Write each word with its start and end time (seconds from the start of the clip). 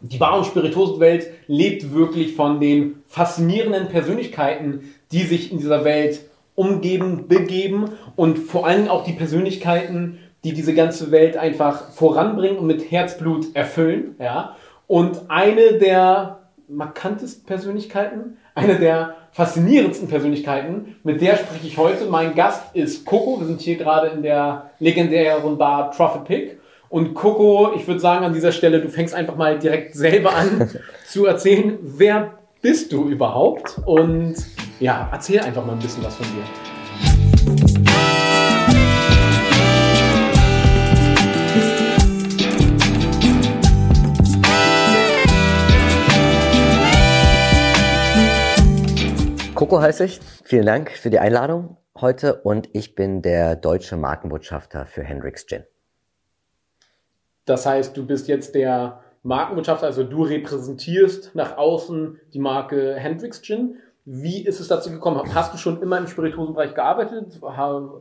die 0.00 0.18
Bar- 0.18 0.38
und 0.38 0.46
Spirituosenwelt 0.46 1.28
lebt 1.46 1.92
wirklich 1.92 2.34
von 2.34 2.60
den 2.60 3.02
faszinierenden 3.06 3.88
Persönlichkeiten, 3.88 4.94
die 5.10 5.22
sich 5.22 5.50
in 5.50 5.58
dieser 5.58 5.84
Welt 5.84 6.20
umgeben, 6.54 7.26
begeben 7.28 7.92
und 8.16 8.38
vor 8.38 8.66
allem 8.66 8.88
auch 8.88 9.04
die 9.04 9.12
Persönlichkeiten, 9.12 10.18
die 10.44 10.52
diese 10.52 10.74
ganze 10.74 11.10
Welt 11.10 11.36
einfach 11.36 11.90
voranbringen 11.90 12.58
und 12.58 12.66
mit 12.66 12.90
Herzblut 12.90 13.54
erfüllen. 13.54 14.14
Ja? 14.18 14.56
Und 14.86 15.22
eine 15.28 15.74
der 15.74 16.40
markantesten 16.68 17.44
Persönlichkeiten, 17.44 18.36
eine 18.54 18.78
der 18.78 19.16
faszinierendsten 19.32 20.08
Persönlichkeiten, 20.08 20.96
mit 21.02 21.20
der 21.20 21.36
spreche 21.36 21.66
ich 21.66 21.78
heute. 21.78 22.06
Mein 22.06 22.34
Gast 22.34 22.74
ist 22.74 23.04
Coco. 23.04 23.40
Wir 23.40 23.46
sind 23.46 23.60
hier 23.60 23.76
gerade 23.76 24.08
in 24.08 24.22
der 24.22 24.70
legendären 24.78 25.58
Bar 25.58 25.92
Trophy 25.92 26.18
Pick. 26.24 26.60
Und 26.90 27.12
Coco, 27.12 27.74
ich 27.76 27.86
würde 27.86 28.00
sagen 28.00 28.24
an 28.24 28.32
dieser 28.32 28.50
Stelle, 28.50 28.80
du 28.80 28.88
fängst 28.88 29.12
einfach 29.12 29.36
mal 29.36 29.58
direkt 29.58 29.94
selber 29.94 30.34
an 30.34 30.70
zu 31.06 31.26
erzählen, 31.26 31.78
wer 31.82 32.38
bist 32.62 32.92
du 32.92 33.10
überhaupt? 33.10 33.78
Und 33.84 34.36
ja, 34.80 35.06
erzähl 35.12 35.40
einfach 35.40 35.66
mal 35.66 35.72
ein 35.72 35.78
bisschen 35.80 36.02
was 36.02 36.16
von 36.16 36.26
dir. 36.26 36.44
Coco 49.54 49.82
heiße 49.82 50.06
ich. 50.06 50.20
Vielen 50.44 50.64
Dank 50.64 50.90
für 50.90 51.10
die 51.10 51.18
Einladung 51.18 51.76
heute 52.00 52.40
und 52.42 52.70
ich 52.72 52.94
bin 52.94 53.20
der 53.20 53.56
deutsche 53.56 53.98
Markenbotschafter 53.98 54.86
für 54.86 55.02
Hendrix 55.02 55.46
Gin. 55.46 55.64
Das 57.48 57.64
heißt, 57.64 57.96
du 57.96 58.04
bist 58.04 58.28
jetzt 58.28 58.54
der 58.54 59.00
Markenbotschafter, 59.22 59.86
also 59.86 60.04
du 60.04 60.22
repräsentierst 60.22 61.34
nach 61.34 61.56
außen 61.56 62.20
die 62.32 62.38
Marke 62.38 62.94
Hendrix 62.94 63.42
Gin. 63.42 63.76
Wie 64.04 64.44
ist 64.44 64.60
es 64.60 64.68
dazu 64.68 64.90
gekommen? 64.90 65.34
Hast 65.34 65.52
du 65.52 65.58
schon 65.58 65.82
immer 65.82 65.98
im 65.98 66.06
Spirituosenbereich 66.06 66.74
gearbeitet? 66.74 67.40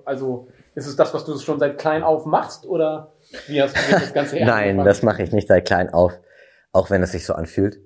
Also 0.05 0.49
ist 0.75 0.87
es 0.87 0.95
das, 0.95 1.13
was 1.13 1.25
du 1.25 1.37
schon 1.37 1.59
seit 1.59 1.77
klein 1.77 2.03
auf 2.03 2.25
machst 2.25 2.65
oder 2.65 3.13
wie 3.47 3.61
hast 3.61 3.75
du 3.75 3.91
das 3.91 4.13
Ganze 4.13 4.37
Nein, 4.43 4.83
das 4.83 5.01
mache 5.01 5.23
ich 5.23 5.31
nicht 5.31 5.47
seit 5.47 5.65
klein 5.65 5.93
auf, 5.93 6.13
auch 6.71 6.89
wenn 6.89 7.03
es 7.03 7.11
sich 7.11 7.25
so 7.25 7.33
anfühlt. 7.33 7.79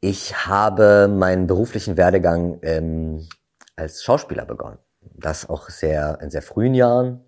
Ich 0.00 0.46
habe 0.46 1.08
meinen 1.08 1.46
beruflichen 1.46 1.96
Werdegang 1.96 2.58
ähm, 2.62 3.28
als 3.76 4.02
Schauspieler 4.02 4.44
begonnen. 4.44 4.78
Das 5.00 5.48
auch 5.48 5.68
sehr 5.68 6.18
in 6.20 6.30
sehr 6.30 6.42
frühen 6.42 6.74
Jahren. 6.74 7.24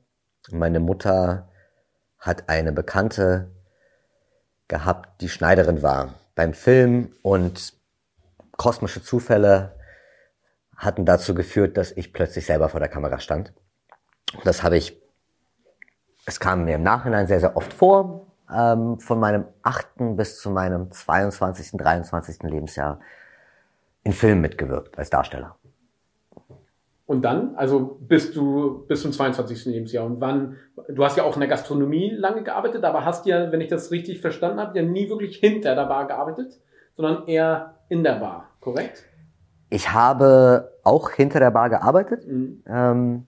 Meine 0.50 0.80
Mutter 0.80 1.49
hat 2.20 2.48
eine 2.48 2.72
Bekannte 2.72 3.50
gehabt, 4.68 5.20
die 5.20 5.28
Schneiderin 5.28 5.82
war 5.82 6.14
beim 6.34 6.54
Film 6.54 7.14
und 7.22 7.74
kosmische 8.56 9.02
Zufälle 9.02 9.74
hatten 10.76 11.04
dazu 11.04 11.34
geführt, 11.34 11.76
dass 11.76 11.92
ich 11.92 12.12
plötzlich 12.12 12.46
selber 12.46 12.68
vor 12.68 12.80
der 12.80 12.88
Kamera 12.88 13.18
stand. 13.18 13.52
Das 14.44 14.62
habe 14.62 14.76
ich, 14.76 14.98
es 16.24 16.40
kam 16.40 16.64
mir 16.64 16.76
im 16.76 16.82
Nachhinein 16.82 17.26
sehr, 17.26 17.40
sehr 17.40 17.56
oft 17.56 17.72
vor, 17.72 18.26
ähm, 18.50 18.98
von 19.00 19.20
meinem 19.20 19.44
achten 19.62 20.16
bis 20.16 20.40
zu 20.40 20.50
meinem 20.50 20.90
22., 20.90 21.72
23. 21.78 22.42
Lebensjahr 22.44 23.00
in 24.02 24.12
Filmen 24.12 24.40
mitgewirkt 24.40 24.98
als 24.98 25.10
Darsteller. 25.10 25.56
Und 27.10 27.22
dann, 27.22 27.56
also 27.56 27.98
bist 28.02 28.36
du 28.36 28.86
bis 28.86 29.02
zum 29.02 29.10
22. 29.10 29.64
Lebensjahr. 29.64 30.06
Und 30.06 30.20
wann, 30.20 30.58
du 30.88 31.04
hast 31.04 31.16
ja 31.16 31.24
auch 31.24 31.34
in 31.34 31.40
der 31.40 31.48
Gastronomie 31.48 32.10
lange 32.10 32.44
gearbeitet, 32.44 32.84
aber 32.84 33.04
hast 33.04 33.26
ja, 33.26 33.50
wenn 33.50 33.60
ich 33.60 33.66
das 33.66 33.90
richtig 33.90 34.20
verstanden 34.20 34.60
habe, 34.60 34.78
ja 34.78 34.84
nie 34.84 35.10
wirklich 35.10 35.38
hinter 35.38 35.74
der 35.74 35.86
Bar 35.86 36.06
gearbeitet, 36.06 36.60
sondern 36.96 37.26
eher 37.26 37.80
in 37.88 38.04
der 38.04 38.20
Bar, 38.20 38.50
korrekt? 38.60 39.02
Ich 39.70 39.92
habe 39.92 40.78
auch 40.84 41.10
hinter 41.10 41.40
der 41.40 41.50
Bar 41.50 41.68
gearbeitet, 41.68 42.28
mhm. 42.28 42.62
ähm, 42.68 43.26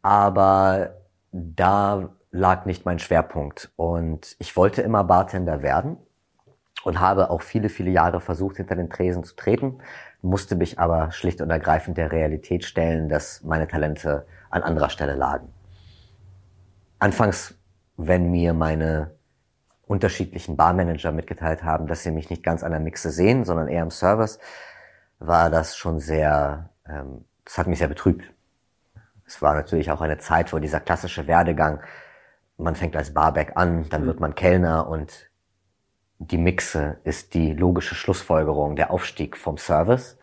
aber 0.00 0.94
da 1.30 2.08
lag 2.30 2.64
nicht 2.64 2.86
mein 2.86 3.00
Schwerpunkt. 3.00 3.70
Und 3.76 4.34
ich 4.38 4.56
wollte 4.56 4.80
immer 4.80 5.04
Bartender 5.04 5.60
werden 5.60 5.98
und 6.84 7.00
habe 7.00 7.28
auch 7.28 7.42
viele, 7.42 7.68
viele 7.68 7.90
Jahre 7.90 8.20
versucht, 8.22 8.56
hinter 8.56 8.76
den 8.76 8.88
Tresen 8.88 9.24
zu 9.24 9.36
treten 9.36 9.82
musste 10.24 10.56
mich 10.56 10.78
aber 10.78 11.12
schlicht 11.12 11.40
und 11.40 11.50
ergreifend 11.50 11.98
der 11.98 12.10
Realität 12.10 12.64
stellen, 12.64 13.08
dass 13.08 13.42
meine 13.42 13.68
Talente 13.68 14.26
an 14.50 14.62
anderer 14.62 14.88
Stelle 14.88 15.14
lagen. 15.14 15.52
Anfangs, 16.98 17.54
wenn 17.96 18.30
mir 18.30 18.54
meine 18.54 19.12
unterschiedlichen 19.86 20.56
Barmanager 20.56 21.12
mitgeteilt 21.12 21.62
haben, 21.62 21.86
dass 21.86 22.02
sie 22.02 22.10
mich 22.10 22.30
nicht 22.30 22.42
ganz 22.42 22.64
an 22.64 22.72
der 22.72 22.80
Mixe 22.80 23.10
sehen, 23.10 23.44
sondern 23.44 23.68
eher 23.68 23.82
im 23.82 23.90
Service, 23.90 24.38
war 25.18 25.50
das 25.50 25.76
schon 25.76 26.00
sehr, 26.00 26.70
ähm, 26.88 27.26
das 27.44 27.58
hat 27.58 27.66
mich 27.66 27.78
sehr 27.78 27.88
betrübt. 27.88 28.24
Es 29.26 29.42
war 29.42 29.54
natürlich 29.54 29.90
auch 29.90 30.00
eine 30.00 30.18
Zeit, 30.18 30.52
wo 30.52 30.58
dieser 30.58 30.80
klassische 30.80 31.26
Werdegang, 31.26 31.80
man 32.56 32.76
fängt 32.76 32.96
als 32.96 33.12
Barback 33.12 33.52
an, 33.56 33.88
dann 33.90 34.02
mhm. 34.02 34.06
wird 34.06 34.20
man 34.20 34.34
Kellner 34.34 34.88
und 34.88 35.30
die 36.18 36.38
Mixe 36.38 36.98
ist 37.04 37.34
die 37.34 37.52
logische 37.52 37.94
Schlussfolgerung, 37.94 38.76
der 38.76 38.90
Aufstieg 38.90 39.36
vom 39.36 39.58
Service, 39.58 40.18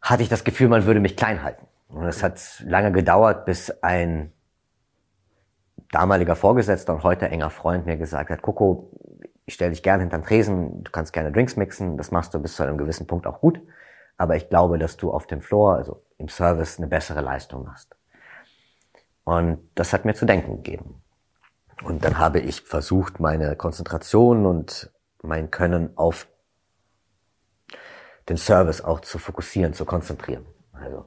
hatte 0.00 0.22
ich 0.22 0.28
das 0.28 0.44
Gefühl, 0.44 0.68
man 0.68 0.84
würde 0.84 1.00
mich 1.00 1.16
klein 1.16 1.42
halten. 1.42 1.66
Und 1.88 2.04
es 2.06 2.22
hat 2.22 2.62
lange 2.64 2.92
gedauert, 2.92 3.44
bis 3.44 3.70
ein 3.82 4.32
damaliger 5.90 6.36
Vorgesetzter 6.36 6.94
und 6.94 7.02
heute 7.02 7.28
enger 7.28 7.50
Freund 7.50 7.86
mir 7.86 7.96
gesagt 7.96 8.30
hat, 8.30 8.42
Coco, 8.42 8.90
ich 9.46 9.54
stelle 9.54 9.70
dich 9.70 9.82
gerne 9.82 10.02
hinterm 10.02 10.24
Tresen, 10.24 10.82
du 10.82 10.90
kannst 10.90 11.12
gerne 11.12 11.32
Drinks 11.32 11.56
mixen, 11.56 11.96
das 11.96 12.10
machst 12.10 12.34
du 12.34 12.40
bis 12.40 12.56
zu 12.56 12.64
einem 12.64 12.78
gewissen 12.78 13.06
Punkt 13.06 13.26
auch 13.26 13.40
gut, 13.40 13.60
aber 14.16 14.36
ich 14.36 14.48
glaube, 14.48 14.78
dass 14.78 14.96
du 14.96 15.12
auf 15.12 15.26
dem 15.26 15.40
Floor, 15.40 15.76
also 15.76 16.02
im 16.18 16.28
Service, 16.28 16.78
eine 16.78 16.88
bessere 16.88 17.20
Leistung 17.20 17.64
machst. 17.64 17.94
Und 19.24 19.58
das 19.74 19.92
hat 19.92 20.04
mir 20.04 20.14
zu 20.14 20.26
denken 20.26 20.62
gegeben. 20.62 21.02
Und 21.82 22.04
dann 22.04 22.18
habe 22.18 22.40
ich 22.40 22.62
versucht, 22.62 23.20
meine 23.20 23.54
Konzentration 23.56 24.46
und 24.46 24.90
mein 25.22 25.50
Können 25.50 25.96
auf 25.96 26.26
den 28.28 28.36
Service 28.36 28.80
auch 28.80 29.00
zu 29.00 29.18
fokussieren, 29.18 29.74
zu 29.74 29.84
konzentrieren. 29.84 30.46
Also 30.72 31.06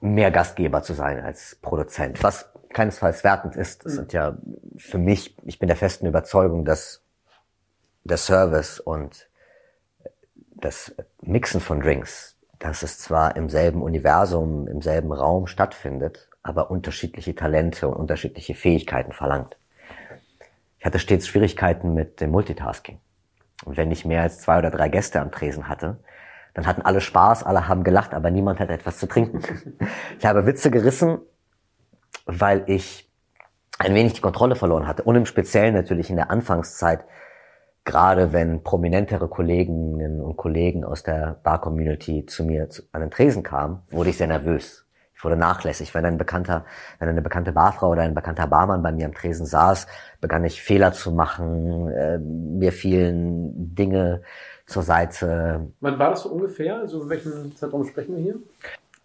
mehr 0.00 0.30
Gastgeber 0.30 0.82
zu 0.82 0.94
sein 0.94 1.20
als 1.20 1.56
Produzent, 1.56 2.22
was 2.22 2.50
keinesfalls 2.70 3.22
wertend 3.22 3.54
ist. 3.54 3.84
Das 3.84 3.94
sind 3.94 4.12
ja 4.12 4.36
für 4.76 4.98
mich, 4.98 5.36
ich 5.44 5.58
bin 5.58 5.68
der 5.68 5.76
festen 5.76 6.06
Überzeugung, 6.06 6.64
dass 6.64 7.04
der 8.04 8.16
Service 8.16 8.80
und 8.80 9.28
das 10.56 10.94
Mixen 11.20 11.60
von 11.60 11.80
Drinks, 11.80 12.36
dass 12.58 12.82
es 12.82 12.98
zwar 12.98 13.36
im 13.36 13.48
selben 13.48 13.82
Universum, 13.82 14.66
im 14.66 14.80
selben 14.80 15.12
Raum 15.12 15.46
stattfindet, 15.46 16.28
aber 16.42 16.70
unterschiedliche 16.70 17.34
Talente 17.34 17.88
und 17.88 17.94
unterschiedliche 17.94 18.54
Fähigkeiten 18.54 19.12
verlangt. 19.12 19.56
Ich 20.78 20.84
hatte 20.84 20.98
stets 20.98 21.28
Schwierigkeiten 21.28 21.94
mit 21.94 22.20
dem 22.20 22.30
Multitasking. 22.30 22.98
Und 23.64 23.76
wenn 23.76 23.90
ich 23.92 24.04
mehr 24.04 24.22
als 24.22 24.40
zwei 24.40 24.58
oder 24.58 24.70
drei 24.70 24.88
Gäste 24.88 25.20
am 25.20 25.30
Tresen 25.30 25.68
hatte, 25.68 25.98
dann 26.54 26.66
hatten 26.66 26.82
alle 26.82 27.00
Spaß, 27.00 27.44
alle 27.44 27.68
haben 27.68 27.84
gelacht, 27.84 28.12
aber 28.12 28.30
niemand 28.30 28.60
hatte 28.60 28.72
etwas 28.72 28.98
zu 28.98 29.06
trinken. 29.06 29.42
Ich 30.18 30.26
habe 30.26 30.46
Witze 30.46 30.70
gerissen, 30.70 31.18
weil 32.26 32.64
ich 32.66 33.10
ein 33.78 33.94
wenig 33.94 34.12
die 34.12 34.20
Kontrolle 34.20 34.56
verloren 34.56 34.86
hatte. 34.86 35.02
Und 35.02 35.16
im 35.16 35.26
Speziellen 35.26 35.74
natürlich 35.74 36.10
in 36.10 36.16
der 36.16 36.30
Anfangszeit, 36.30 37.04
gerade 37.84 38.32
wenn 38.32 38.62
prominentere 38.62 39.28
Kolleginnen 39.28 40.20
und 40.20 40.36
Kollegen 40.36 40.84
aus 40.84 41.02
der 41.02 41.40
Bar-Community 41.42 42.26
zu 42.26 42.44
mir 42.44 42.68
an 42.92 43.00
den 43.00 43.10
Tresen 43.10 43.42
kamen, 43.42 43.82
wurde 43.90 44.10
ich 44.10 44.16
sehr 44.18 44.28
nervös. 44.28 44.81
Ich 45.22 45.24
wurde 45.24 45.36
nachlässig. 45.36 45.94
Wenn 45.94 46.04
ein 46.04 46.18
bekannter, 46.18 46.64
wenn 46.98 47.08
eine 47.08 47.22
bekannte 47.22 47.52
Barfrau 47.52 47.90
oder 47.90 48.02
ein 48.02 48.12
bekannter 48.12 48.48
Barmann 48.48 48.82
bei 48.82 48.90
mir 48.90 49.06
am 49.06 49.14
Tresen 49.14 49.46
saß, 49.46 49.86
begann 50.20 50.44
ich 50.44 50.60
Fehler 50.60 50.92
zu 50.92 51.12
machen, 51.12 51.88
äh, 51.92 52.18
mir 52.18 52.72
fielen 52.72 53.72
Dinge 53.72 54.22
zur 54.66 54.82
Seite. 54.82 55.68
Wann 55.78 55.96
war 56.00 56.10
das 56.10 56.22
so 56.22 56.30
ungefähr? 56.30 56.80
Also 56.80 57.08
welchen 57.08 57.54
Zeitraum 57.54 57.84
sprechen 57.84 58.16
wir 58.16 58.20
hier? 58.20 58.34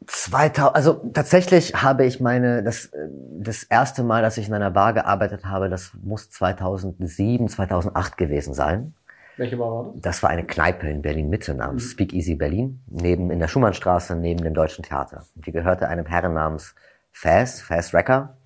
2000, 0.08 0.76
also 0.76 0.94
tatsächlich 1.14 1.76
habe 1.76 2.04
ich 2.06 2.20
meine, 2.20 2.64
das, 2.64 2.90
das 3.38 3.62
erste 3.62 4.02
Mal, 4.02 4.24
dass 4.24 4.40
ich 4.40 4.48
in 4.48 4.56
einer 4.56 4.72
Bar 4.72 4.94
gearbeitet 4.94 5.46
habe, 5.46 5.70
das 5.70 5.92
muss 6.02 6.32
2007, 6.32 7.48
2008 7.48 8.18
gewesen 8.18 8.56
sein. 8.56 8.96
Welche 9.38 9.58
Bar 9.58 9.72
war 9.72 9.94
das? 9.94 10.02
Das 10.02 10.24
war 10.24 10.30
eine 10.30 10.46
Kneipe 10.46 10.90
in 10.90 11.02
Berlin-Mitte 11.02 11.54
namens 11.54 11.86
mhm. 11.86 11.90
Speak 11.90 12.14
Easy 12.14 12.36
Berlin, 12.36 12.82
neben, 12.88 13.32
in 13.32 13.40
der 13.40 13.48
Schumannstraße, 13.48 14.16
neben 14.16 14.44
dem 14.44 14.54
Deutschen 14.54 14.84
Theater. 14.84 15.26
Die 15.36 15.52
gehörte 15.52 15.88
einem 15.88 16.06
Herren 16.06 16.34
namens 16.34 16.76
Faz, 17.12 17.62
Faz 17.62 17.94
Wrecker 17.94 18.38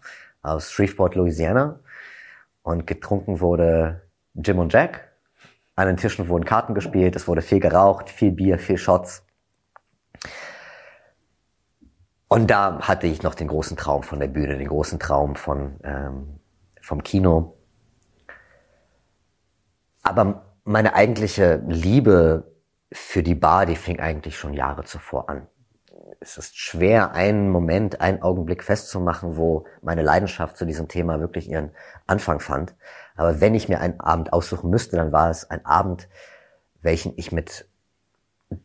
aus 0.42 0.72
Shreveport, 0.72 1.16
Louisiana. 1.16 1.80
Und 2.62 2.86
getrunken 2.86 3.40
wurde 3.40 4.02
Jim 4.36 4.60
und 4.60 4.72
Jack. 4.72 5.12
An 5.76 5.88
den 5.88 5.98
Tischen 5.98 6.28
wurden 6.28 6.46
Karten 6.46 6.76
gespielt, 6.76 7.16
es 7.16 7.28
wurde 7.28 7.42
viel 7.42 7.60
geraucht, 7.60 8.10
viel 8.10 8.32
Bier, 8.32 8.60
viel 8.60 8.78
Shots. 8.78 9.26
Und 12.28 12.52
da 12.52 12.80
hatte 12.82 13.08
ich 13.08 13.24
noch 13.24 13.36
den 13.36 13.48
großen 13.48 13.78
Traum 13.78 14.04
von 14.04 14.20
der 14.20 14.28
Bühne, 14.28 14.58
den 14.58 14.68
großen 14.68 15.00
Traum 15.00 15.36
von, 15.36 15.80
ähm, 15.84 16.40
vom 16.82 17.04
Kino 17.04 17.58
Aber 20.04 20.51
meine 20.72 20.96
eigentliche 20.96 21.62
Liebe 21.68 22.52
für 22.92 23.24
die 23.24 23.36
Bar, 23.36 23.66
die 23.66 23.76
fing 23.76 24.00
eigentlich 24.00 24.38
schon 24.38 24.54
Jahre 24.54 24.84
zuvor 24.84 25.30
an. 25.30 25.48
Es 26.20 26.38
ist 26.38 26.58
schwer, 26.58 27.14
einen 27.14 27.50
Moment, 27.50 28.00
einen 28.02 28.22
Augenblick 28.22 28.64
festzumachen, 28.64 29.38
wo 29.38 29.66
meine 29.82 30.04
Leidenschaft 30.04 30.58
zu 30.58 30.66
diesem 30.66 30.88
Thema 30.88 31.20
wirklich 31.20 31.50
ihren 31.50 31.72
Anfang 32.06 32.40
fand. 32.40 32.76
Aber 33.16 33.42
wenn 33.42 33.56
ich 33.56 33.70
mir 33.70 33.80
einen 33.80 34.00
Abend 34.00 34.32
aussuchen 34.32 34.70
müsste, 34.70 34.98
dann 34.98 35.12
war 35.12 35.30
es 35.30 35.50
ein 35.50 35.66
Abend, 35.66 36.10
welchen 36.82 37.14
ich 37.18 37.32
mit 37.32 37.66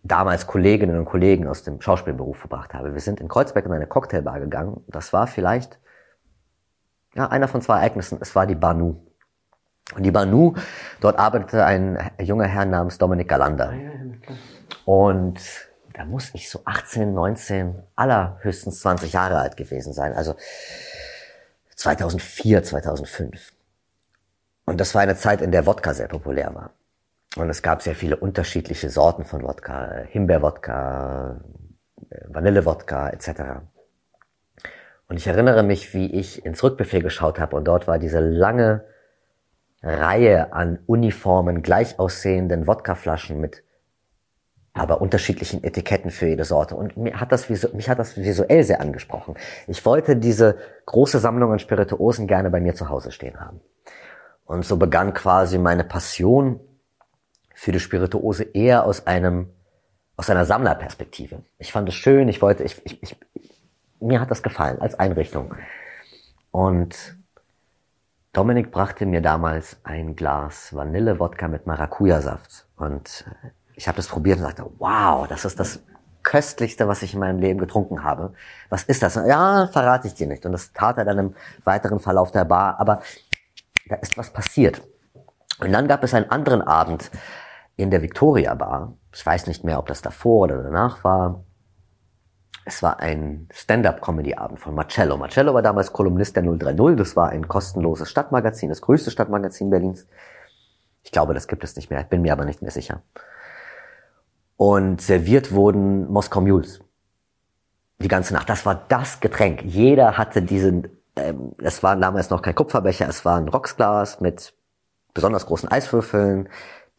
damals 0.02 0.46
Kolleginnen 0.46 0.98
und 0.98 1.04
Kollegen 1.04 1.46
aus 1.46 1.62
dem 1.62 1.80
Schauspielberuf 1.80 2.38
verbracht 2.38 2.74
habe. 2.74 2.92
Wir 2.92 3.00
sind 3.00 3.20
in 3.20 3.28
Kreuzberg 3.28 3.64
in 3.66 3.72
eine 3.72 3.86
Cocktailbar 3.86 4.40
gegangen. 4.40 4.84
Das 4.88 5.12
war 5.12 5.26
vielleicht 5.26 5.78
ja, 7.14 7.28
einer 7.28 7.48
von 7.48 7.62
zwei 7.62 7.76
Ereignissen. 7.76 8.18
Es 8.20 8.34
war 8.34 8.46
die 8.46 8.54
Banu. 8.54 9.05
Und 9.94 10.02
die 10.02 10.10
Banu, 10.10 10.54
dort 11.00 11.18
arbeitete 11.18 11.64
ein 11.64 12.10
junger 12.18 12.46
Herr 12.46 12.64
namens 12.64 12.98
Dominik 12.98 13.28
Galander. 13.28 13.72
Und 14.84 15.38
da 15.94 16.04
muss 16.04 16.30
ich 16.34 16.50
so 16.50 16.60
18, 16.64 17.14
19, 17.14 17.82
allerhöchstens 17.94 18.80
20 18.80 19.12
Jahre 19.12 19.38
alt 19.38 19.56
gewesen 19.56 19.92
sein. 19.92 20.12
Also 20.12 20.34
2004, 21.76 22.62
2005. 22.62 23.52
Und 24.64 24.80
das 24.80 24.94
war 24.94 25.02
eine 25.02 25.16
Zeit, 25.16 25.40
in 25.40 25.52
der 25.52 25.66
Wodka 25.66 25.94
sehr 25.94 26.08
populär 26.08 26.54
war. 26.54 26.70
Und 27.36 27.48
es 27.48 27.62
gab 27.62 27.82
sehr 27.82 27.94
viele 27.94 28.16
unterschiedliche 28.16 28.90
Sorten 28.90 29.24
von 29.24 29.42
Wodka, 29.42 30.02
Himbeerwodka, 30.08 31.40
Vanillewodka 32.26 33.10
etc. 33.10 33.28
Und 35.08 35.16
ich 35.16 35.26
erinnere 35.26 35.62
mich, 35.62 35.94
wie 35.94 36.06
ich 36.12 36.44
ins 36.44 36.62
Rückbuffet 36.62 37.00
geschaut 37.00 37.38
habe 37.38 37.56
und 37.56 37.64
dort 37.64 37.86
war 37.86 37.98
diese 37.98 38.20
lange 38.20 38.84
Reihe 39.82 40.52
an 40.52 40.78
Uniformen, 40.86 41.62
gleich 41.62 41.98
aussehenden 41.98 42.66
Wodkaflaschen 42.66 43.40
mit 43.40 43.62
aber 44.76 45.00
unterschiedlichen 45.00 45.64
Etiketten 45.64 46.10
für 46.10 46.26
jede 46.26 46.44
Sorte. 46.44 46.76
Und 46.76 46.96
mir 46.96 47.18
hat 47.18 47.32
das, 47.32 47.48
mich 47.48 47.88
hat 47.88 47.98
das 47.98 48.16
visuell 48.16 48.62
sehr 48.62 48.80
angesprochen. 48.80 49.34
Ich 49.66 49.84
wollte 49.86 50.16
diese 50.16 50.58
große 50.84 51.18
Sammlung 51.18 51.52
an 51.52 51.58
Spirituosen 51.58 52.26
gerne 52.26 52.50
bei 52.50 52.60
mir 52.60 52.74
zu 52.74 52.90
Hause 52.90 53.10
stehen 53.10 53.40
haben. 53.40 53.60
Und 54.44 54.64
so 54.64 54.76
begann 54.76 55.14
quasi 55.14 55.58
meine 55.58 55.82
Passion 55.82 56.60
für 57.54 57.72
die 57.72 57.80
Spirituose 57.80 58.44
eher 58.44 58.84
aus 58.84 59.06
einem, 59.06 59.50
aus 60.16 60.28
einer 60.28 60.44
Sammlerperspektive. 60.44 61.42
Ich 61.58 61.72
fand 61.72 61.88
es 61.88 61.94
schön, 61.94 62.28
ich 62.28 62.42
wollte, 62.42 62.62
ich, 62.62 62.80
ich, 62.84 63.02
ich, 63.02 63.16
mir 63.98 64.20
hat 64.20 64.30
das 64.30 64.42
gefallen 64.42 64.80
als 64.80 64.94
Einrichtung. 64.98 65.54
Und 66.50 67.16
Dominik 68.36 68.70
brachte 68.70 69.06
mir 69.06 69.22
damals 69.22 69.78
ein 69.82 70.14
Glas 70.14 70.74
Vanillewodka 70.74 71.48
mit 71.48 71.66
Maracuja-Saft. 71.66 72.66
Und 72.76 73.24
ich 73.76 73.88
habe 73.88 73.96
das 73.96 74.08
probiert 74.08 74.36
und 74.36 74.44
sagte, 74.44 74.66
wow, 74.76 75.26
das 75.26 75.46
ist 75.46 75.58
das 75.58 75.80
köstlichste, 76.22 76.86
was 76.86 77.00
ich 77.00 77.14
in 77.14 77.20
meinem 77.20 77.38
Leben 77.38 77.58
getrunken 77.58 78.04
habe. 78.04 78.34
Was 78.68 78.82
ist 78.82 79.02
das? 79.02 79.14
Ja, 79.14 79.68
verrate 79.72 80.08
ich 80.08 80.12
dir 80.12 80.26
nicht. 80.26 80.44
Und 80.44 80.52
das 80.52 80.74
tat 80.74 80.98
er 80.98 81.06
dann 81.06 81.18
im 81.18 81.34
weiteren 81.64 81.98
Verlauf 81.98 82.30
der 82.30 82.44
Bar. 82.44 82.78
Aber 82.78 83.00
da 83.88 83.96
ist 83.96 84.18
was 84.18 84.30
passiert. 84.30 84.82
Und 85.60 85.72
dann 85.72 85.88
gab 85.88 86.04
es 86.04 86.12
einen 86.12 86.30
anderen 86.30 86.60
Abend, 86.60 87.10
in 87.76 87.90
der 87.90 88.02
Victoria 88.02 88.54
Bar. 88.54 88.92
Ich 89.14 89.24
weiß 89.24 89.46
nicht 89.46 89.64
mehr, 89.64 89.78
ob 89.78 89.86
das 89.86 90.02
davor 90.02 90.42
oder 90.42 90.62
danach 90.62 91.02
war. 91.04 91.42
Es 92.68 92.82
war 92.82 92.98
ein 92.98 93.48
Stand-up-Comedy-Abend 93.52 94.58
von 94.58 94.74
Marcello. 94.74 95.16
Marcello 95.16 95.54
war 95.54 95.62
damals 95.62 95.92
Kolumnist 95.92 96.34
der 96.34 96.42
030. 96.42 96.96
Das 96.96 97.14
war 97.14 97.28
ein 97.28 97.46
kostenloses 97.46 98.10
Stadtmagazin, 98.10 98.70
das 98.70 98.80
größte 98.80 99.12
Stadtmagazin 99.12 99.70
Berlins. 99.70 100.08
Ich 101.04 101.12
glaube, 101.12 101.32
das 101.32 101.46
gibt 101.46 101.62
es 101.62 101.76
nicht 101.76 101.90
mehr. 101.90 102.00
Ich 102.00 102.08
bin 102.08 102.22
mir 102.22 102.32
aber 102.32 102.44
nicht 102.44 102.62
mehr 102.62 102.72
sicher. 102.72 103.02
Und 104.56 105.00
serviert 105.00 105.52
wurden 105.52 106.10
Moskau 106.10 106.40
Mules. 106.40 106.80
Die 108.00 108.08
ganze 108.08 108.34
Nacht. 108.34 108.48
Das 108.48 108.66
war 108.66 108.84
das 108.88 109.20
Getränk. 109.20 109.62
Jeder 109.62 110.18
hatte 110.18 110.42
diesen, 110.42 110.88
ähm, 111.14 111.52
es 111.58 111.84
war 111.84 111.94
damals 111.94 112.30
noch 112.30 112.42
kein 112.42 112.56
Kupferbecher, 112.56 113.08
es 113.08 113.24
war 113.24 113.36
ein 113.36 113.46
Rocksglas 113.46 114.20
mit 114.20 114.54
besonders 115.14 115.46
großen 115.46 115.70
Eiswürfeln, 115.70 116.48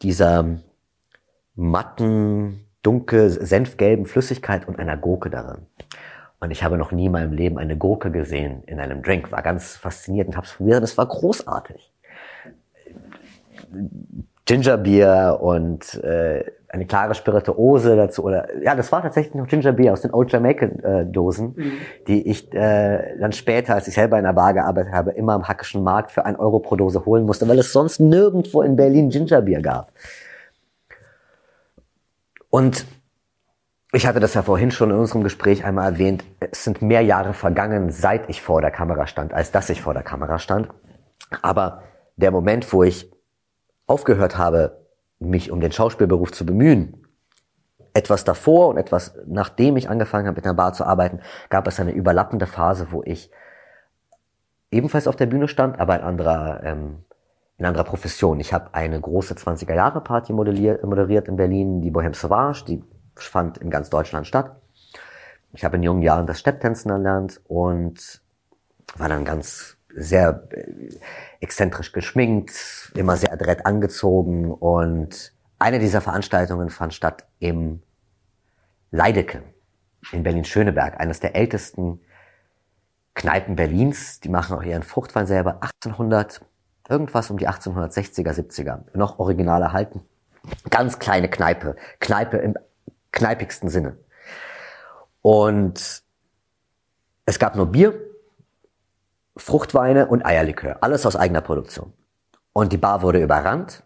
dieser 0.00 0.60
matten, 1.54 2.67
dunkel, 2.82 3.30
senfgelben 3.30 4.06
Flüssigkeit 4.06 4.66
und 4.68 4.78
einer 4.78 4.96
Gurke 4.96 5.30
darin. 5.30 5.66
Und 6.40 6.50
ich 6.52 6.62
habe 6.62 6.78
noch 6.78 6.92
nie 6.92 7.06
in 7.06 7.12
meinem 7.12 7.32
Leben 7.32 7.58
eine 7.58 7.76
Gurke 7.76 8.10
gesehen 8.10 8.62
in 8.66 8.78
einem 8.78 9.02
Drink. 9.02 9.32
War 9.32 9.42
ganz 9.42 9.76
fasziniert 9.76 10.28
und 10.28 10.36
habe 10.36 10.46
es 10.46 10.52
probiert 10.52 10.78
und 10.78 10.84
es 10.84 10.96
war 10.96 11.06
großartig. 11.06 11.92
Gingerbier 14.44 15.38
und 15.40 15.94
äh, 16.02 16.44
eine 16.70 16.86
klare 16.86 17.14
Spirituose 17.14 17.96
dazu 17.96 18.24
oder 18.24 18.46
ja, 18.62 18.74
das 18.74 18.92
war 18.92 19.02
tatsächlich 19.02 19.34
noch 19.34 19.46
Gingerbier 19.46 19.92
aus 19.92 20.02
den 20.02 20.12
Old 20.12 20.30
Jamaican 20.30 20.78
äh, 20.80 21.06
Dosen, 21.06 21.54
mhm. 21.56 21.72
die 22.06 22.28
ich 22.28 22.52
äh, 22.54 23.18
dann 23.18 23.32
später, 23.32 23.74
als 23.74 23.88
ich 23.88 23.94
selber 23.94 24.18
in 24.18 24.24
der 24.24 24.32
Bar 24.32 24.54
gearbeitet 24.54 24.92
habe, 24.92 25.10
immer 25.12 25.32
am 25.32 25.48
Hackischen 25.48 25.82
Markt 25.82 26.12
für 26.12 26.24
ein 26.24 26.36
Euro 26.36 26.60
pro 26.60 26.76
Dose 26.76 27.04
holen 27.04 27.24
musste, 27.24 27.48
weil 27.48 27.58
es 27.58 27.72
sonst 27.72 28.00
nirgendwo 28.00 28.62
in 28.62 28.76
Berlin 28.76 29.08
Gingerbier 29.08 29.60
gab. 29.60 29.92
Und 32.50 32.86
ich 33.92 34.06
hatte 34.06 34.20
das 34.20 34.34
ja 34.34 34.42
vorhin 34.42 34.70
schon 34.70 34.90
in 34.90 34.96
unserem 34.96 35.22
Gespräch 35.22 35.64
einmal 35.64 35.92
erwähnt. 35.92 36.24
Es 36.40 36.64
sind 36.64 36.82
mehr 36.82 37.02
Jahre 37.02 37.32
vergangen, 37.32 37.90
seit 37.90 38.28
ich 38.28 38.42
vor 38.42 38.60
der 38.60 38.70
Kamera 38.70 39.06
stand, 39.06 39.32
als 39.32 39.50
dass 39.50 39.70
ich 39.70 39.80
vor 39.80 39.94
der 39.94 40.02
Kamera 40.02 40.38
stand. 40.38 40.68
Aber 41.42 41.82
der 42.16 42.30
Moment, 42.30 42.70
wo 42.72 42.82
ich 42.82 43.10
aufgehört 43.86 44.36
habe, 44.36 44.84
mich 45.18 45.50
um 45.50 45.60
den 45.60 45.72
Schauspielberuf 45.72 46.32
zu 46.32 46.44
bemühen, 46.44 47.06
etwas 47.94 48.24
davor 48.24 48.68
und 48.68 48.76
etwas 48.76 49.14
nachdem 49.26 49.76
ich 49.76 49.88
angefangen 49.88 50.26
habe, 50.26 50.36
mit 50.36 50.44
einer 50.44 50.54
Bar 50.54 50.72
zu 50.72 50.84
arbeiten, 50.84 51.20
gab 51.48 51.66
es 51.66 51.80
eine 51.80 51.92
überlappende 51.92 52.46
Phase, 52.46 52.88
wo 52.90 53.02
ich 53.02 53.30
ebenfalls 54.70 55.08
auf 55.08 55.16
der 55.16 55.26
Bühne 55.26 55.48
stand, 55.48 55.80
aber 55.80 55.96
in 55.96 56.02
anderer 56.02 56.62
ähm, 56.62 57.04
in 57.58 57.66
anderer 57.66 57.84
Profession. 57.84 58.38
Ich 58.40 58.52
habe 58.52 58.72
eine 58.72 59.00
große 59.00 59.34
20er 59.34 59.74
Jahre 59.74 60.00
Party 60.00 60.32
moderiert, 60.32 60.82
moderiert 60.84 61.28
in 61.28 61.36
Berlin, 61.36 61.82
die 61.82 61.90
Bohem 61.90 62.14
Sauvage, 62.14 62.64
die 62.64 62.84
fand 63.16 63.58
in 63.58 63.68
ganz 63.68 63.90
Deutschland 63.90 64.26
statt. 64.26 64.56
Ich 65.52 65.64
habe 65.64 65.76
in 65.76 65.82
jungen 65.82 66.02
Jahren 66.02 66.26
das 66.26 66.38
Stepptänzen 66.38 66.90
erlernt 66.90 67.40
und 67.48 68.22
war 68.96 69.08
dann 69.08 69.24
ganz 69.24 69.76
sehr 69.94 70.46
äh, 70.50 70.90
exzentrisch 71.40 71.92
geschminkt, 71.92 72.92
immer 72.94 73.16
sehr 73.16 73.32
adrett 73.32 73.66
angezogen 73.66 74.52
und 74.52 75.32
eine 75.58 75.80
dieser 75.80 76.00
Veranstaltungen 76.00 76.70
fand 76.70 76.94
statt 76.94 77.26
im 77.40 77.82
Leideke 78.92 79.42
in 80.12 80.22
Berlin-Schöneberg, 80.22 81.00
eines 81.00 81.18
der 81.18 81.34
ältesten 81.34 82.00
Kneipen 83.14 83.56
Berlins. 83.56 84.20
Die 84.20 84.28
machen 84.28 84.56
auch 84.56 84.62
ihren 84.62 84.84
Fruchtwein 84.84 85.26
selber. 85.26 85.60
1800 85.82 86.40
Irgendwas 86.88 87.30
um 87.30 87.38
die 87.38 87.48
1860er, 87.48 88.32
70er. 88.32 88.80
Noch 88.94 89.18
original 89.18 89.62
erhalten. 89.62 90.00
Ganz 90.70 90.98
kleine 90.98 91.28
Kneipe. 91.28 91.76
Kneipe 92.00 92.38
im 92.38 92.54
kneipigsten 93.12 93.68
Sinne. 93.68 93.96
Und 95.22 96.02
es 97.26 97.38
gab 97.38 97.56
nur 97.56 97.66
Bier, 97.66 97.94
Fruchtweine 99.36 100.06
und 100.06 100.24
Eierlikör. 100.24 100.78
Alles 100.80 101.04
aus 101.04 101.16
eigener 101.16 101.42
Produktion. 101.42 101.92
Und 102.52 102.72
die 102.72 102.78
Bar 102.78 103.02
wurde 103.02 103.22
überrannt. 103.22 103.82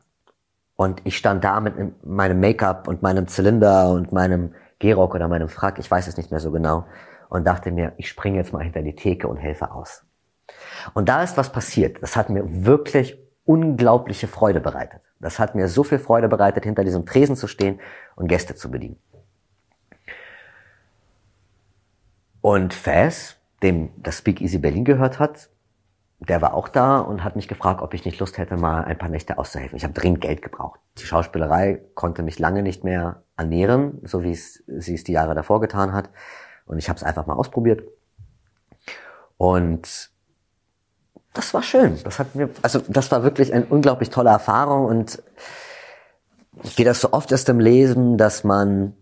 Und 0.77 1.01
ich 1.05 1.17
stand 1.17 1.45
da 1.45 1.61
mit 1.61 2.05
meinem 2.05 2.41
Make-up 2.41 2.89
und 2.89 3.03
meinem 3.03 3.29
Zylinder 3.29 3.91
und 3.91 4.13
meinem 4.13 4.55
Gehrock 4.79 5.15
oder 5.15 5.29
meinem 5.29 5.49
Frack, 5.49 5.79
ich 5.79 5.91
weiß 5.91 6.09
es 6.09 6.17
nicht 6.17 6.31
mehr 6.31 6.41
so 6.41 6.51
genau, 6.51 6.87
und 7.29 7.47
dachte 7.47 7.71
mir, 7.71 7.93
ich 7.99 8.09
springe 8.09 8.39
jetzt 8.39 8.53
mal 8.53 8.63
hinter 8.63 8.83
die 8.83 8.97
Theke 8.97 9.29
und 9.29 9.37
helfe 9.37 9.71
aus. 9.71 10.05
Und 10.95 11.09
da 11.09 11.23
ist 11.23 11.37
was 11.37 11.53
passiert. 11.53 12.03
Das 12.03 12.17
hat 12.17 12.31
mir 12.31 12.45
wirklich 12.65 13.19
unglaubliche 13.45 14.29
Freude 14.29 14.61
bereitet. 14.61 15.01
Das 15.21 15.39
hat 15.39 15.55
mir 15.55 15.69
so 15.69 15.85
viel 15.85 15.99
Freude 15.99 16.29
bereitet, 16.29 16.65
hinter 16.65 16.85
diesem 16.85 17.07
Tresen 17.07 17.37
zu 17.37 17.47
stehen 17.47 17.81
und 18.17 18.29
Gäste 18.29 18.55
zu 18.55 18.71
bedienen. 18.71 18.99
Und 22.41 22.75
Faz, 22.75 23.37
dem 23.63 23.91
das 23.97 24.19
Speakeasy 24.19 24.59
Berlin 24.59 24.85
gehört 24.85 25.21
hat, 25.21 25.49
der 26.19 26.43
war 26.43 26.55
auch 26.55 26.69
da 26.69 26.99
und 26.99 27.25
hat 27.25 27.37
mich 27.37 27.49
gefragt, 27.49 27.83
ob 27.83 27.95
ich 27.95 28.05
nicht 28.05 28.21
Lust 28.21 28.39
hätte, 28.39 28.57
mal 28.57 28.85
ein 28.85 28.99
paar 28.99 29.09
Nächte 29.09 29.39
auszuhelfen. 29.39 29.77
Ich 29.77 29.85
habe 29.85 29.95
dringend 29.95 30.21
Geld 30.21 30.43
gebraucht. 30.43 30.81
Die 30.99 31.05
Schauspielerei 31.05 31.81
konnte 31.95 32.23
mich 32.23 32.39
lange 32.39 32.63
nicht 32.63 32.85
mehr 32.85 33.23
ernähren, 33.37 34.01
so 34.05 34.23
wie 34.23 34.31
es 34.33 34.63
sie 34.67 34.95
es 34.95 35.05
die 35.05 35.13
Jahre 35.13 35.35
davor 35.35 35.61
getan 35.61 35.93
hat. 35.93 36.11
Und 36.65 36.79
ich 36.79 36.89
habe 36.89 36.97
es 36.97 37.03
einfach 37.03 37.27
mal 37.27 37.35
ausprobiert. 37.35 37.83
Und 39.37 40.12
das 41.33 41.55
war 41.55 41.63
schön. 41.63 41.99
Das 42.05 42.19
hat 42.19 42.35
mir, 42.35 42.51
also 42.63 42.81
das 42.89 43.11
war 43.11 43.23
wirklich 43.23 43.53
eine 43.53 43.65
unglaublich 43.67 44.11
tolle 44.11 44.31
Erfahrung 44.31 44.87
und 44.87 45.23
wie 46.77 46.85
das 46.85 47.01
so 47.01 47.13
oft 47.13 47.33
ist 47.33 47.49
im 47.49 47.61
Lesen, 47.61 48.19
dass 48.19 48.45
man 48.45 48.95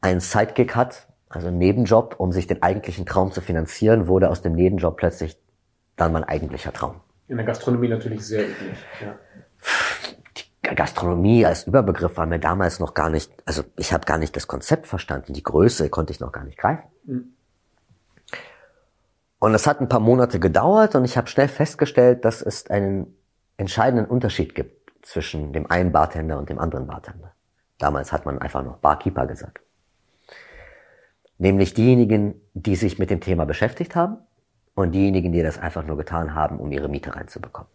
einen 0.00 0.20
Sidekick 0.20 0.74
hat, 0.74 1.08
also 1.28 1.48
einen 1.48 1.58
Nebenjob, 1.58 2.16
um 2.18 2.32
sich 2.32 2.46
den 2.46 2.62
eigentlichen 2.62 3.04
Traum 3.06 3.32
zu 3.32 3.40
finanzieren, 3.40 4.06
wurde 4.06 4.30
aus 4.30 4.40
dem 4.40 4.54
Nebenjob 4.54 4.96
plötzlich 4.96 5.38
dann 5.96 6.12
mein 6.12 6.24
eigentlicher 6.24 6.72
Traum. 6.72 7.00
In 7.28 7.36
der 7.36 7.46
Gastronomie 7.46 7.88
natürlich 7.88 8.26
sehr 8.26 8.48
üblich. 8.48 8.78
Ja. 9.00 10.74
Gastronomie 10.74 11.44
als 11.44 11.66
Überbegriff 11.66 12.16
war 12.16 12.26
mir 12.26 12.38
damals 12.38 12.80
noch 12.80 12.94
gar 12.94 13.10
nicht, 13.10 13.32
also 13.44 13.62
ich 13.76 13.92
habe 13.92 14.06
gar 14.06 14.18
nicht 14.18 14.34
das 14.36 14.46
Konzept 14.46 14.86
verstanden, 14.86 15.32
die 15.32 15.42
Größe 15.42 15.90
konnte 15.90 16.12
ich 16.12 16.20
noch 16.20 16.32
gar 16.32 16.44
nicht 16.44 16.58
greifen. 16.58 16.84
Mhm. 17.04 17.34
Und 19.40 19.54
es 19.54 19.66
hat 19.66 19.80
ein 19.80 19.88
paar 19.88 20.00
Monate 20.00 20.38
gedauert 20.38 20.94
und 20.94 21.04
ich 21.04 21.16
habe 21.16 21.26
schnell 21.26 21.48
festgestellt, 21.48 22.26
dass 22.26 22.42
es 22.42 22.70
einen 22.70 23.16
entscheidenden 23.56 24.04
Unterschied 24.04 24.54
gibt 24.54 24.90
zwischen 25.02 25.54
dem 25.54 25.68
einen 25.70 25.92
Bartender 25.92 26.38
und 26.38 26.50
dem 26.50 26.58
anderen 26.58 26.86
Bartender. 26.86 27.32
Damals 27.78 28.12
hat 28.12 28.26
man 28.26 28.38
einfach 28.38 28.62
noch 28.62 28.76
Barkeeper 28.76 29.26
gesagt. 29.26 29.60
Nämlich 31.38 31.72
diejenigen, 31.72 32.38
die 32.52 32.76
sich 32.76 32.98
mit 32.98 33.08
dem 33.08 33.22
Thema 33.22 33.46
beschäftigt 33.46 33.96
haben 33.96 34.18
und 34.74 34.92
diejenigen, 34.92 35.32
die 35.32 35.42
das 35.42 35.58
einfach 35.58 35.86
nur 35.86 35.96
getan 35.96 36.34
haben, 36.34 36.60
um 36.60 36.70
ihre 36.70 36.90
Miete 36.90 37.16
reinzubekommen. 37.16 37.70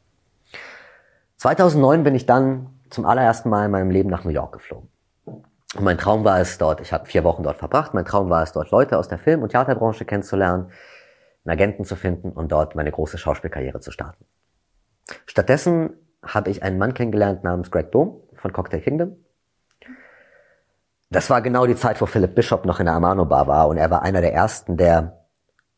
2009 1.37 2.03
bin 2.03 2.13
ich 2.13 2.27
dann 2.27 2.79
zum 2.91 3.07
allerersten 3.07 3.49
Mal 3.49 3.65
in 3.65 3.71
meinem 3.71 3.89
Leben 3.89 4.11
nach 4.11 4.23
New 4.23 4.29
York 4.29 4.53
geflogen. 4.53 4.87
Und 5.25 5.83
mein 5.83 5.97
Traum 5.97 6.23
war 6.23 6.39
es 6.39 6.59
dort, 6.59 6.79
ich 6.79 6.93
habe 6.93 7.07
vier 7.07 7.23
Wochen 7.23 7.41
dort 7.41 7.57
verbracht, 7.57 7.95
mein 7.95 8.05
Traum 8.05 8.29
war 8.29 8.43
es 8.43 8.51
dort, 8.51 8.69
Leute 8.69 8.99
aus 8.99 9.07
der 9.07 9.17
Film- 9.17 9.41
und 9.41 9.49
Theaterbranche 9.49 10.05
kennenzulernen, 10.05 10.71
einen 11.45 11.53
Agenten 11.53 11.85
zu 11.85 11.95
finden 11.95 12.31
und 12.31 12.51
dort 12.51 12.75
meine 12.75 12.91
große 12.91 13.17
Schauspielkarriere 13.17 13.79
zu 13.79 13.91
starten. 13.91 14.25
Stattdessen 15.25 15.93
habe 16.23 16.49
ich 16.49 16.63
einen 16.63 16.77
Mann 16.77 16.93
kennengelernt 16.93 17.43
namens 17.43 17.69
Greg 17.69 17.91
Bohm 17.91 18.21
von 18.35 18.51
Cocktail 18.51 18.79
Kingdom. 18.79 19.15
Das 21.11 21.29
war 21.29 21.41
genau 21.41 21.67
die 21.67 21.75
Zeit, 21.75 22.01
wo 22.01 22.07
Philip 22.07 22.33
Bishop 22.33 22.65
noch 22.65 22.79
in 22.79 22.85
der 22.85 22.95
Amano 22.95 23.25
Bar 23.25 23.47
war 23.47 23.67
und 23.67 23.77
er 23.77 23.91
war 23.91 24.01
einer 24.01 24.21
der 24.21 24.33
ersten, 24.33 24.75
der 24.75 25.25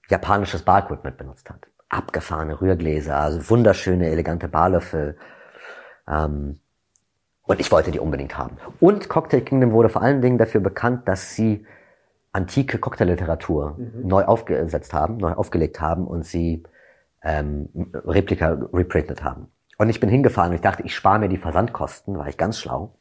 japanisches 0.09 0.63
Bar-Equipment 0.63 1.17
benutzt 1.17 1.49
hat. 1.49 1.67
Abgefahrene 1.89 2.59
Rührgläser, 2.61 3.17
also 3.17 3.49
wunderschöne, 3.49 4.09
elegante 4.09 4.47
Barlöffel. 4.47 5.17
Ähm, 6.07 6.59
und 7.43 7.59
ich 7.59 7.71
wollte 7.71 7.91
die 7.91 7.99
unbedingt 7.99 8.37
haben. 8.37 8.57
Und 8.79 9.09
Cocktail 9.09 9.41
Kingdom 9.41 9.71
wurde 9.71 9.89
vor 9.89 10.01
allen 10.01 10.21
Dingen 10.21 10.37
dafür 10.37 10.61
bekannt, 10.61 11.07
dass 11.07 11.35
sie 11.35 11.65
antike 12.37 12.77
Cocktailliteratur 12.77 13.75
mhm. 13.77 14.07
neu 14.07 14.23
aufgesetzt 14.23 14.93
haben, 14.93 15.17
neu 15.17 15.33
aufgelegt 15.33 15.81
haben 15.81 16.05
und 16.07 16.25
sie 16.25 16.63
ähm, 17.23 17.69
Replika 17.93 18.57
reprintet 18.71 19.23
haben. 19.23 19.47
Und 19.77 19.89
ich 19.89 19.99
bin 19.99 20.09
hingefahren 20.09 20.51
und 20.51 20.55
ich 20.55 20.61
dachte, 20.61 20.83
ich 20.83 20.95
spare 20.95 21.19
mir 21.19 21.29
die 21.29 21.37
Versandkosten, 21.37 22.17
war 22.17 22.27
ich 22.27 22.37
ganz 22.37 22.59
schlau. 22.59 22.95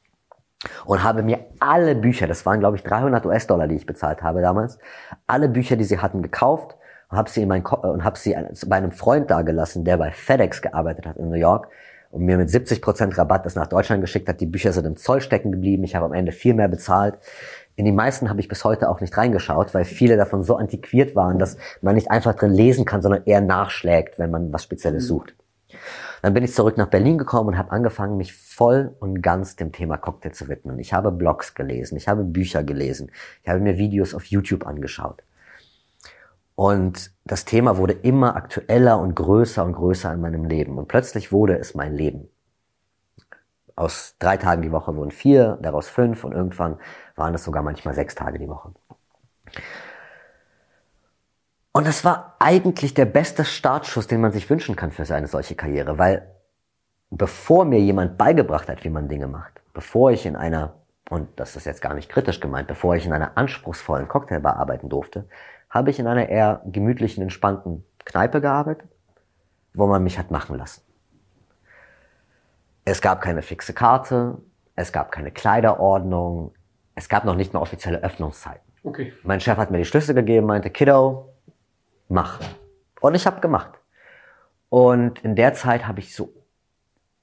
Und 0.85 1.05
habe 1.05 1.23
mir 1.23 1.41
alle 1.61 1.95
Bücher, 1.95 2.27
das 2.27 2.47
waren 2.47 2.61
glaube 2.61 2.77
ich 2.77 2.83
300 2.83 3.25
US-Dollar, 3.27 3.69
die 3.69 3.77
ich 3.77 3.87
bezahlt 3.87 4.23
habe 4.23 4.41
damals, 4.41 4.79
alle 5.27 5.49
Bücher, 5.49 5.77
die 5.77 5.85
sie 5.85 5.99
hatten, 5.99 6.23
gekauft 6.23 6.77
und 7.11 7.19
habe 7.19 7.31
sie 7.31 7.43
in 7.43 7.49
mein 7.49 7.63
Ko 7.63 7.77
und 7.77 8.05
habe 8.05 8.19
sie 8.19 8.35
bei 8.67 8.77
einem 8.77 8.91
Freund 8.91 9.31
dagelassen, 9.31 9.85
der 9.85 9.99
bei 9.99 10.11
FedEx 10.11 10.63
gearbeitet 10.63 11.07
hat 11.07 11.19
in 11.19 11.29
New 11.29 11.37
York 11.37 11.69
und 12.11 12.25
mir 12.25 12.39
mit 12.39 12.49
70% 12.49 13.17
Rabatt 13.19 13.45
das 13.45 13.55
nach 13.55 13.67
Deutschland 13.67 14.01
geschickt 14.01 14.29
hat. 14.29 14.41
Die 14.41 14.47
Bücher 14.47 14.73
sind 14.73 14.87
im 14.87 14.97
Zoll 14.97 15.21
stecken 15.21 15.53
geblieben. 15.53 15.85
Ich 15.85 15.95
habe 15.95 16.07
am 16.07 16.15
Ende 16.15 16.33
viel 16.33 16.55
mehr 16.55 16.69
bezahlt. 16.69 17.19
In 17.77 17.85
die 17.85 17.93
meisten 17.93 18.31
habe 18.31 18.41
ich 18.41 18.49
bis 18.49 18.65
heute 18.65 18.89
auch 18.89 19.01
nicht 19.01 19.17
reingeschaut, 19.17 19.75
weil 19.75 19.85
viele 19.85 20.17
davon 20.17 20.43
so 20.43 20.57
antiquiert 20.57 21.15
waren, 21.15 21.39
dass 21.39 21.59
man 21.83 21.95
nicht 21.95 22.11
einfach 22.11 22.35
drin 22.35 22.53
lesen 22.53 22.87
kann, 22.87 23.03
sondern 23.03 23.25
eher 23.27 23.43
nachschlägt, 23.43 24.19
wenn 24.19 24.31
man 24.31 24.53
was 24.53 24.65
Spezielles 24.65 25.05
mhm. 25.05 25.09
sucht. 25.09 25.37
Dann 26.23 26.33
bin 26.33 26.43
ich 26.43 26.55
zurück 26.55 26.79
nach 26.79 26.89
Berlin 26.89 27.19
gekommen 27.19 27.51
und 27.51 27.59
habe 27.59 27.73
angefangen, 27.73 28.17
mich 28.17 28.35
voll 28.35 28.97
und 28.99 29.21
ganz 29.21 29.57
dem 29.57 29.73
Thema 29.73 29.99
Cocktail 29.99 30.33
zu 30.33 30.49
widmen. 30.49 30.79
Ich 30.79 30.95
habe 30.95 31.13
Blogs 31.13 31.55
gelesen, 31.55 31.97
ich 31.97 32.09
habe 32.09 32.25
Bücher 32.25 32.65
gelesen, 32.65 33.11
ich 33.43 33.49
habe 33.49 33.61
mir 33.61 33.77
Videos 33.77 34.15
auf 34.15 34.25
YouTube 34.25 34.67
angeschaut. 34.67 35.23
Und 36.55 37.13
das 37.25 37.45
Thema 37.45 37.77
wurde 37.77 37.93
immer 37.93 38.35
aktueller 38.35 38.99
und 38.99 39.15
größer 39.15 39.63
und 39.63 39.75
größer 39.75 40.15
in 40.15 40.23
meinem 40.23 40.47
Leben. 40.47 40.79
Und 40.79 40.89
plötzlich 40.89 41.31
wurde 41.31 41.59
es 41.59 41.75
mein 41.75 41.95
Leben. 41.95 42.31
Aus 43.77 44.17
drei 44.19 44.39
Tagen 44.39 44.63
die 44.63 44.73
Woche 44.73 44.97
wurden 44.97 45.11
vier, 45.11 45.59
daraus 45.61 45.89
fünf 45.89 46.25
und 46.25 46.33
irgendwann 46.33 46.79
waren 47.15 47.35
es 47.35 47.45
sogar 47.45 47.63
manchmal 47.63 47.95
sechs 47.95 48.15
Tage 48.15 48.39
die 48.39 48.49
Woche. 48.49 48.73
Und 51.73 51.87
das 51.87 52.07
war 52.07 52.37
eigentlich 52.39 52.95
der 52.95 53.05
beste 53.05 53.45
Startschuss, 53.45 54.07
den 54.07 54.23
man 54.23 54.33
sich 54.33 54.49
wünschen 54.49 54.77
kann 54.77 54.93
für 54.93 55.15
eine 55.15 55.27
solche 55.27 55.55
Karriere, 55.55 55.99
weil 55.99 56.27
bevor 57.11 57.67
mir 57.67 57.79
jemand 57.79 58.17
beigebracht 58.17 58.71
hat, 58.71 58.83
wie 58.83 58.89
man 58.89 59.09
Dinge 59.09 59.27
macht, 59.27 59.61
bevor 59.75 60.11
ich 60.11 60.25
in 60.25 60.37
einer, 60.37 60.73
und 61.11 61.29
das 61.39 61.55
ist 61.55 61.67
jetzt 61.67 61.83
gar 61.83 61.93
nicht 61.93 62.09
kritisch 62.09 62.41
gemeint, 62.41 62.69
bevor 62.69 62.97
ich 62.97 63.05
in 63.05 63.13
einer 63.13 63.37
anspruchsvollen 63.37 64.09
Cocktailbar 64.09 64.57
arbeiten 64.57 64.89
durfte, 64.89 65.29
habe 65.69 65.91
ich 65.91 65.99
in 65.99 66.07
einer 66.07 66.31
eher 66.31 66.63
gemütlichen, 66.65 67.23
entspannten 67.23 67.85
Kneipe 68.07 68.41
gearbeitet, 68.41 68.89
wo 69.75 69.87
man 69.87 70.03
mich 70.03 70.19
hat 70.19 70.31
machen 70.31 70.57
lassen. 70.57 70.86
Es 72.89 73.01
gab 73.01 73.21
keine 73.21 73.43
fixe 73.43 73.75
Karte, 73.75 74.39
es 74.77 74.93
gab 74.93 75.11
keine 75.11 75.33
Kleiderordnung, 75.33 76.55
es 76.95 77.09
gab 77.09 77.25
noch 77.25 77.35
nicht 77.35 77.53
mal 77.53 77.59
offizielle 77.59 78.01
Öffnungszeiten. 78.03 78.63
Okay. 78.85 79.13
Mein 79.25 79.41
Chef 79.41 79.59
hat 79.59 79.73
mir 79.73 79.79
die 79.79 79.85
Schlüssel 79.85 80.15
gegeben, 80.15 80.47
meinte, 80.47 80.71
Kiddo, 80.71 81.35
mach. 82.09 82.39
Und 83.01 83.17
ich 83.17 83.27
habe 83.27 83.41
gemacht. 83.41 83.73
Und 84.69 85.19
in 85.25 85.35
der 85.35 85.53
Zeit 85.55 85.89
habe 85.89 85.99
ich 85.99 86.15
so 86.15 86.33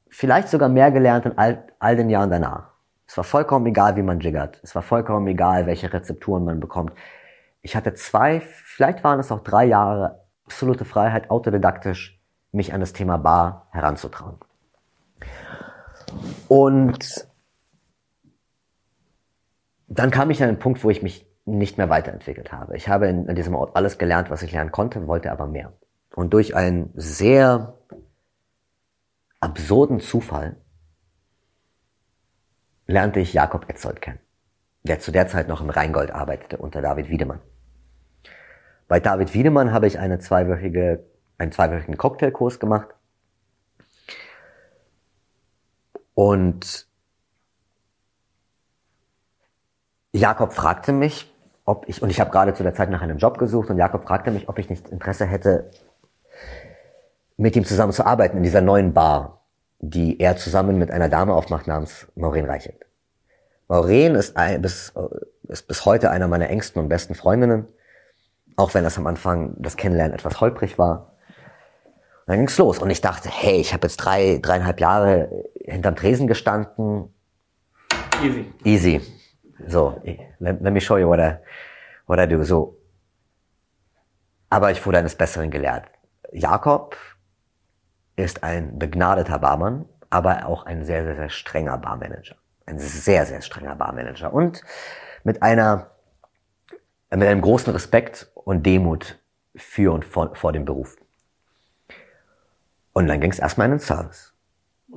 vielleicht 0.10 0.50
sogar 0.50 0.68
mehr 0.68 0.92
gelernt 0.92 1.26
in 1.26 1.38
all, 1.38 1.64
all 1.80 1.96
den 1.96 2.10
Jahren 2.10 2.30
danach. 2.30 2.74
Es 3.08 3.16
war 3.16 3.24
vollkommen 3.24 3.66
egal, 3.66 3.96
wie 3.96 4.02
man 4.04 4.20
jiggert. 4.20 4.60
Es 4.64 4.76
war 4.76 4.82
vollkommen 4.82 5.28
egal, 5.28 5.66
welche 5.66 5.94
Rezepturen 5.94 6.44
man 6.44 6.60
bekommt. 6.60 6.92
Ich 7.62 7.78
hatte 7.78 7.94
zwei, 7.94 8.42
vielleicht 8.42 9.06
waren 9.06 9.22
es 9.22 9.32
auch 9.32 9.40
drei 9.40 9.64
Jahre 9.64 10.20
absolute 10.46 10.84
Freiheit, 10.84 11.32
autodidaktisch 11.32 12.20
mich 12.52 12.74
an 12.74 12.82
das 12.82 12.92
Thema 12.92 13.18
Bar 13.18 13.68
heranzutrauen. 13.72 14.36
Und 16.48 17.28
dann 19.88 20.12
kam 20.12 20.30
ich 20.30 20.42
an 20.42 20.50
einen 20.50 20.60
Punkt, 20.60 20.84
wo 20.84 20.90
ich 20.90 21.02
mich 21.02 21.28
nicht 21.46 21.78
mehr 21.78 21.90
weiterentwickelt 21.90 22.52
habe. 22.52 22.76
Ich 22.78 22.88
habe 22.88 23.08
in, 23.08 23.28
in 23.28 23.36
diesem 23.36 23.56
Ort 23.56 23.76
alles 23.76 23.98
gelernt, 23.98 24.30
was 24.30 24.44
ich 24.44 24.52
lernen 24.52 24.72
konnte, 24.72 25.08
wollte 25.08 25.32
aber 25.32 25.48
mehr. 25.48 25.74
Und 26.16 26.34
durch 26.34 26.56
einen 26.56 26.92
sehr 26.96 27.78
absurden 29.40 30.00
Zufall 30.00 30.56
lernte 32.88 33.20
ich 33.20 33.34
Jakob 33.34 33.70
Etzold 33.70 34.02
kennen, 34.02 34.20
der 34.84 35.00
zu 35.00 35.12
der 35.12 35.28
Zeit 35.28 35.48
noch 35.48 35.62
im 35.62 35.70
Rheingold 35.70 36.12
arbeitete 36.12 36.58
unter 36.58 36.82
David 36.82 37.10
Wiedemann. 37.10 37.42
Bei 38.88 39.00
David 39.00 39.34
Wiedemann 39.34 39.72
habe 39.72 39.88
ich 39.88 40.00
eine 40.00 40.20
zweiwöchige, 40.20 41.06
einen 41.38 41.52
zweiwöchigen 41.52 41.98
Cocktailkurs 41.98 42.60
gemacht. 42.60 42.90
Und 46.14 46.88
Jakob 50.12 50.54
fragte 50.54 50.92
mich, 50.92 51.32
ob 51.66 51.88
ich, 51.88 52.02
und 52.02 52.10
ich 52.10 52.20
habe 52.20 52.30
gerade 52.30 52.54
zu 52.54 52.64
der 52.64 52.74
Zeit 52.74 52.90
nach 52.90 53.02
einem 53.02 53.18
Job 53.18 53.38
gesucht, 53.38 53.70
und 53.70 53.78
Jakob 53.78 54.04
fragte 54.04 54.32
mich, 54.32 54.50
ob 54.50 54.60
ich 54.60 54.70
nicht 54.70 54.90
Interesse 54.90 55.26
hätte, 55.26 55.72
mit 57.38 57.56
ihm 57.56 57.66
zusammen 57.66 57.94
zu 57.94 58.06
arbeiten 58.06 58.38
in 58.38 58.44
dieser 58.44 58.62
neuen 58.62 58.94
Bar, 58.94 59.42
die 59.80 60.20
er 60.20 60.38
zusammen 60.38 60.78
mit 60.78 60.92
einer 60.92 61.10
Dame 61.10 61.34
aufmacht 61.34 61.68
namens 61.68 62.08
Maureen 62.16 62.46
Reichelt. 62.46 62.86
Maureen 63.68 64.16
ist, 64.16 64.38
ein, 64.38 64.62
bis, 64.62 64.94
ist 65.48 65.68
bis 65.68 65.86
heute 65.86 66.12
einer 66.12 66.28
meiner 66.28 66.50
engsten 66.50 66.82
und 66.82 66.90
besten 66.90 67.16
Freundinnen, 67.16 67.68
auch 68.56 68.74
wenn 68.74 68.84
das 68.84 68.98
am 68.98 69.08
Anfang 69.08 69.56
das 69.58 69.78
Kennenlernen 69.78 70.14
etwas 70.14 70.40
holprig 70.42 70.78
war. 70.78 71.13
Dann 72.26 72.38
ging's 72.38 72.58
los 72.58 72.80
und 72.80 72.90
ich 72.90 73.02
dachte, 73.02 73.30
hey, 73.30 73.60
ich 73.60 73.74
habe 73.74 73.88
jetzt 73.88 73.98
drei, 73.98 74.40
dreieinhalb 74.42 74.80
Jahre 74.80 75.30
hinterm 75.66 75.96
Tresen 75.96 76.28
gestanden. 76.28 77.14
Easy. 78.22 78.54
Easy. 78.64 79.02
So, 79.68 80.02
let, 80.40 80.62
let 80.62 80.74
me 80.74 80.80
show 80.80 80.98
you 80.98 81.08
what 81.08 81.20
I, 81.20 81.38
what 82.08 82.20
I 82.20 82.28
do. 82.28 82.44
So. 82.44 82.78
Aber 84.50 84.72
ich 84.72 84.86
wurde 84.86 85.00
eines 85.00 85.16
Besseren 85.16 85.52
gelehrt. 85.52 85.86
Jakob 86.32 86.96
ist 88.16 88.44
ein 88.44 88.78
begnadeter 88.80 89.40
Barmann, 89.40 89.86
aber 90.10 90.46
auch 90.46 90.66
ein 90.66 90.86
sehr, 90.86 91.04
sehr, 91.04 91.16
sehr 91.16 91.30
strenger 91.30 91.78
Barmanager. 91.78 92.36
Ein 92.66 92.80
sehr, 92.80 93.26
sehr 93.26 93.42
strenger 93.42 93.76
Barmanager. 93.76 94.32
Und 94.32 94.62
mit 95.24 95.42
einer, 95.42 95.92
mit 97.10 97.28
einem 97.28 97.42
großen 97.42 97.74
Respekt 97.74 98.32
und 98.36 98.66
Demut 98.66 99.20
für 99.56 99.92
und 99.92 100.06
vor, 100.06 100.36
vor 100.36 100.54
dem 100.54 100.66
Beruf. 100.66 100.96
Und 102.94 103.08
dann 103.08 103.20
ging 103.20 103.32
es 103.32 103.40
erstmal 103.40 103.66
in 103.66 103.72
den 103.72 103.80
Service. 103.80 104.34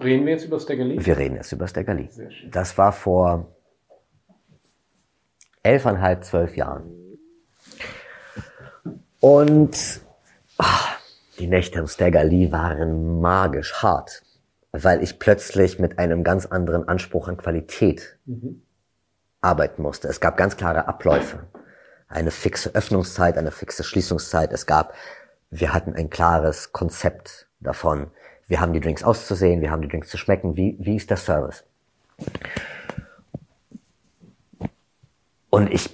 Reden 0.00 0.26
wir 0.26 0.32
jetzt 0.32 0.44
über 0.44 0.60
Staggerly? 0.60 1.04
Wir 1.04 1.16
reden 1.16 1.36
jetzt 1.36 1.52
über 1.52 1.66
Staggerly. 1.66 2.10
Das 2.50 2.76
war 2.76 2.92
vor 2.92 3.56
elfeinhalb, 5.62 6.24
zwölf 6.24 6.56
Jahren. 6.56 7.18
Und 9.20 10.00
ach, 10.58 10.98
die 11.38 11.46
Nächte 11.46 11.78
im 11.78 11.86
Staggerly 11.86 12.52
waren 12.52 13.20
magisch 13.20 13.82
hart, 13.82 14.22
weil 14.72 15.02
ich 15.02 15.18
plötzlich 15.18 15.78
mit 15.78 15.98
einem 15.98 16.22
ganz 16.22 16.46
anderen 16.46 16.86
Anspruch 16.88 17.28
an 17.28 17.36
Qualität 17.36 18.18
mhm. 18.26 18.62
arbeiten 19.40 19.82
musste. 19.82 20.08
Es 20.08 20.20
gab 20.20 20.36
ganz 20.36 20.56
klare 20.56 20.86
Abläufe. 20.88 21.46
Eine 22.08 22.30
fixe 22.30 22.74
Öffnungszeit, 22.74 23.36
eine 23.36 23.50
fixe 23.50 23.82
Schließungszeit. 23.82 24.52
Es 24.52 24.66
gab, 24.66 24.94
wir 25.60 25.72
hatten 25.72 25.94
ein 25.94 26.10
klares 26.10 26.72
Konzept 26.72 27.48
davon. 27.60 28.10
Wir 28.46 28.60
haben 28.60 28.72
die 28.72 28.80
Drinks 28.80 29.02
auszusehen, 29.02 29.60
wir 29.60 29.70
haben 29.70 29.82
die 29.82 29.88
Drinks 29.88 30.08
zu 30.08 30.18
schmecken. 30.18 30.56
Wie, 30.56 30.76
wie 30.78 30.96
ist 30.96 31.10
der 31.10 31.16
Service? 31.16 31.64
Und 35.50 35.72
ich, 35.72 35.90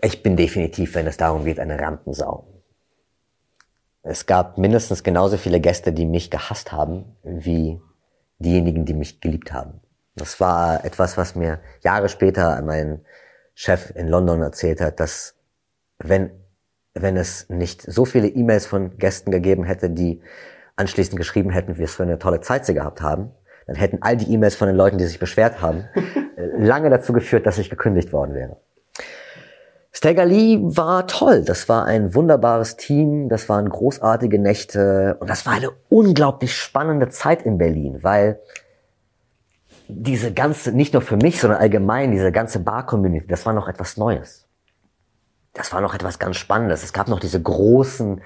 ich 0.00 0.22
bin 0.22 0.36
definitiv, 0.36 0.94
wenn 0.94 1.06
es 1.06 1.16
darum 1.16 1.44
geht, 1.44 1.58
eine 1.58 1.78
Rampensau. 1.78 2.46
Es 4.02 4.26
gab 4.26 4.58
mindestens 4.58 5.02
genauso 5.02 5.38
viele 5.38 5.60
Gäste, 5.60 5.92
die 5.92 6.06
mich 6.06 6.30
gehasst 6.30 6.72
haben, 6.72 7.16
wie 7.22 7.80
diejenigen, 8.38 8.84
die 8.84 8.94
mich 8.94 9.20
geliebt 9.20 9.52
haben. 9.52 9.80
Das 10.14 10.40
war 10.40 10.84
etwas, 10.84 11.16
was 11.16 11.34
mir 11.34 11.60
Jahre 11.82 12.08
später 12.08 12.60
mein 12.62 13.04
Chef 13.54 13.92
in 13.96 14.08
London 14.08 14.42
erzählt 14.42 14.80
hat, 14.80 15.00
dass 15.00 15.34
wenn, 15.98 16.30
wenn 16.94 17.16
es 17.16 17.48
nicht 17.50 17.82
so 17.82 18.04
viele 18.04 18.28
E-Mails 18.28 18.66
von 18.66 18.96
Gästen 18.98 19.30
gegeben 19.30 19.64
hätte, 19.64 19.90
die 19.90 20.22
anschließend 20.76 21.16
geschrieben 21.16 21.50
hätten, 21.50 21.76
wie 21.78 21.82
es 21.82 21.94
für 21.94 22.04
eine 22.04 22.18
tolle 22.18 22.40
Zeit 22.40 22.64
sie 22.64 22.74
gehabt 22.74 23.02
haben, 23.02 23.32
dann 23.66 23.76
hätten 23.76 23.98
all 24.00 24.16
die 24.16 24.32
E-Mails 24.32 24.54
von 24.54 24.68
den 24.68 24.76
Leuten, 24.76 24.98
die 24.98 25.04
sich 25.04 25.18
beschwert 25.18 25.60
haben, 25.60 25.84
lange 26.58 26.90
dazu 26.90 27.12
geführt, 27.12 27.46
dass 27.46 27.58
ich 27.58 27.70
gekündigt 27.70 28.12
worden 28.12 28.34
wäre. 28.34 28.56
Stagger 29.96 30.24
Lee 30.26 30.58
war 30.60 31.06
toll. 31.06 31.42
Das 31.42 31.68
war 31.68 31.84
ein 31.84 32.14
wunderbares 32.14 32.76
Team. 32.76 33.28
Das 33.28 33.48
waren 33.48 33.68
großartige 33.68 34.40
Nächte. 34.40 35.16
Und 35.20 35.30
das 35.30 35.46
war 35.46 35.52
eine 35.52 35.70
unglaublich 35.88 36.54
spannende 36.56 37.10
Zeit 37.10 37.42
in 37.42 37.58
Berlin, 37.58 38.02
weil 38.02 38.40
diese 39.86 40.32
ganze, 40.32 40.72
nicht 40.72 40.94
nur 40.94 41.02
für 41.02 41.16
mich, 41.16 41.40
sondern 41.40 41.60
allgemein, 41.60 42.10
diese 42.10 42.32
ganze 42.32 42.58
Bar-Community, 42.58 43.28
das 43.28 43.46
war 43.46 43.52
noch 43.52 43.68
etwas 43.68 43.96
Neues. 43.96 44.43
Das 45.54 45.72
war 45.72 45.80
noch 45.80 45.94
etwas 45.94 46.18
ganz 46.18 46.36
Spannendes. 46.36 46.82
Es 46.82 46.92
gab 46.92 47.08
noch 47.08 47.20
diese 47.20 47.40
großen 47.40 48.20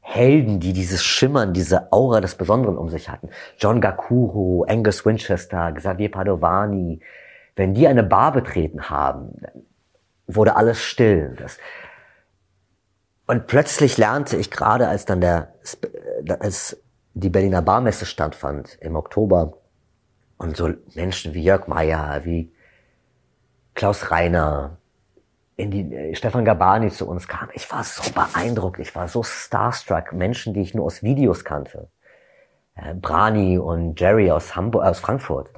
Helden, 0.00 0.60
die 0.60 0.72
dieses 0.72 1.04
Schimmern, 1.04 1.52
diese 1.52 1.92
Aura 1.92 2.20
des 2.20 2.34
Besonderen 2.34 2.76
um 2.76 2.88
sich 2.88 3.08
hatten. 3.08 3.28
John 3.58 3.80
Gakuro, 3.80 4.64
Angus 4.68 5.06
Winchester, 5.06 5.72
Xavier 5.72 6.10
Padovani. 6.10 7.00
Wenn 7.54 7.74
die 7.74 7.86
eine 7.86 8.02
Bar 8.02 8.32
betreten 8.32 8.90
haben, 8.90 9.40
wurde 10.26 10.56
alles 10.56 10.80
still. 10.80 11.36
Das 11.38 11.58
und 13.26 13.46
plötzlich 13.46 13.96
lernte 13.96 14.36
ich 14.36 14.50
gerade, 14.50 14.88
als 14.88 15.06
dann 15.06 15.20
der, 15.20 15.54
als 16.40 16.76
die 17.14 17.30
Berliner 17.30 17.62
Barmesse 17.62 18.04
stattfand 18.04 18.76
im 18.80 18.96
Oktober 18.96 19.54
und 20.36 20.56
so 20.56 20.70
Menschen 20.94 21.32
wie 21.32 21.42
Jörg 21.42 21.66
Meyer, 21.66 22.24
wie 22.24 22.52
Klaus 23.74 24.10
Reiner, 24.10 24.76
in 25.56 25.70
die 25.70 25.94
äh, 25.94 26.14
Stefan 26.14 26.44
Gabani 26.44 26.90
zu 26.90 27.08
uns 27.08 27.28
kam. 27.28 27.48
Ich 27.54 27.70
war 27.70 27.84
so 27.84 28.10
beeindruckt, 28.12 28.78
ich 28.78 28.94
war 28.94 29.08
so 29.08 29.22
starstruck. 29.22 30.12
Menschen, 30.12 30.54
die 30.54 30.62
ich 30.62 30.74
nur 30.74 30.86
aus 30.86 31.02
Videos 31.02 31.44
kannte. 31.44 31.88
Äh, 32.74 32.94
Brani 32.94 33.58
und 33.58 34.00
Jerry 34.00 34.30
aus 34.30 34.56
Hamburg, 34.56 34.84
aus 34.84 35.00
Frankfurt. 35.00 35.50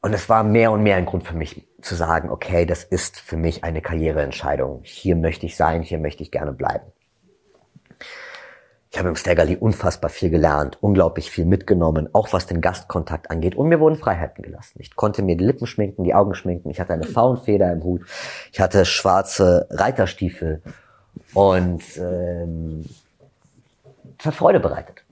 Und 0.00 0.12
es 0.12 0.28
war 0.28 0.42
mehr 0.42 0.72
und 0.72 0.82
mehr 0.82 0.96
ein 0.96 1.06
Grund 1.06 1.24
für 1.24 1.36
mich 1.36 1.66
zu 1.80 1.94
sagen, 1.94 2.30
okay, 2.30 2.66
das 2.66 2.82
ist 2.84 3.20
für 3.20 3.36
mich 3.36 3.62
eine 3.64 3.80
Karriereentscheidung. 3.80 4.80
Hier 4.82 5.16
möchte 5.16 5.46
ich 5.46 5.56
sein, 5.56 5.82
hier 5.82 5.98
möchte 5.98 6.22
ich 6.22 6.30
gerne 6.30 6.52
bleiben. 6.52 6.92
Ich 8.92 8.98
habe 8.98 9.08
im 9.08 9.16
Staggerly 9.16 9.56
unfassbar 9.56 10.10
viel 10.10 10.28
gelernt, 10.28 10.76
unglaublich 10.82 11.30
viel 11.30 11.46
mitgenommen, 11.46 12.10
auch 12.12 12.34
was 12.34 12.46
den 12.46 12.60
Gastkontakt 12.60 13.30
angeht. 13.30 13.54
Und 13.54 13.68
mir 13.68 13.80
wurden 13.80 13.96
Freiheiten 13.96 14.42
gelassen. 14.42 14.78
Ich 14.80 14.94
konnte 14.94 15.22
mir 15.22 15.34
die 15.34 15.44
Lippen 15.44 15.66
schminken, 15.66 16.04
die 16.04 16.12
Augen 16.12 16.34
schminken. 16.34 16.68
Ich 16.68 16.78
hatte 16.78 16.92
eine 16.92 17.04
Faunfeder 17.04 17.72
im 17.72 17.82
Hut. 17.84 18.02
Ich 18.52 18.60
hatte 18.60 18.84
schwarze 18.84 19.66
Reiterstiefel. 19.70 20.60
Und 21.32 21.82
ähm, 21.96 22.84
es 24.18 24.26
hat 24.26 24.34
Freude 24.34 24.60
bereitet. 24.60 25.04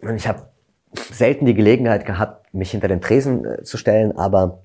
Und 0.00 0.16
ich 0.16 0.26
habe 0.26 0.48
selten 0.94 1.44
die 1.44 1.54
Gelegenheit 1.54 2.06
gehabt, 2.06 2.54
mich 2.54 2.70
hinter 2.70 2.88
den 2.88 3.02
Tresen 3.02 3.44
äh, 3.44 3.62
zu 3.62 3.76
stellen, 3.76 4.16
aber 4.16 4.62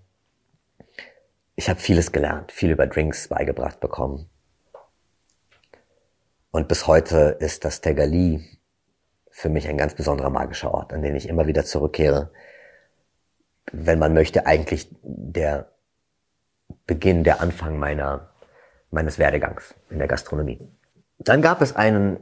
ich 1.57 1.69
habe 1.69 1.81
vieles 1.81 2.13
gelernt, 2.13 2.53
viel 2.53 2.71
über 2.71 2.87
Drinks 2.87 3.27
beigebracht 3.27 3.81
bekommen. 3.81 4.29
Und 6.57 6.67
bis 6.67 6.87
heute 6.87 7.37
ist 7.39 7.65
das 7.65 7.81
Tegali 7.81 8.43
für 9.29 9.47
mich 9.47 9.67
ein 9.67 9.77
ganz 9.77 9.93
besonderer 9.93 10.31
magischer 10.31 10.73
Ort, 10.73 10.91
an 10.91 11.03
den 11.03 11.15
ich 11.15 11.29
immer 11.29 11.45
wieder 11.45 11.63
zurückkehre. 11.63 12.31
Wenn 13.71 13.99
man 13.99 14.15
möchte, 14.15 14.47
eigentlich 14.47 14.89
der 15.03 15.67
Beginn, 16.87 17.23
der 17.23 17.41
Anfang 17.41 17.77
meiner, 17.77 18.31
meines 18.89 19.19
Werdegangs 19.19 19.75
in 19.91 19.99
der 19.99 20.07
Gastronomie. 20.07 20.67
Dann 21.19 21.43
gab 21.43 21.61
es 21.61 21.75
einen 21.75 22.17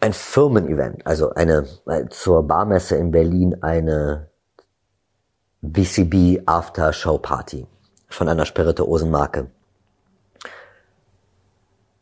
ein 0.00 0.14
Firmen-Event, 0.14 1.06
also 1.06 1.30
eine 1.34 1.64
zur 2.08 2.42
Barmesse 2.48 2.96
in 2.96 3.12
Berlin 3.12 3.62
eine 3.62 4.30
BCB 5.60 6.42
After 6.44 6.92
Show 6.92 7.18
Party 7.18 7.68
von 8.08 8.28
einer 8.28 8.46
Spirituosenmarke. 8.46 9.52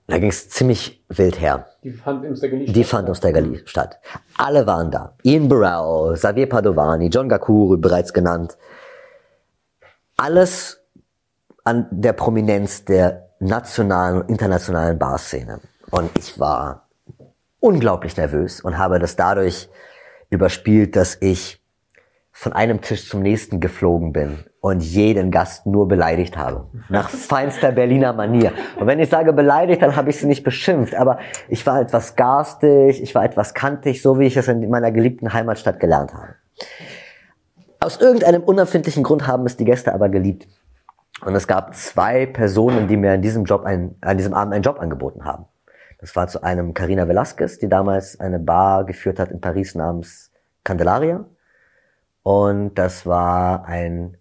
Da 0.09 0.19
ging 0.19 0.31
es 0.31 0.49
ziemlich 0.49 1.05
wild 1.11 1.39
her. 1.39 1.67
Die 1.85 1.93
fand 1.93 2.25
im 2.25 2.35
Stegali 2.35 2.65
statt. 2.65 2.77
Die 2.77 2.85
fand 2.85 3.09
im 3.09 3.15
Stegali 3.15 3.63
statt. 3.67 4.01
Alle 4.39 4.67
waren 4.67 4.91
da. 4.91 5.13
Ian 5.23 5.49
Burrell, 5.49 6.15
Xavier 6.15 6.49
Padovani, 6.49 7.09
John 7.09 7.29
Gakuru, 7.29 7.77
bereits 7.77 8.15
genannt. 8.15 8.57
Alles 10.17 10.81
an 11.63 11.87
der 11.91 12.15
Prominenz 12.15 12.87
der 12.87 13.29
nationalen 13.39 14.23
und 14.23 14.31
internationalen 14.31 14.99
Barszene. 14.99 15.61
Und 15.91 16.11
ich 16.19 16.41
war 16.41 16.89
unglaublich 17.61 18.17
nervös 18.17 18.63
und 18.63 18.79
habe 18.79 18.99
das 18.99 19.15
dadurch 19.15 19.69
überspielt, 20.31 20.97
dass 20.97 21.19
ich 21.21 21.63
von 22.33 22.55
einem 22.55 22.81
Tisch 22.81 23.07
zum 23.11 23.21
nächsten 23.21 23.61
geflogen 23.61 24.15
bin 24.15 24.45
und 24.61 24.81
jeden 24.81 25.31
Gast 25.31 25.67
nur 25.67 25.87
beleidigt 25.87 26.37
habe. 26.37 26.67
Nach 26.89 27.09
feinster 27.09 27.73
Berliner 27.73 28.13
Manier. 28.13 28.53
Und 28.79 28.87
wenn 28.87 28.99
ich 28.99 29.09
sage 29.09 29.33
beleidigt, 29.33 29.83
dann 29.83 29.95
habe 29.95 30.11
ich 30.11 30.19
sie 30.19 30.27
nicht 30.27 30.43
beschimpft. 30.43 30.95
Aber 30.95 31.19
ich 31.49 31.65
war 31.67 31.81
etwas 31.81 32.17
garstig, 32.17 33.03
ich 33.03 33.15
war 33.15 33.25
etwas 33.25 33.55
kantig, 33.55 34.03
so 34.03 34.19
wie 34.19 34.27
ich 34.27 34.37
es 34.37 34.49
in 34.49 34.69
meiner 34.69 34.91
geliebten 34.91 35.33
Heimatstadt 35.33 35.79
gelernt 35.79 36.13
habe. 36.13 36.35
Aus 37.81 38.01
irgendeinem 38.01 38.43
unerfindlichen 38.43 39.05
Grund 39.05 39.29
haben 39.29 39.47
es 39.47 39.57
die 39.57 39.65
Gäste 39.65 39.95
aber 39.95 40.09
geliebt. 40.09 40.49
Und 41.25 41.35
es 41.35 41.47
gab 41.47 41.75
zwei 41.75 42.27
Personen, 42.27 42.89
die 42.89 42.97
mir 42.97 43.13
an 43.13 43.23
diesem 43.23 43.45
Job 43.45 43.65
ein, 43.65 43.95
an 44.01 44.17
diesem 44.17 44.35
Abend 44.35 44.55
einen 44.55 44.63
Job 44.63 44.81
angeboten 44.81 45.25
haben. 45.25 45.47
Das 46.01 46.15
war 46.15 46.29
zu 46.29 46.43
einem 46.43 46.75
Carina 46.75 47.09
Velasquez, 47.09 47.59
die 47.59 47.69
damals 47.69 48.19
eine 48.21 48.39
Bar 48.39 48.85
geführt 48.85 49.19
hat 49.19 49.31
in 49.31 49.41
Paris 49.41 49.75
namens 49.75 50.31
Candelaria. 50.65 51.25
Und 52.23 52.75
das 52.75 53.07
war 53.07 53.65
ein 53.65 54.18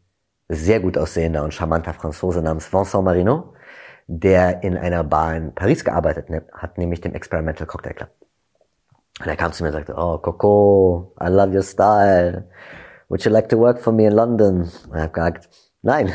sehr 0.49 0.79
gut 0.79 0.97
aussehender 0.97 1.43
und 1.43 1.53
charmanter 1.53 1.93
Franzose 1.93 2.41
namens 2.41 2.71
Vincent 2.71 3.03
Marino, 3.03 3.53
der 4.07 4.63
in 4.63 4.77
einer 4.77 5.03
Bar 5.03 5.35
in 5.35 5.53
Paris 5.53 5.83
gearbeitet 5.83 6.27
hat, 6.53 6.77
nämlich 6.77 7.01
dem 7.01 7.13
Experimental 7.13 7.67
Cocktail 7.67 7.93
Club. 7.93 8.09
Und 9.19 9.27
er 9.27 9.35
kam 9.35 9.51
zu 9.51 9.63
mir 9.63 9.69
und 9.69 9.73
sagte, 9.73 9.95
oh, 9.97 10.17
Coco, 10.19 11.13
I 11.19 11.27
love 11.27 11.53
your 11.53 11.63
style. 11.63 12.47
Would 13.09 13.23
you 13.23 13.31
like 13.31 13.49
to 13.49 13.57
work 13.57 13.79
for 13.79 13.91
me 13.91 14.05
in 14.05 14.13
London? 14.13 14.61
Und 14.61 14.95
ich 14.95 15.01
habe 15.01 15.11
gesagt, 15.11 15.49
nein. 15.81 16.13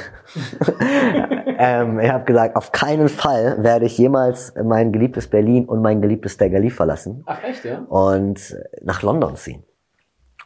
ähm, 1.59 1.99
ich 1.99 2.11
habe 2.11 2.25
gesagt, 2.25 2.57
auf 2.57 2.71
keinen 2.71 3.09
Fall 3.09 3.63
werde 3.63 3.87
ich 3.87 3.99
jemals 3.99 4.55
mein 4.63 4.93
geliebtes 4.93 5.29
Berlin 5.29 5.67
und 5.67 5.83
mein 5.83 6.01
geliebtes 6.01 6.35
Staggerly 6.35 6.71
verlassen. 6.71 7.25
Ach 7.27 7.43
echt, 7.43 7.65
ja? 7.65 7.81
Und 7.89 8.57
nach 8.83 9.03
London 9.03 9.37
ziehen. 9.37 9.65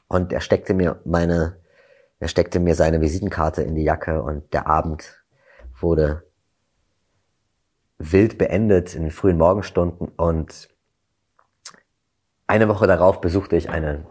Und 0.09 0.33
er 0.33 0.41
steckte 0.41 0.73
mir 0.73 1.01
meine, 1.05 1.57
er 2.19 2.29
steckte 2.29 2.61
mir 2.61 2.75
seine 2.75 3.01
Visitenkarte 3.01 3.63
in 3.63 3.75
die 3.75 3.85
Jacke 3.85 4.23
und 4.23 4.53
der 4.53 4.67
Abend 4.67 5.23
wurde 5.79 6.23
wild 7.99 8.39
beendet 8.39 8.95
in 8.95 9.03
den 9.03 9.11
frühen 9.11 9.39
Morgenstunden 9.39 10.09
und 10.09 10.69
eine 12.47 12.69
Woche 12.69 12.87
darauf 12.87 13.21
besuchte 13.21 13.57
ich 13.57 13.71
eine, 13.71 14.07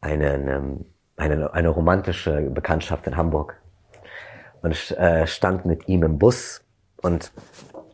eine, 0.00 0.34
ähm, 0.34 0.86
eine, 1.16 1.52
eine 1.52 1.68
romantische 1.68 2.40
Bekanntschaft 2.50 3.06
in 3.06 3.16
Hamburg 3.16 3.60
und 4.62 4.90
äh, 4.92 5.26
stand 5.26 5.66
mit 5.66 5.88
ihm 5.88 6.02
im 6.02 6.18
Bus 6.18 6.64
und 6.96 7.32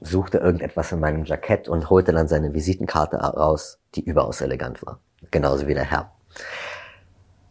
suchte 0.01 0.38
irgendetwas 0.38 0.93
in 0.93 1.01
meinem 1.01 1.25
Jackett 1.25 1.69
und 1.69 1.90
holte 1.90 2.12
dann 2.12 2.29
seine 2.29 2.55
Visitenkarte 2.55 3.17
raus, 3.17 3.81
die 3.95 4.05
überaus 4.05 4.40
elegant 4.40 4.85
war. 4.85 5.01
Genauso 5.31 5.67
wie 5.67 5.75
der 5.75 5.85
Herr. 5.85 6.12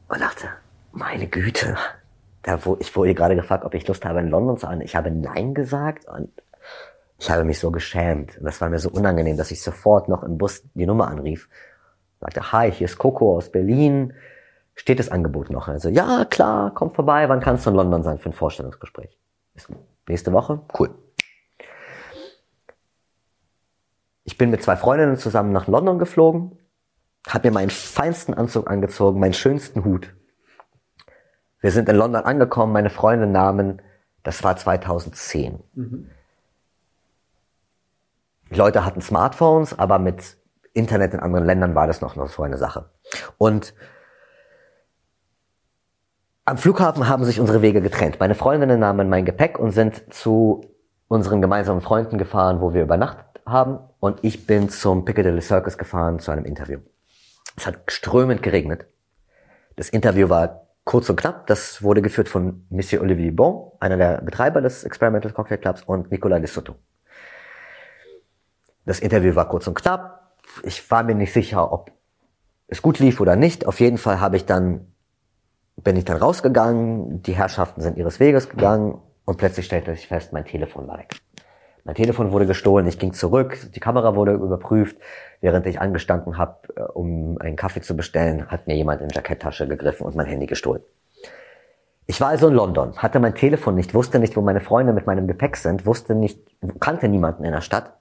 Und 0.08 0.22
dachte, 0.22 0.50
meine 0.94 1.28
Güte, 1.28 1.76
da 2.44 2.66
wo, 2.66 2.78
ich 2.80 2.96
wurde 2.96 3.14
gerade 3.14 3.36
gefragt, 3.36 3.66
ob 3.66 3.74
ich 3.74 3.88
Lust 3.88 4.06
habe, 4.06 4.20
in 4.20 4.30
London 4.30 4.58
zu 4.58 4.66
sein. 4.66 4.82
Ich 4.82 4.96
habe 4.96 5.12
Nein 5.12 5.54
gesagt 5.54 6.08
und 6.08 6.30
ich 7.20 7.30
habe 7.30 7.44
mich 7.44 7.60
so 7.60 7.72
geschämt. 7.72 8.38
Und 8.38 8.46
das 8.46 8.62
war 8.62 8.70
mir 8.70 8.80
so 8.80 8.90
unangenehm, 8.90 9.38
dass 9.38 9.52
ich 9.52 9.62
sofort 9.62 10.08
noch 10.10 10.24
im 10.24 10.38
Bus 10.38 10.64
die 10.74 10.86
Nummer 10.86 11.08
anrief. 11.08 11.50
Sagte, 12.20 12.52
hi, 12.52 12.72
hier 12.72 12.86
ist 12.86 12.98
Coco 12.98 13.36
aus 13.36 13.52
Berlin 13.52 14.14
steht 14.76 15.00
das 15.00 15.10
Angebot 15.10 15.50
noch? 15.50 15.68
Also, 15.68 15.90
ja, 15.90 16.26
klar, 16.26 16.72
komm 16.74 16.92
vorbei, 16.94 17.30
wann 17.30 17.40
kannst 17.40 17.66
du 17.66 17.70
in 17.70 17.76
London 17.76 18.04
sein 18.04 18.20
für 18.20 18.30
ein 18.30 18.34
Vorstellungsgespräch? 18.34 19.18
nächste 20.08 20.34
Woche? 20.34 20.62
Cool. 20.78 20.90
Ich 24.26 24.38
bin 24.38 24.50
mit 24.50 24.64
zwei 24.64 24.76
Freundinnen 24.76 25.18
zusammen 25.18 25.52
nach 25.52 25.68
London 25.68 26.00
geflogen, 26.00 26.58
habe 27.28 27.50
mir 27.50 27.54
meinen 27.54 27.70
feinsten 27.70 28.34
Anzug 28.34 28.70
angezogen, 28.70 29.20
meinen 29.20 29.34
schönsten 29.34 29.86
Hut. 29.86 30.14
Wir 31.64 31.72
sind 31.72 31.88
in 31.88 31.96
London 31.96 32.26
angekommen, 32.26 32.74
meine 32.74 32.90
Freunde 32.90 33.26
nahmen, 33.26 33.82
das 34.22 34.44
war 34.44 34.58
2010. 34.58 35.64
Mhm. 35.74 36.10
Leute 38.50 38.86
hatten 38.86 39.00
Smartphones, 39.00 39.80
aber 39.80 39.98
mit 39.98 40.36
Internet 40.74 41.14
in 41.14 41.22
anderen 41.22 41.46
Ländern 41.46 41.74
war 41.74 41.88
das 41.88 42.02
noch, 42.02 42.18
noch 42.18 42.28
so 42.28 42.44
eine 42.44 42.58
Sache. 42.58 42.90
Und 43.38 43.74
am 46.44 46.58
Flughafen 46.58 47.08
haben 47.08 47.24
sich 47.24 47.40
unsere 47.40 47.62
Wege 47.62 47.82
getrennt. 47.82 48.20
Meine 48.20 48.36
Freundinnen 48.36 48.82
nahmen 48.82 49.08
mein 49.08 49.24
Gepäck 49.24 49.58
und 49.58 49.72
sind 49.72 50.14
zu 50.14 50.66
unseren 51.08 51.42
gemeinsamen 51.42 51.80
Freunden 51.80 52.18
gefahren, 52.18 52.60
wo 52.60 52.74
wir 52.74 52.84
übernachtet 52.84 53.42
haben. 53.46 53.80
Und 54.02 54.20
ich 54.22 54.46
bin 54.46 54.68
zum 54.68 55.06
Piccadilly 55.06 55.42
Circus 55.42 55.78
gefahren 55.78 56.20
zu 56.20 56.32
einem 56.32 56.44
Interview. 56.44 56.80
Es 57.56 57.66
hat 57.66 57.80
strömend 57.88 58.44
geregnet. 58.44 58.86
Das 59.78 59.88
Interview 59.88 60.28
war 60.28 60.63
kurz 60.84 61.10
und 61.10 61.16
knapp. 61.16 61.48
Das 61.48 61.82
wurde 61.82 62.02
geführt 62.02 62.30
von 62.30 62.66
Monsieur 62.70 63.02
Olivier 63.02 63.36
Bon, 63.36 63.72
einer 63.80 63.98
der 63.98 64.22
Betreiber 64.22 64.62
des 64.62 64.84
Experimental 64.84 65.32
Cocktail 65.32 65.58
Clubs, 65.58 65.84
und 65.84 66.12
Nicolas 66.12 66.40
de 66.40 66.48
Soto. 66.50 66.76
Das 68.86 69.00
Interview 69.00 69.36
war 69.36 69.48
kurz 69.48 69.68
und 69.68 69.76
knapp. 69.76 70.38
Ich 70.64 70.90
war 70.92 71.04
mir 71.04 71.16
nicht 71.16 71.34
sicher, 71.34 71.72
ob 71.72 71.92
es 72.68 72.82
gut 72.82 73.00
lief 73.00 73.22
oder 73.22 73.36
nicht. 73.36 73.66
Auf 73.66 73.80
jeden 73.80 73.98
Fall 73.98 74.20
habe 74.20 74.36
ich 74.36 74.46
dann, 74.46 74.94
bin 75.78 75.96
ich 75.96 76.06
dann 76.06 76.18
rausgegangen. 76.18 77.22
Die 77.24 77.34
Herrschaften 77.34 77.82
sind 77.82 77.98
ihres 77.98 78.20
Weges 78.20 78.50
gegangen 78.50 79.02
und 79.26 79.38
plötzlich 79.38 79.66
stellte 79.66 79.96
sich 79.96 80.08
fest, 80.08 80.34
mein 80.34 80.46
Telefon 80.46 80.88
war 80.88 80.98
weg. 80.98 81.16
Mein 81.86 81.96
Telefon 81.96 82.32
wurde 82.32 82.46
gestohlen, 82.46 82.88
ich 82.88 82.98
ging 82.98 83.12
zurück, 83.14 83.58
die 83.76 83.80
Kamera 83.82 84.16
wurde 84.16 84.34
überprüft. 84.34 84.98
Während 85.42 85.66
ich 85.68 85.82
angestanden 85.82 86.38
habe, 86.38 86.58
äh, 86.76 86.82
um 86.82 87.38
einen 87.40 87.58
Kaffee 87.58 87.82
zu 87.82 87.96
bestellen, 87.98 88.48
hat 88.48 88.68
mir 88.68 88.76
jemand 88.76 89.02
in 89.02 89.10
die 89.10 89.16
Jacketttasche 89.16 89.68
gegriffen 89.68 90.06
und 90.06 90.16
mein 90.16 90.26
Handy 90.26 90.46
gestohlen. 90.46 90.82
Ich 92.06 92.22
war 92.22 92.30
also 92.30 92.48
in 92.48 92.54
London, 92.54 92.98
hatte 92.98 93.20
mein 93.20 93.36
Telefon 93.36 93.76
nicht, 93.76 93.94
wusste 93.94 94.20
nicht, 94.20 94.36
wo 94.36 94.42
meine 94.42 94.62
Freunde 94.62 94.94
mit 94.94 95.08
meinem 95.08 95.28
Gepäck 95.28 95.58
sind, 95.58 95.86
wusste 95.86 96.16
nicht, 96.16 96.40
kannte 96.80 97.08
niemanden 97.08 97.44
in 97.44 97.52
der 97.52 97.62
Stadt 97.62 97.94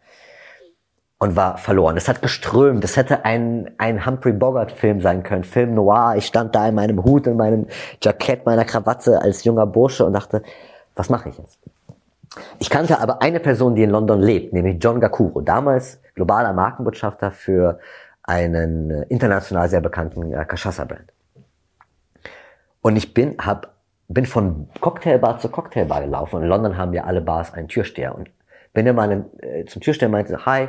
und 1.22 1.36
war 1.36 1.56
verloren. 1.56 1.96
Es 1.96 2.08
hat 2.08 2.20
geströmt. 2.20 2.82
Es 2.82 2.96
hätte 2.96 3.24
ein, 3.24 3.70
ein 3.78 4.04
Humphrey 4.04 4.32
Bogart-Film 4.32 5.00
sein 5.00 5.22
können, 5.22 5.44
Film 5.44 5.74
noir. 5.74 6.14
Ich 6.16 6.26
stand 6.26 6.52
da 6.54 6.68
in 6.68 6.74
meinem 6.74 7.04
Hut, 7.04 7.28
in 7.28 7.36
meinem 7.36 7.68
Jackett, 8.02 8.44
meiner 8.44 8.64
Krawatte 8.64 9.22
als 9.22 9.44
junger 9.44 9.66
Bursche 9.66 10.04
und 10.04 10.14
dachte, 10.14 10.42
was 10.96 11.10
mache 11.10 11.28
ich 11.28 11.38
jetzt? 11.38 11.58
Ich 12.58 12.70
kannte 12.70 12.98
aber 13.00 13.22
eine 13.22 13.40
Person, 13.40 13.74
die 13.74 13.82
in 13.82 13.90
London 13.90 14.20
lebt, 14.20 14.52
nämlich 14.52 14.78
John 14.80 15.00
Gakuro, 15.00 15.40
damals 15.40 16.00
globaler 16.14 16.52
Markenbotschafter 16.52 17.30
für 17.30 17.78
einen 18.22 18.90
äh, 18.90 19.02
international 19.08 19.68
sehr 19.68 19.80
bekannten 19.80 20.32
äh, 20.32 20.44
Cachaça-Brand. 20.44 21.12
Und 22.80 22.96
ich 22.96 23.14
bin, 23.14 23.36
hab, 23.38 23.74
bin 24.08 24.26
von 24.26 24.68
Cocktailbar 24.80 25.38
zu 25.38 25.48
Cocktailbar 25.48 26.02
gelaufen. 26.02 26.36
Und 26.36 26.42
in 26.42 26.48
London 26.48 26.76
haben 26.76 26.92
ja 26.92 27.04
alle 27.04 27.20
Bars 27.20 27.52
einen 27.52 27.68
Türsteher. 27.68 28.14
Und 28.14 28.30
bin 28.72 28.86
in 28.86 28.96
meinem, 28.96 29.26
äh, 29.38 29.64
zum 29.66 29.82
Türsteher 29.82 30.08
meinte, 30.08 30.46
hi, 30.46 30.68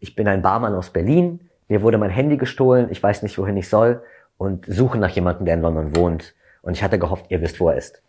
ich 0.00 0.14
bin 0.14 0.28
ein 0.28 0.42
Barmann 0.42 0.74
aus 0.74 0.90
Berlin, 0.90 1.48
mir 1.68 1.82
wurde 1.82 1.98
mein 1.98 2.10
Handy 2.10 2.36
gestohlen, 2.36 2.88
ich 2.90 3.02
weiß 3.02 3.22
nicht, 3.22 3.36
wohin 3.38 3.56
ich 3.56 3.68
soll 3.68 4.02
und 4.38 4.64
suche 4.66 4.98
nach 4.98 5.10
jemandem, 5.10 5.44
der 5.44 5.54
in 5.54 5.62
London 5.62 5.96
wohnt. 5.96 6.34
Und 6.62 6.72
ich 6.72 6.82
hatte 6.82 6.98
gehofft, 6.98 7.26
ihr 7.28 7.40
wisst, 7.40 7.60
wo 7.60 7.68
er 7.68 7.76
ist 7.76 8.02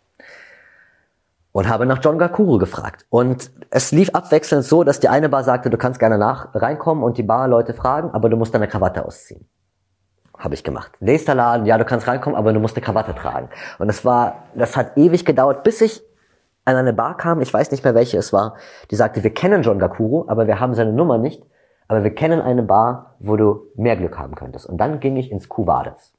und 1.52 1.68
habe 1.68 1.86
nach 1.86 2.00
John 2.04 2.20
Gakuru 2.20 2.58
gefragt. 2.58 3.06
Und 3.10 3.52
es 3.70 3.92
lief 3.92 4.10
abwechselnd 4.12 4.64
so, 4.64 4.84
dass 4.84 5.00
die 5.00 5.10
eine 5.10 5.30
Bar 5.30 5.44
sagte, 5.44 5.70
du 5.70 5.78
kannst 5.78 6.00
gerne 6.00 6.18
nach 6.18 6.54
reinkommen 6.54 7.04
und 7.04 7.18
die 7.18 7.24
Barleute 7.24 7.74
fragen, 7.74 8.12
aber 8.12 8.30
du 8.30 8.38
musst 8.38 8.54
deine 8.54 8.68
Krawatte 8.68 9.06
ausziehen. 9.06 9.48
Habe 10.38 10.54
ich 10.54 10.64
gemacht. 10.64 10.92
Nächster 11.00 11.36
Laden, 11.36 11.66
ja, 11.66 11.78
du 11.78 11.86
kannst 11.86 12.08
reinkommen, 12.08 12.38
aber 12.38 12.54
du 12.54 12.60
musst 12.60 12.78
eine 12.78 12.86
Krawatte 12.86 13.14
tragen. 13.14 13.50
Und 13.78 13.88
das 13.88 14.06
war, 14.06 14.44
das 14.56 14.78
hat 14.78 14.96
ewig 14.96 15.26
gedauert, 15.26 15.64
bis 15.64 15.82
ich 15.82 16.02
an 16.66 16.76
eine 16.76 16.94
Bar 16.94 17.18
kam, 17.18 17.42
ich 17.42 17.54
weiß 17.54 17.72
nicht 17.72 17.84
mehr 17.84 17.96
welche 17.96 18.18
es 18.18 18.32
war, 18.32 18.56
die 18.92 18.96
sagte, 18.96 19.24
wir 19.24 19.34
kennen 19.34 19.64
John 19.64 19.80
Gakuru, 19.80 20.26
aber 20.28 20.48
wir 20.48 20.60
haben 20.60 20.76
seine 20.76 20.94
Nummer 20.94 21.18
nicht, 21.18 21.44
aber 21.88 22.04
wir 22.04 22.14
kennen 22.14 22.42
eine 22.42 22.64
Bar, 22.64 23.16
wo 23.20 23.36
du 23.36 23.64
mehr 23.76 23.98
Glück 23.98 24.18
haben 24.18 24.36
könntest. 24.36 24.68
Und 24.68 24.78
dann 24.78 25.00
ging 25.00 25.18
ich 25.18 25.32
ins 25.32 25.50
Cuvades. 25.50 26.14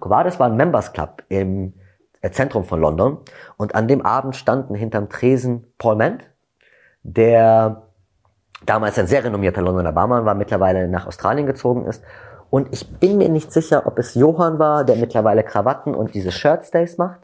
Cuvades 0.00 0.40
war 0.40 0.48
ein 0.48 0.56
Members 0.56 0.92
Club 0.92 1.22
im 1.28 1.74
Zentrum 2.32 2.64
von 2.64 2.80
London. 2.80 3.18
Und 3.56 3.74
an 3.74 3.88
dem 3.88 4.04
Abend 4.04 4.36
standen 4.36 4.74
hinterm 4.74 5.08
Tresen 5.08 5.72
Paul 5.78 5.96
Mant, 5.96 6.24
der 7.02 7.82
damals 8.66 8.98
ein 8.98 9.06
sehr 9.06 9.24
renommierter 9.24 9.62
Londoner 9.62 9.92
Barmann 9.92 10.24
war, 10.24 10.34
mittlerweile 10.34 10.88
nach 10.88 11.06
Australien 11.06 11.46
gezogen 11.46 11.86
ist. 11.86 12.02
Und 12.50 12.68
ich 12.72 12.98
bin 12.98 13.16
mir 13.16 13.28
nicht 13.28 13.52
sicher, 13.52 13.86
ob 13.86 13.98
es 13.98 14.14
Johann 14.14 14.58
war, 14.58 14.84
der 14.84 14.96
mittlerweile 14.96 15.44
Krawatten 15.44 15.94
und 15.94 16.14
diese 16.14 16.32
Shirtstays 16.32 16.98
macht. 16.98 17.20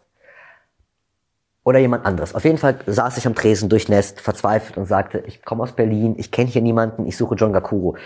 Oder 1.64 1.80
jemand 1.80 2.06
anderes. 2.06 2.32
Auf 2.32 2.44
jeden 2.44 2.58
Fall 2.58 2.76
saß 2.86 3.18
ich 3.18 3.26
am 3.26 3.34
Tresen 3.34 3.68
durchnässt, 3.68 4.20
verzweifelt 4.20 4.78
und 4.78 4.86
sagte, 4.86 5.18
ich 5.26 5.44
komme 5.44 5.64
aus 5.64 5.72
Berlin, 5.72 6.14
ich 6.16 6.30
kenne 6.30 6.48
hier 6.48 6.62
niemanden, 6.62 7.06
ich 7.06 7.16
suche 7.16 7.34
John 7.34 7.52
Gakuro. 7.52 7.96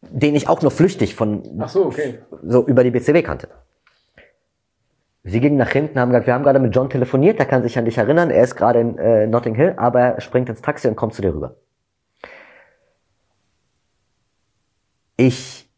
Den 0.00 0.36
ich 0.36 0.48
auch 0.48 0.62
nur 0.62 0.70
flüchtig 0.70 1.16
von 1.16 1.42
Ach 1.58 1.68
so, 1.68 1.86
okay. 1.86 2.20
so 2.44 2.64
über 2.64 2.84
die 2.84 2.92
BCW 2.92 3.20
kannte. 3.22 3.48
Sie 5.28 5.40
gingen 5.40 5.58
nach 5.58 5.70
hinten, 5.70 6.00
haben 6.00 6.08
gesagt, 6.08 6.26
wir 6.26 6.32
haben 6.32 6.42
gerade 6.42 6.58
mit 6.58 6.74
John 6.74 6.88
telefoniert, 6.88 7.38
der 7.38 7.44
kann 7.44 7.62
sich 7.62 7.76
an 7.76 7.84
dich 7.84 7.98
erinnern, 7.98 8.30
er 8.30 8.42
ist 8.42 8.56
gerade 8.56 8.80
in 8.80 8.96
äh, 8.96 9.26
Notting 9.26 9.54
Hill, 9.54 9.74
aber 9.76 10.00
er 10.00 10.20
springt 10.22 10.48
ins 10.48 10.62
Taxi 10.62 10.88
und 10.88 10.96
kommt 10.96 11.12
zu 11.12 11.20
dir 11.20 11.34
rüber. 11.34 11.56
Ich, 15.18 15.68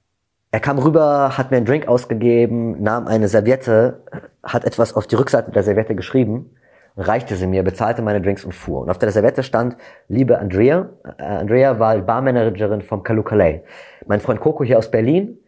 er 0.52 0.60
kam 0.60 0.78
rüber, 0.78 1.36
hat 1.36 1.50
mir 1.50 1.56
einen 1.56 1.66
Drink 1.66 1.88
ausgegeben, 1.88 2.80
nahm 2.80 3.08
eine 3.08 3.26
Serviette, 3.26 4.04
hat 4.44 4.64
etwas 4.64 4.94
auf 4.94 5.08
die 5.08 5.16
Rückseite 5.16 5.50
der 5.50 5.64
Serviette 5.64 5.96
geschrieben, 5.96 6.54
reichte 6.96 7.34
sie 7.34 7.48
mir, 7.48 7.64
bezahlte 7.64 8.02
meine 8.02 8.20
Drinks 8.20 8.44
und 8.44 8.54
fuhr. 8.54 8.82
Und 8.82 8.90
auf 8.90 8.98
der 8.98 9.10
Serviette 9.10 9.42
stand, 9.42 9.76
liebe 10.06 10.38
Andrea, 10.38 10.90
äh, 11.18 11.22
Andrea 11.24 11.80
war 11.80 11.98
Barmanagerin 11.98 12.82
vom 12.82 13.02
Kalukalei. 13.02 13.64
Mein 14.06 14.20
Freund 14.20 14.38
Coco 14.38 14.62
hier 14.62 14.78
aus 14.78 14.92
Berlin, 14.92 15.39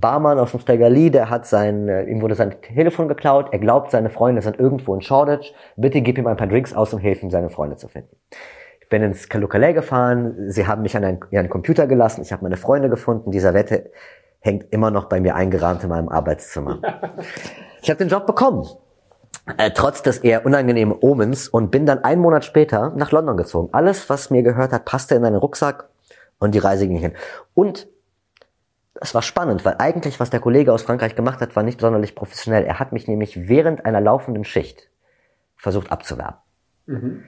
Barmann 0.00 0.38
aus 0.38 0.50
dem 0.50 0.60
Stegali, 0.60 1.10
der 1.10 1.30
hat 1.30 1.46
sein, 1.46 1.88
äh, 1.88 2.04
ihm 2.04 2.20
wurde 2.20 2.34
sein 2.34 2.60
Telefon 2.60 3.08
geklaut, 3.08 3.48
er 3.52 3.58
glaubt, 3.58 3.90
seine 3.90 4.10
Freunde 4.10 4.42
sind 4.42 4.58
irgendwo 4.58 4.94
in 4.94 5.00
Shoreditch, 5.00 5.52
bitte 5.76 6.00
gib 6.00 6.18
ihm 6.18 6.26
ein 6.26 6.36
paar 6.36 6.46
Drinks 6.46 6.74
aus 6.74 6.92
und 6.92 7.00
hilf 7.00 7.22
ihm, 7.22 7.30
seine 7.30 7.50
Freunde 7.50 7.76
zu 7.76 7.88
finden. 7.88 8.16
Ich 8.80 8.88
bin 8.88 9.02
ins 9.02 9.28
Kalukale 9.28 9.74
gefahren, 9.74 10.50
sie 10.50 10.66
haben 10.66 10.82
mich 10.82 10.96
an 10.96 11.04
einen, 11.04 11.20
einen 11.32 11.48
Computer 11.48 11.86
gelassen, 11.86 12.22
ich 12.22 12.32
habe 12.32 12.42
meine 12.42 12.56
Freunde 12.56 12.88
gefunden, 12.88 13.30
dieser 13.30 13.54
Wette 13.54 13.90
hängt 14.40 14.72
immer 14.72 14.90
noch 14.90 15.06
bei 15.06 15.20
mir 15.20 15.34
eingerahmt 15.34 15.82
in 15.82 15.88
meinem 15.88 16.08
Arbeitszimmer. 16.08 16.80
Ich 17.82 17.90
habe 17.90 17.98
den 17.98 18.08
Job 18.08 18.26
bekommen, 18.26 18.66
äh, 19.58 19.70
trotz 19.70 20.02
des 20.02 20.18
eher 20.18 20.44
unangenehmen 20.44 20.96
Omens 21.00 21.46
und 21.46 21.70
bin 21.70 21.86
dann 21.86 22.02
einen 22.02 22.20
Monat 22.20 22.44
später 22.44 22.92
nach 22.96 23.12
London 23.12 23.36
gezogen. 23.36 23.68
Alles, 23.70 24.10
was 24.10 24.30
mir 24.30 24.42
gehört 24.42 24.72
hat, 24.72 24.84
passte 24.84 25.14
in 25.14 25.24
einen 25.24 25.36
Rucksack 25.36 25.88
und 26.40 26.56
die 26.56 26.58
Reise 26.58 26.88
ging 26.88 26.96
hin. 26.96 27.12
Und 27.54 27.86
es 29.00 29.14
war 29.14 29.22
spannend, 29.22 29.64
weil 29.64 29.76
eigentlich, 29.78 30.20
was 30.20 30.30
der 30.30 30.40
Kollege 30.40 30.72
aus 30.72 30.82
Frankreich 30.82 31.14
gemacht 31.14 31.40
hat, 31.40 31.56
war 31.56 31.62
nicht 31.62 31.80
sonderlich 31.80 32.14
professionell. 32.14 32.64
Er 32.64 32.78
hat 32.78 32.92
mich 32.92 33.08
nämlich 33.08 33.48
während 33.48 33.84
einer 33.84 34.00
laufenden 34.00 34.44
Schicht 34.44 34.90
versucht 35.56 35.90
abzuwerben. 35.90 36.38
Mhm. 36.86 37.24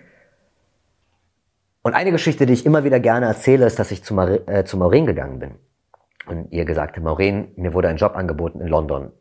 Und 1.83 1.95
eine 1.95 2.11
Geschichte, 2.11 2.47
die 2.47 2.53
ich 2.53 2.67
immer 2.67 2.85
wieder 2.85 3.01
gerne 3.01 3.27
erzähle, 3.27 3.67
ist, 3.67 3.79
dass 3.79 3.91
ich 3.91 4.05
zu, 4.05 4.15
Mar 4.15 4.49
äh, 4.49 4.65
zu 4.65 4.77
Maureen 4.77 5.07
gegangen 5.07 5.39
bin. 5.39 5.55
Und 6.27 6.53
ihr 6.53 6.65
gesagt, 6.65 6.99
Maureen, 7.01 7.53
mir 7.57 7.73
wurde 7.73 7.89
ein 7.89 7.97
Job 7.97 8.15
angeboten 8.15 8.61
in 8.61 8.69
London 8.69 9.13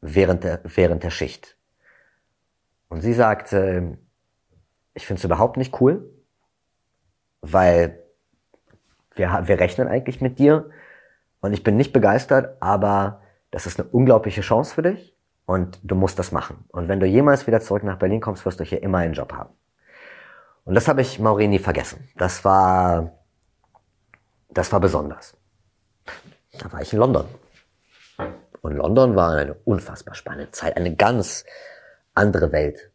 während 0.00 0.44
der, 0.44 0.60
während 0.64 1.02
der 1.02 1.10
Schicht. 1.10 1.56
Und 2.88 3.00
sie 3.00 3.14
sagte, 3.14 3.98
ich 4.94 5.06
finde 5.06 5.20
es 5.20 5.24
überhaupt 5.24 5.56
nicht 5.56 5.80
cool, 5.80 6.10
weil 7.40 8.02
wir, 9.14 9.42
wir 9.44 9.58
rechnen 9.60 9.88
eigentlich 9.88 10.20
mit 10.20 10.38
dir 10.38 10.70
und 11.40 11.52
ich 11.52 11.62
bin 11.62 11.76
nicht 11.76 11.92
begeistert, 11.92 12.56
aber 12.60 13.20
das 13.50 13.66
ist 13.66 13.80
eine 13.80 13.88
unglaubliche 13.88 14.42
Chance 14.42 14.74
für 14.74 14.82
dich 14.82 15.16
und 15.46 15.80
du 15.82 15.94
musst 15.94 16.18
das 16.18 16.32
machen. 16.32 16.64
Und 16.68 16.88
wenn 16.88 17.00
du 17.00 17.06
jemals 17.06 17.46
wieder 17.46 17.60
zurück 17.60 17.82
nach 17.82 17.98
Berlin 17.98 18.20
kommst, 18.20 18.44
wirst 18.44 18.60
du 18.60 18.64
hier 18.64 18.82
immer 18.82 18.98
einen 18.98 19.14
Job 19.14 19.32
haben. 19.32 19.50
Und 20.64 20.74
das 20.74 20.86
habe 20.86 21.00
ich 21.00 21.18
Maureen 21.18 21.50
nie 21.50 21.58
vergessen. 21.58 22.08
Das 22.16 22.44
war, 22.44 23.12
das 24.50 24.72
war 24.72 24.80
besonders. 24.80 25.36
Da 26.58 26.70
war 26.72 26.82
ich 26.82 26.92
in 26.92 26.98
London. 26.98 27.24
Und 28.60 28.76
London 28.76 29.16
war 29.16 29.36
eine 29.36 29.54
unfassbar 29.64 30.14
spannende 30.14 30.50
Zeit, 30.50 30.76
eine 30.76 30.94
ganz 30.94 31.44
andere 32.14 32.52
Welt. 32.52 32.90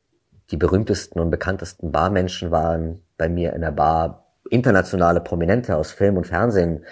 Die 0.51 0.57
berühmtesten 0.57 1.19
und 1.19 1.31
bekanntesten 1.31 1.91
Barmenschen 1.91 2.51
waren 2.51 3.03
bei 3.17 3.27
mir 3.27 3.53
in 3.53 3.61
der 3.61 3.71
Bar 3.71 4.27
internationale 4.51 5.21
Prominente 5.21 5.75
aus 5.75 5.91
Film 5.91 6.17
und 6.17 6.27
Fernsehen 6.27 6.85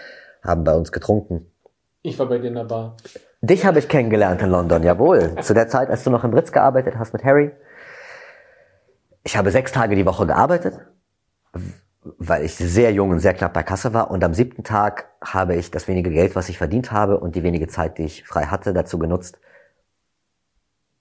haben 0.44 0.64
bei 0.64 0.74
uns 0.74 0.92
getrunken. 0.92 1.52
Ich 2.02 2.20
war 2.20 2.28
bei 2.28 2.38
dir 2.38 2.50
in 2.50 2.56
der 2.56 2.66
Bar. 2.66 2.98
Dich 3.42 3.66
habe 3.66 3.80
ich 3.80 3.88
kennengelernt 3.88 4.42
in 4.42 4.50
London, 4.50 4.84
jawohl. 4.84 5.36
Zu 5.42 5.54
der 5.54 5.68
Zeit, 5.68 5.90
als 5.90 6.04
du 6.04 6.10
noch 6.10 6.24
im 6.24 6.32
Britz 6.32 6.52
gearbeitet 6.52 6.98
hast 6.98 7.14
mit 7.14 7.24
Harry. 7.24 7.52
Ich 9.24 9.38
habe 9.38 9.52
sechs 9.52 9.72
Tage 9.72 9.96
die 9.96 10.06
Woche 10.06 10.28
gearbeitet, 10.28 10.80
weil 12.02 12.44
ich 12.44 12.56
sehr 12.56 12.92
jung 12.92 13.12
und 13.12 13.20
sehr 13.20 13.34
knapp 13.34 13.54
bei 13.54 13.64
Kasse 13.64 13.94
war. 13.94 14.12
Und 14.12 14.24
am 14.24 14.34
siebten 14.34 14.64
Tag 14.64 15.10
habe 15.24 15.56
ich 15.56 15.72
das 15.72 15.88
wenige 15.88 16.10
Geld, 16.10 16.36
was 16.36 16.50
ich 16.50 16.58
verdient 16.58 16.92
habe 16.92 17.20
und 17.20 17.36
die 17.36 17.44
wenige 17.44 17.68
Zeit, 17.68 17.98
die 17.98 18.04
ich 18.04 18.26
frei 18.26 18.46
hatte, 18.46 18.74
dazu 18.74 19.00
genutzt, 19.00 19.40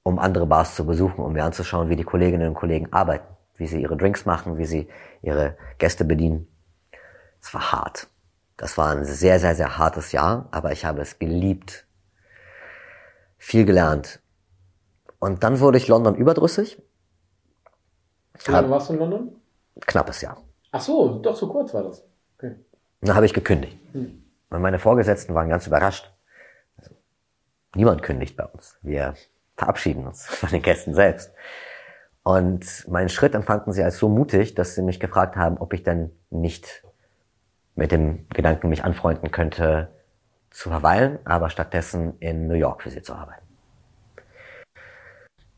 um 0.04 0.18
andere 0.20 0.46
Bars 0.46 0.76
zu 0.76 0.86
besuchen, 0.86 1.24
um 1.24 1.32
mir 1.32 1.44
anzuschauen, 1.44 1.88
wie 1.88 1.96
die 1.96 2.04
Kolleginnen 2.04 2.48
und 2.48 2.54
Kollegen 2.54 2.92
arbeiten, 2.92 3.26
wie 3.56 3.66
sie 3.66 3.82
ihre 3.82 3.96
Drinks 3.96 4.24
machen, 4.24 4.58
wie 4.58 4.66
sie 4.66 4.88
ihre 5.20 5.56
Gäste 5.78 6.04
bedienen. 6.04 6.46
Es 7.40 7.52
war 7.54 7.72
hart. 7.72 8.08
Das 8.62 8.78
war 8.78 8.92
ein 8.92 9.04
sehr, 9.04 9.40
sehr, 9.40 9.56
sehr 9.56 9.76
hartes 9.76 10.12
Jahr, 10.12 10.46
aber 10.52 10.70
ich 10.70 10.84
habe 10.84 11.00
es 11.00 11.18
geliebt. 11.18 11.84
Viel 13.36 13.64
gelernt. 13.64 14.20
Und 15.18 15.42
dann 15.42 15.58
wurde 15.58 15.78
ich 15.78 15.88
London 15.88 16.14
überdrüssig. 16.14 16.80
Wie 18.44 18.52
lange 18.52 18.70
warst 18.70 18.88
du 18.88 18.92
in 18.92 19.00
London? 19.00 19.36
Knappes 19.80 20.20
Jahr. 20.20 20.40
Ach 20.70 20.80
so, 20.80 21.18
doch 21.18 21.34
so 21.34 21.48
kurz 21.48 21.74
war 21.74 21.82
das. 21.82 22.04
Okay. 22.38 22.54
Dann 23.00 23.16
habe 23.16 23.26
ich 23.26 23.34
gekündigt. 23.34 23.76
Hm. 23.94 24.22
Und 24.50 24.62
meine 24.62 24.78
Vorgesetzten 24.78 25.34
waren 25.34 25.48
ganz 25.48 25.66
überrascht. 25.66 26.12
Also, 26.76 26.94
niemand 27.74 28.04
kündigt 28.04 28.36
bei 28.36 28.44
uns. 28.44 28.78
Wir 28.80 29.14
verabschieden 29.56 30.06
uns 30.06 30.24
von 30.26 30.50
den 30.50 30.62
Gästen 30.62 30.94
selbst. 30.94 31.32
Und 32.22 32.86
meinen 32.86 33.08
Schritt 33.08 33.34
empfanden 33.34 33.72
sie 33.72 33.82
als 33.82 33.98
so 33.98 34.08
mutig, 34.08 34.54
dass 34.54 34.76
sie 34.76 34.82
mich 34.82 35.00
gefragt 35.00 35.34
haben, 35.34 35.58
ob 35.58 35.72
ich 35.72 35.82
denn 35.82 36.12
nicht 36.30 36.84
mit 37.74 37.92
dem 37.92 38.28
Gedanken 38.30 38.68
mich 38.68 38.84
anfreunden 38.84 39.30
könnte, 39.30 39.88
zu 40.50 40.68
verweilen, 40.68 41.18
aber 41.24 41.50
stattdessen 41.50 42.18
in 42.18 42.46
New 42.46 42.54
York 42.54 42.82
für 42.82 42.90
sie 42.90 43.02
zu 43.02 43.14
arbeiten. 43.14 43.46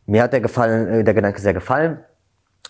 Mir 0.06 0.22
hat 0.22 0.32
der, 0.32 0.40
gefallen, 0.40 0.86
äh, 0.88 1.04
der 1.04 1.14
Gedanke 1.14 1.40
sehr 1.40 1.54
gefallen. 1.54 2.04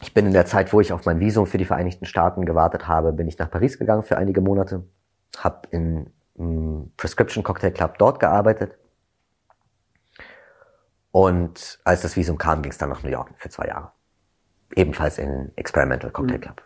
Ich 0.01 0.15
bin 0.15 0.27
in 0.27 0.33
der 0.33 0.47
Zeit, 0.47 0.73
wo 0.73 0.81
ich 0.81 0.93
auf 0.93 1.05
mein 1.05 1.21
Visum 1.21 1.47
für 1.47 1.59
die 1.59 1.65
Vereinigten 1.65 2.07
Staaten 2.07 2.47
gewartet 2.47 2.89
habe, 2.89 3.13
bin 3.13 3.29
ich 3.29 3.39
nach 3.39 3.51
Paris 3.51 3.79
gegangen 3.79 4.03
für 4.03 4.17
einige 4.17 4.41
Monate, 4.41 4.85
habe 5.37 5.69
in 5.71 6.11
im 6.37 6.93
Prescription 6.97 7.45
Cocktail 7.45 7.71
Club 7.71 7.99
dort 7.99 8.21
gearbeitet. 8.21 8.77
Und 11.11 11.79
als 11.85 12.03
das 12.03 12.17
Visum 12.17 12.39
kam, 12.39 12.63
ging 12.63 12.73
es 12.73 12.79
dann 12.79 12.89
nach 12.89 13.03
New 13.03 13.11
York 13.11 13.31
für 13.37 13.49
zwei 13.49 13.69
Jahre. 13.69 13.93
Ebenfalls 14.75 15.19
in 15.19 15.53
Experimental 15.57 16.11
Cocktail 16.11 16.39
Club. 16.39 16.63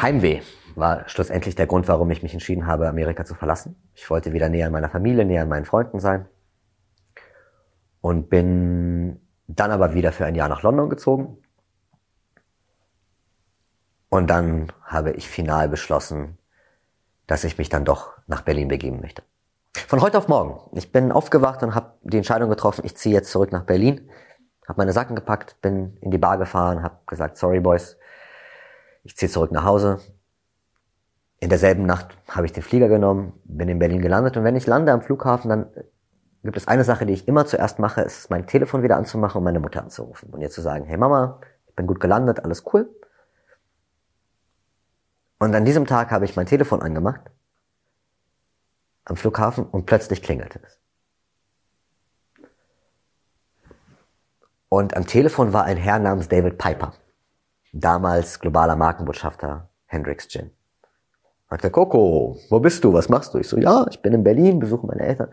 Heimweh 0.00 0.42
war 0.76 1.08
schlussendlich 1.08 1.56
der 1.56 1.66
Grund, 1.66 1.88
warum 1.88 2.10
ich 2.10 2.22
mich 2.22 2.32
entschieden 2.32 2.66
habe, 2.66 2.88
Amerika 2.88 3.24
zu 3.24 3.34
verlassen. 3.34 3.76
Ich 3.94 4.08
wollte 4.10 4.32
wieder 4.32 4.48
näher 4.48 4.66
an 4.66 4.72
meiner 4.72 4.88
Familie, 4.88 5.24
näher 5.24 5.42
an 5.42 5.48
meinen 5.48 5.64
Freunden 5.64 5.98
sein. 5.98 6.28
Und 8.00 8.30
bin 8.30 9.20
dann 9.48 9.72
aber 9.72 9.94
wieder 9.94 10.12
für 10.12 10.24
ein 10.24 10.36
Jahr 10.36 10.48
nach 10.48 10.62
London 10.62 10.88
gezogen. 10.88 11.38
Und 14.08 14.30
dann 14.30 14.72
habe 14.84 15.10
ich 15.12 15.28
final 15.28 15.68
beschlossen, 15.68 16.38
dass 17.26 17.44
ich 17.44 17.58
mich 17.58 17.68
dann 17.68 17.84
doch 17.84 18.12
nach 18.26 18.42
Berlin 18.42 18.68
begeben 18.68 19.00
möchte. 19.00 19.22
Von 19.88 20.00
heute 20.00 20.18
auf 20.18 20.28
morgen. 20.28 20.60
Ich 20.76 20.92
bin 20.92 21.10
aufgewacht 21.10 21.62
und 21.62 21.74
habe 21.74 21.94
die 22.02 22.16
Entscheidung 22.16 22.50
getroffen, 22.50 22.84
ich 22.84 22.96
ziehe 22.96 23.14
jetzt 23.14 23.30
zurück 23.30 23.52
nach 23.52 23.64
Berlin, 23.64 24.08
habe 24.66 24.78
meine 24.78 24.92
Sachen 24.92 25.16
gepackt, 25.16 25.60
bin 25.60 25.96
in 26.00 26.10
die 26.10 26.18
Bar 26.18 26.38
gefahren, 26.38 26.82
habe 26.82 26.98
gesagt, 27.06 27.36
sorry 27.36 27.60
Boys, 27.60 27.98
ich 29.08 29.16
ziehe 29.16 29.30
zurück 29.30 29.52
nach 29.52 29.64
Hause. 29.64 30.00
In 31.40 31.48
derselben 31.48 31.86
Nacht 31.86 32.18
habe 32.28 32.44
ich 32.44 32.52
den 32.52 32.62
Flieger 32.62 32.88
genommen, 32.88 33.32
bin 33.44 33.68
in 33.70 33.78
Berlin 33.78 34.02
gelandet 34.02 34.36
und 34.36 34.44
wenn 34.44 34.54
ich 34.54 34.66
lande 34.66 34.92
am 34.92 35.00
Flughafen, 35.00 35.48
dann 35.48 35.70
gibt 36.42 36.58
es 36.58 36.68
eine 36.68 36.84
Sache, 36.84 37.06
die 37.06 37.14
ich 37.14 37.26
immer 37.26 37.46
zuerst 37.46 37.78
mache, 37.78 38.02
ist 38.02 38.28
mein 38.28 38.46
Telefon 38.46 38.82
wieder 38.82 38.98
anzumachen 38.98 39.38
und 39.38 39.44
meine 39.44 39.60
Mutter 39.60 39.82
anzurufen 39.82 40.28
und 40.28 40.42
ihr 40.42 40.50
zu 40.50 40.60
sagen, 40.60 40.84
hey 40.84 40.98
Mama, 40.98 41.40
ich 41.68 41.74
bin 41.74 41.86
gut 41.86 42.00
gelandet, 42.00 42.44
alles 42.44 42.64
cool. 42.72 42.94
Und 45.38 45.54
an 45.54 45.64
diesem 45.64 45.86
Tag 45.86 46.10
habe 46.10 46.26
ich 46.26 46.36
mein 46.36 46.46
Telefon 46.46 46.82
angemacht 46.82 47.22
am 49.06 49.16
Flughafen 49.16 49.64
und 49.64 49.86
plötzlich 49.86 50.22
klingelte 50.22 50.60
es. 50.62 50.78
Und 54.68 54.94
am 54.98 55.06
Telefon 55.06 55.54
war 55.54 55.64
ein 55.64 55.78
Herr 55.78 55.98
namens 55.98 56.28
David 56.28 56.58
Piper 56.58 56.92
damals 57.80 58.40
globaler 58.40 58.76
Markenbotschafter 58.76 59.68
Hendrix 59.86 60.28
Gin. 60.28 60.50
Sagte, 61.50 61.70
Coco, 61.70 62.36
wo 62.50 62.60
bist 62.60 62.84
du? 62.84 62.92
Was 62.92 63.08
machst 63.08 63.32
du? 63.32 63.38
Ich 63.38 63.48
so, 63.48 63.58
ja, 63.58 63.86
ich 63.90 64.02
bin 64.02 64.12
in 64.12 64.22
Berlin, 64.22 64.58
besuche 64.58 64.86
meine 64.86 65.00
Eltern. 65.00 65.28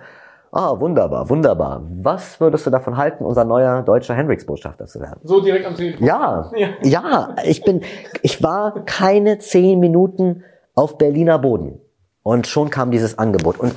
Ah, 0.51 0.79
wunderbar, 0.79 1.29
wunderbar. 1.29 1.81
Was 2.01 2.39
würdest 2.39 2.65
du 2.65 2.69
davon 2.69 2.95
halten, 2.95 3.25
unser 3.25 3.43
neuer 3.43 3.81
deutscher 3.81 4.13
Hendrix-Botschafter 4.13 4.86
zu 4.86 5.01
werden? 5.01 5.19
So 5.23 5.41
direkt 5.41 5.65
am 5.65 5.75
Telefon? 5.75 6.08
Ja, 6.08 6.49
ja, 6.55 6.69
ja, 6.81 7.36
ich 7.43 7.62
bin, 7.63 7.81
ich 8.21 8.41
war 8.41 8.86
keine 8.86 9.39
zehn 9.39 9.81
Minuten 9.81 10.45
auf 10.73 10.97
Berliner 10.97 11.39
Boden. 11.39 11.81
Und 12.23 12.47
schon 12.47 12.69
kam 12.69 12.91
dieses 12.91 13.19
Angebot. 13.19 13.60
Und 13.60 13.75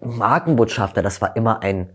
Markenbotschafter, 0.00 1.02
das 1.02 1.20
war 1.20 1.34
immer 1.34 1.62
ein 1.62 1.90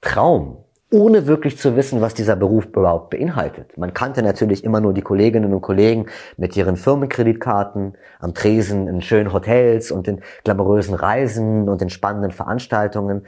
Traum 0.00 0.64
ohne 0.92 1.26
wirklich 1.26 1.56
zu 1.56 1.76
wissen, 1.76 2.00
was 2.00 2.14
dieser 2.14 2.34
Beruf 2.34 2.66
überhaupt 2.66 3.10
beinhaltet. 3.10 3.78
Man 3.78 3.94
kannte 3.94 4.22
natürlich 4.22 4.64
immer 4.64 4.80
nur 4.80 4.92
die 4.92 5.02
Kolleginnen 5.02 5.54
und 5.54 5.60
Kollegen 5.60 6.06
mit 6.36 6.56
ihren 6.56 6.76
Firmenkreditkarten 6.76 7.96
am 8.18 8.34
Tresen 8.34 8.88
in 8.88 9.00
schönen 9.00 9.32
Hotels 9.32 9.92
und 9.92 10.08
in 10.08 10.20
glamourösen 10.42 10.94
Reisen 10.94 11.68
und 11.68 11.80
in 11.80 11.90
spannenden 11.90 12.32
Veranstaltungen. 12.32 13.26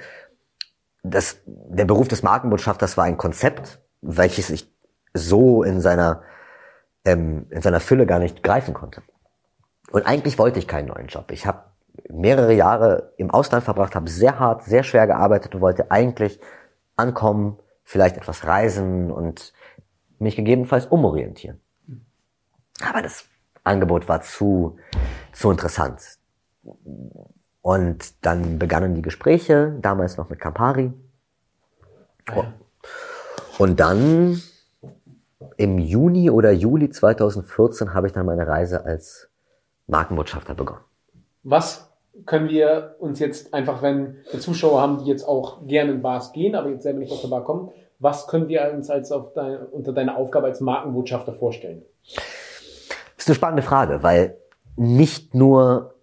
Das, 1.05 1.39
der 1.47 1.85
Beruf 1.85 2.09
des 2.09 2.25
Markenbotschafters 2.25 2.97
war 2.97 3.05
ein 3.05 3.17
Konzept, 3.17 3.81
welches 4.01 4.51
ich 4.51 4.69
so 5.15 5.63
in 5.63 5.81
seiner, 5.81 6.23
ähm, 7.05 7.47
in 7.51 7.63
seiner 7.63 7.81
Fülle 7.81 8.07
gar 8.07 8.19
nicht 8.19 8.43
greifen 8.43 8.75
konnte. 8.75 9.03
Und 9.93 10.07
eigentlich 10.07 10.39
wollte 10.39 10.59
ich 10.59 10.67
keinen 10.67 10.89
neuen 10.89 11.07
Job. 11.07 11.31
Ich 11.31 11.47
habe 11.47 11.61
mehrere 12.09 12.55
Jahre 12.55 13.13
im 13.19 13.31
Ausland 13.31 13.63
verbracht, 13.63 13.95
habe 13.95 14.09
sehr 14.09 14.39
hart, 14.41 14.65
sehr 14.65 14.83
schwer 14.83 15.07
gearbeitet 15.07 15.55
und 15.55 15.61
wollte 15.61 15.91
eigentlich 15.91 16.41
ankommen, 17.03 17.59
vielleicht 17.85 18.17
etwas 18.17 18.47
reisen 18.47 19.11
und 19.11 19.53
mich 20.19 20.37
gegebenenfalls 20.37 20.87
umorientieren. 20.87 21.61
Aber 22.81 23.03
das 23.03 23.25
Angebot 23.65 24.09
war 24.09 24.23
zu, 24.23 24.79
zu 25.33 25.51
interessant. 25.51 26.01
Und 27.61 28.25
dann 28.25 28.59
begannen 28.59 28.95
die 28.95 29.03
Gespräche, 29.03 29.77
damals 29.81 30.17
noch 30.17 30.31
mit 30.31 30.41
Campari. 30.41 30.93
Und 33.59 33.81
dann 33.81 34.41
im 35.57 35.79
Juni 35.79 36.31
oder 36.31 36.53
Juli 36.53 36.91
2014 36.91 37.95
habe 37.95 38.07
ich 38.07 38.13
dann 38.13 38.27
meine 38.27 38.47
Reise 38.47 38.85
als 38.85 39.29
Markenbotschafter 39.87 40.55
begonnen. 40.55 40.85
Was 41.43 41.92
können 42.27 42.49
wir 42.49 42.97
uns 42.99 43.19
jetzt 43.19 43.55
einfach, 43.55 43.83
wenn 43.83 44.19
wir 44.31 44.41
Zuschauer 44.41 44.81
haben, 44.81 44.99
die 44.99 45.11
jetzt 45.11 45.27
auch 45.27 45.67
gerne 45.67 45.93
in 45.93 46.03
Bars 46.03 46.33
gehen, 46.33 46.55
aber 46.55 46.71
jetzt 46.71 46.83
selber 46.83 46.99
nicht 46.99 47.13
aus 47.13 47.23
der 47.23 47.29
Bar 47.29 47.45
kommen, 47.45 47.71
was 47.99 48.27
können 48.27 48.49
wir 48.49 48.73
uns 48.73 48.91
als 48.91 49.13
auf 49.13 49.33
dein, 49.33 49.59
unter 49.67 49.93
deiner 49.93 50.17
Aufgabe 50.17 50.47
als 50.47 50.61
Markenbotschafter 50.61 51.33
vorstellen? 51.33 51.83
Das 52.05 53.25
ist 53.25 53.29
eine 53.29 53.37
spannende 53.37 53.63
Frage, 53.63 54.03
weil 54.03 54.37
nicht 54.77 55.35
nur 55.35 55.95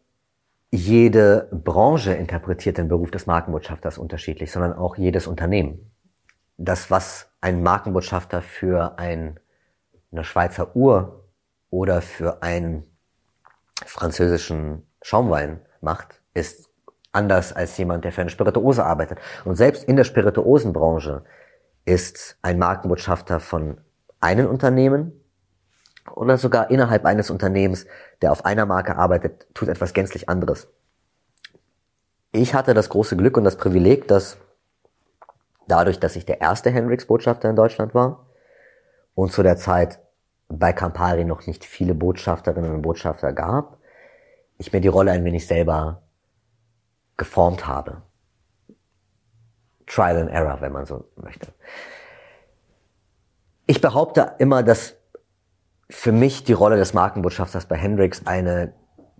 jede 0.72 1.50
Branche 1.52 2.14
interpretiert 2.14 2.78
den 2.78 2.88
Beruf 2.88 3.12
des 3.12 3.26
Markenbotschafters 3.26 3.98
unterschiedlich, 3.98 4.52
sondern 4.52 4.74
auch 4.74 4.96
jedes 4.96 5.28
Unternehmen. 5.28 5.92
Das, 6.58 6.92
was 6.92 7.32
ein 7.42 7.64
Markenbotschafter 7.64 8.42
für 8.42 8.98
ein, 8.98 9.40
eine 10.12 10.24
Schweizer 10.24 10.76
Uhr 10.76 11.26
oder 11.70 12.02
für 12.02 12.44
einen 12.44 12.84
französischen 13.86 14.88
Schaumwein 15.02 15.62
macht, 15.82 16.22
ist 16.34 16.70
anders 17.12 17.54
als 17.54 17.78
jemand, 17.78 18.06
der 18.06 18.12
für 18.12 18.22
eine 18.22 18.30
Spirituose 18.30 18.86
arbeitet. 18.86 19.20
Und 19.46 19.56
selbst 19.56 19.84
in 19.84 19.96
der 19.96 20.04
Spirituosenbranche 20.04 21.24
ist 21.86 22.38
ein 22.42 22.60
Markenbotschafter 22.60 23.40
von 23.40 23.82
einem 24.20 24.48
Unternehmen 24.48 25.14
oder 26.16 26.38
sogar 26.38 26.70
innerhalb 26.70 27.06
eines 27.06 27.30
Unternehmens, 27.30 27.86
der 28.22 28.32
auf 28.32 28.46
einer 28.46 28.66
Marke 28.66 28.96
arbeitet, 28.96 29.48
tut 29.54 29.70
etwas 29.70 29.94
gänzlich 29.94 30.30
anderes. 30.30 30.68
Ich 32.32 32.54
hatte 32.54 32.74
das 32.74 32.90
große 32.90 33.18
Glück 33.18 33.38
und 33.38 33.44
das 33.44 33.58
Privileg, 33.58 34.08
dass 34.08 34.38
dadurch, 35.68 36.00
dass 36.00 36.16
ich 36.16 36.26
der 36.26 36.42
erste 36.42 36.70
Hendrix-Botschafter 36.70 37.50
in 37.50 37.56
Deutschland 37.56 37.96
war 37.96 38.28
und 39.16 39.32
zu 39.32 39.42
der 39.42 39.58
Zeit 39.58 40.00
bei 40.48 40.74
Campari 40.74 41.26
noch 41.26 41.46
nicht 41.48 41.66
viele 41.66 41.94
Botschafterinnen 41.94 42.72
und 42.72 42.82
Botschafter 42.82 43.34
gab, 43.34 43.79
ich 44.60 44.72
mir 44.72 44.82
die 44.82 44.88
Rolle 44.88 45.12
ein 45.12 45.26
wenig 45.26 45.48
selber 45.48 46.04
geformt 47.18 47.66
habe. 47.66 48.04
Trial 49.88 50.18
and 50.18 50.30
Error, 50.30 50.62
wenn 50.62 50.72
man 50.72 50.86
so 50.86 51.06
möchte. 51.16 51.52
Ich 53.66 53.82
behaupte 53.82 54.36
immer, 54.38 54.62
dass 54.62 54.96
für 55.90 56.12
mich 56.12 56.44
die 56.44 56.54
Rolle 56.54 56.78
des 56.78 56.94
Markenbotschafters 56.94 57.66
bei 57.66 57.76
Hendrix 57.76 58.28
eine 58.28 58.74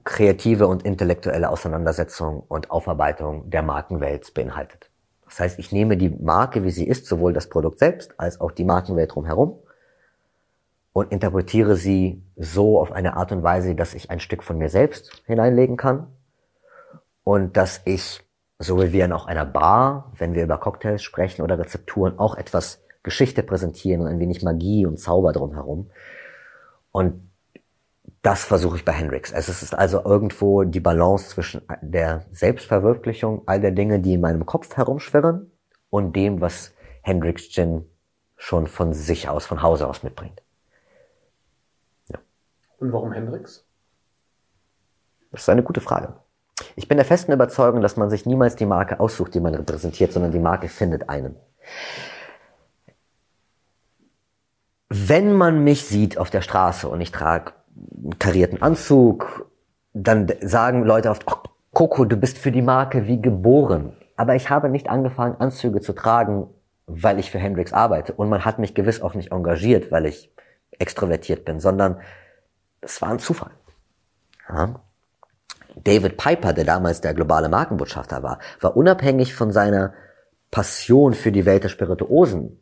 kreative 0.04 0.68
und 0.68 0.84
intellektuelle 0.84 1.50
Auseinandersetzung 1.50 2.42
und 2.48 2.70
Aufarbeitung 2.70 3.50
der 3.50 3.64
Markenwelt 3.64 4.34
beinhaltet. 4.34 4.92
Das 5.26 5.40
heißt, 5.40 5.60
ich 5.60 5.72
nehme 5.72 5.98
die 5.98 6.10
Marke, 6.10 6.64
wie 6.64 6.72
sie 6.72 6.88
ist, 6.88 7.06
sowohl 7.06 7.34
das 7.34 7.48
Produkt 7.50 7.80
selbst 7.80 8.20
als 8.20 8.42
auch 8.42 8.52
die 8.52 8.64
Markenwelt 8.64 9.14
drumherum 9.14 9.60
und 10.94 11.12
interpretiere 11.12 11.76
sie 11.76 12.24
so 12.36 12.80
auf 12.80 12.92
eine 12.92 13.16
Art 13.16 13.32
und 13.32 13.44
Weise, 13.44 13.76
dass 13.76 13.94
ich 13.94 14.10
ein 14.10 14.20
Stück 14.20 14.44
von 14.44 14.58
mir 14.58 14.70
selbst 14.70 15.24
hineinlegen 15.26 15.78
kann 15.78 16.08
und 17.24 17.58
dass 17.58 17.82
ich 17.86 18.22
so 18.60 18.82
wie 18.82 18.92
wir 18.92 19.06
in 19.06 19.14
auch 19.14 19.26
einer 19.26 19.46
Bar, 19.46 20.12
wenn 20.18 20.36
wir 20.36 20.44
über 20.44 20.58
Cocktails 20.58 21.02
sprechen 21.02 21.42
oder 21.42 21.58
Rezepturen, 21.58 22.20
auch 22.20 22.36
etwas 22.36 22.84
Geschichte 23.04 23.42
präsentieren 23.42 24.02
und 24.02 24.08
ein 24.08 24.20
wenig 24.20 24.44
Magie 24.44 24.86
und 24.86 25.00
Zauber 25.00 25.32
drumherum. 25.32 25.90
Und 26.92 27.32
das 28.22 28.44
versuche 28.44 28.76
ich 28.76 28.84
bei 28.84 28.92
Hendrix. 28.92 29.32
Es 29.32 29.48
ist 29.48 29.74
also 29.74 30.04
irgendwo 30.04 30.64
die 30.64 30.82
Balance 30.82 31.30
zwischen 31.30 31.62
der 31.82 32.26
Selbstverwirklichung 32.32 33.44
all 33.46 33.62
der 33.62 33.72
Dinge, 33.72 34.02
die 34.02 34.16
in 34.16 34.22
meinem 34.22 34.46
Kopf 34.46 34.76
herumschwirren 34.76 35.50
und 35.90 36.14
dem, 36.18 36.42
was 36.42 36.74
Hendrix 37.02 37.50
Gin 37.50 37.86
schon 38.36 38.68
von 38.68 38.92
sich 38.92 39.30
aus, 39.30 39.46
von 39.46 39.62
Hause 39.62 39.88
aus 39.88 40.04
mitbringt. 40.04 40.42
Und 42.80 42.94
warum 42.94 43.12
Hendrix? 43.12 43.66
Das 45.32 45.42
ist 45.42 45.50
eine 45.50 45.64
gute 45.64 45.82
Frage. 45.82 46.14
Ich 46.76 46.88
bin 46.88 46.98
der 46.98 47.06
festen 47.06 47.32
Überzeugung, 47.32 47.82
dass 47.82 47.98
man 47.98 48.10
sich 48.10 48.26
niemals 48.26 48.56
die 48.56 48.66
Marke 48.66 49.00
aussucht, 49.00 49.34
die 49.34 49.40
man 49.40 49.56
repräsentiert, 49.56 50.12
sondern 50.12 50.32
die 50.32 50.40
Marke 50.40 50.68
findet 50.68 51.10
einen. 51.10 51.36
Wenn 54.90 55.34
man 55.34 55.64
mich 55.64 55.86
sieht 55.86 56.18
auf 56.18 56.30
der 56.30 56.42
Straße 56.42 56.88
und 56.88 57.00
ich 57.00 57.12
trage 57.12 57.54
einen 57.76 58.18
karierten 58.18 58.62
Anzug, 58.62 59.50
dann 59.94 60.32
sagen 60.42 60.84
Leute 60.84 61.10
oft, 61.12 61.26
oh, 61.28 61.50
Coco, 61.72 62.06
du 62.06 62.18
bist 62.18 62.38
für 62.38 62.52
die 62.52 62.62
Marke 62.62 63.06
wie 63.08 63.22
geboren. 63.22 63.96
Aber 64.16 64.36
ich 64.36 64.50
habe 64.50 64.70
nicht 64.70 64.90
angefangen, 64.90 65.36
Anzüge 65.40 65.82
zu 65.82 65.94
tragen, 65.94 66.48
weil 66.88 67.20
ich 67.20 67.30
für 67.30 67.38
Hendrix 67.38 67.72
arbeite. 67.72 68.14
Und 68.14 68.30
man 68.30 68.44
hat 68.44 68.58
mich 68.58 68.74
gewiss 68.74 69.02
auch 69.02 69.14
nicht 69.14 69.32
engagiert, 69.32 69.92
weil 69.92 70.06
ich 70.08 70.34
extrovertiert 70.72 71.46
bin, 71.46 71.60
sondern 71.60 71.98
es 72.82 73.02
war 73.02 73.10
ein 73.10 73.20
Zufall. 73.20 73.52
Ja? 74.50 74.76
David 75.84 76.18
Piper, 76.18 76.54
der 76.54 76.66
damals 76.66 77.02
der 77.02 77.14
globale 77.14 77.50
Markenbotschafter 77.50 78.24
war, 78.24 78.40
war 78.60 78.76
unabhängig 78.76 79.34
von 79.34 79.52
seiner 79.52 79.94
Passion 80.52 81.14
für 81.14 81.32
die 81.32 81.46
Welt 81.46 81.64
der 81.64 81.70
Spirituosen, 81.70 82.60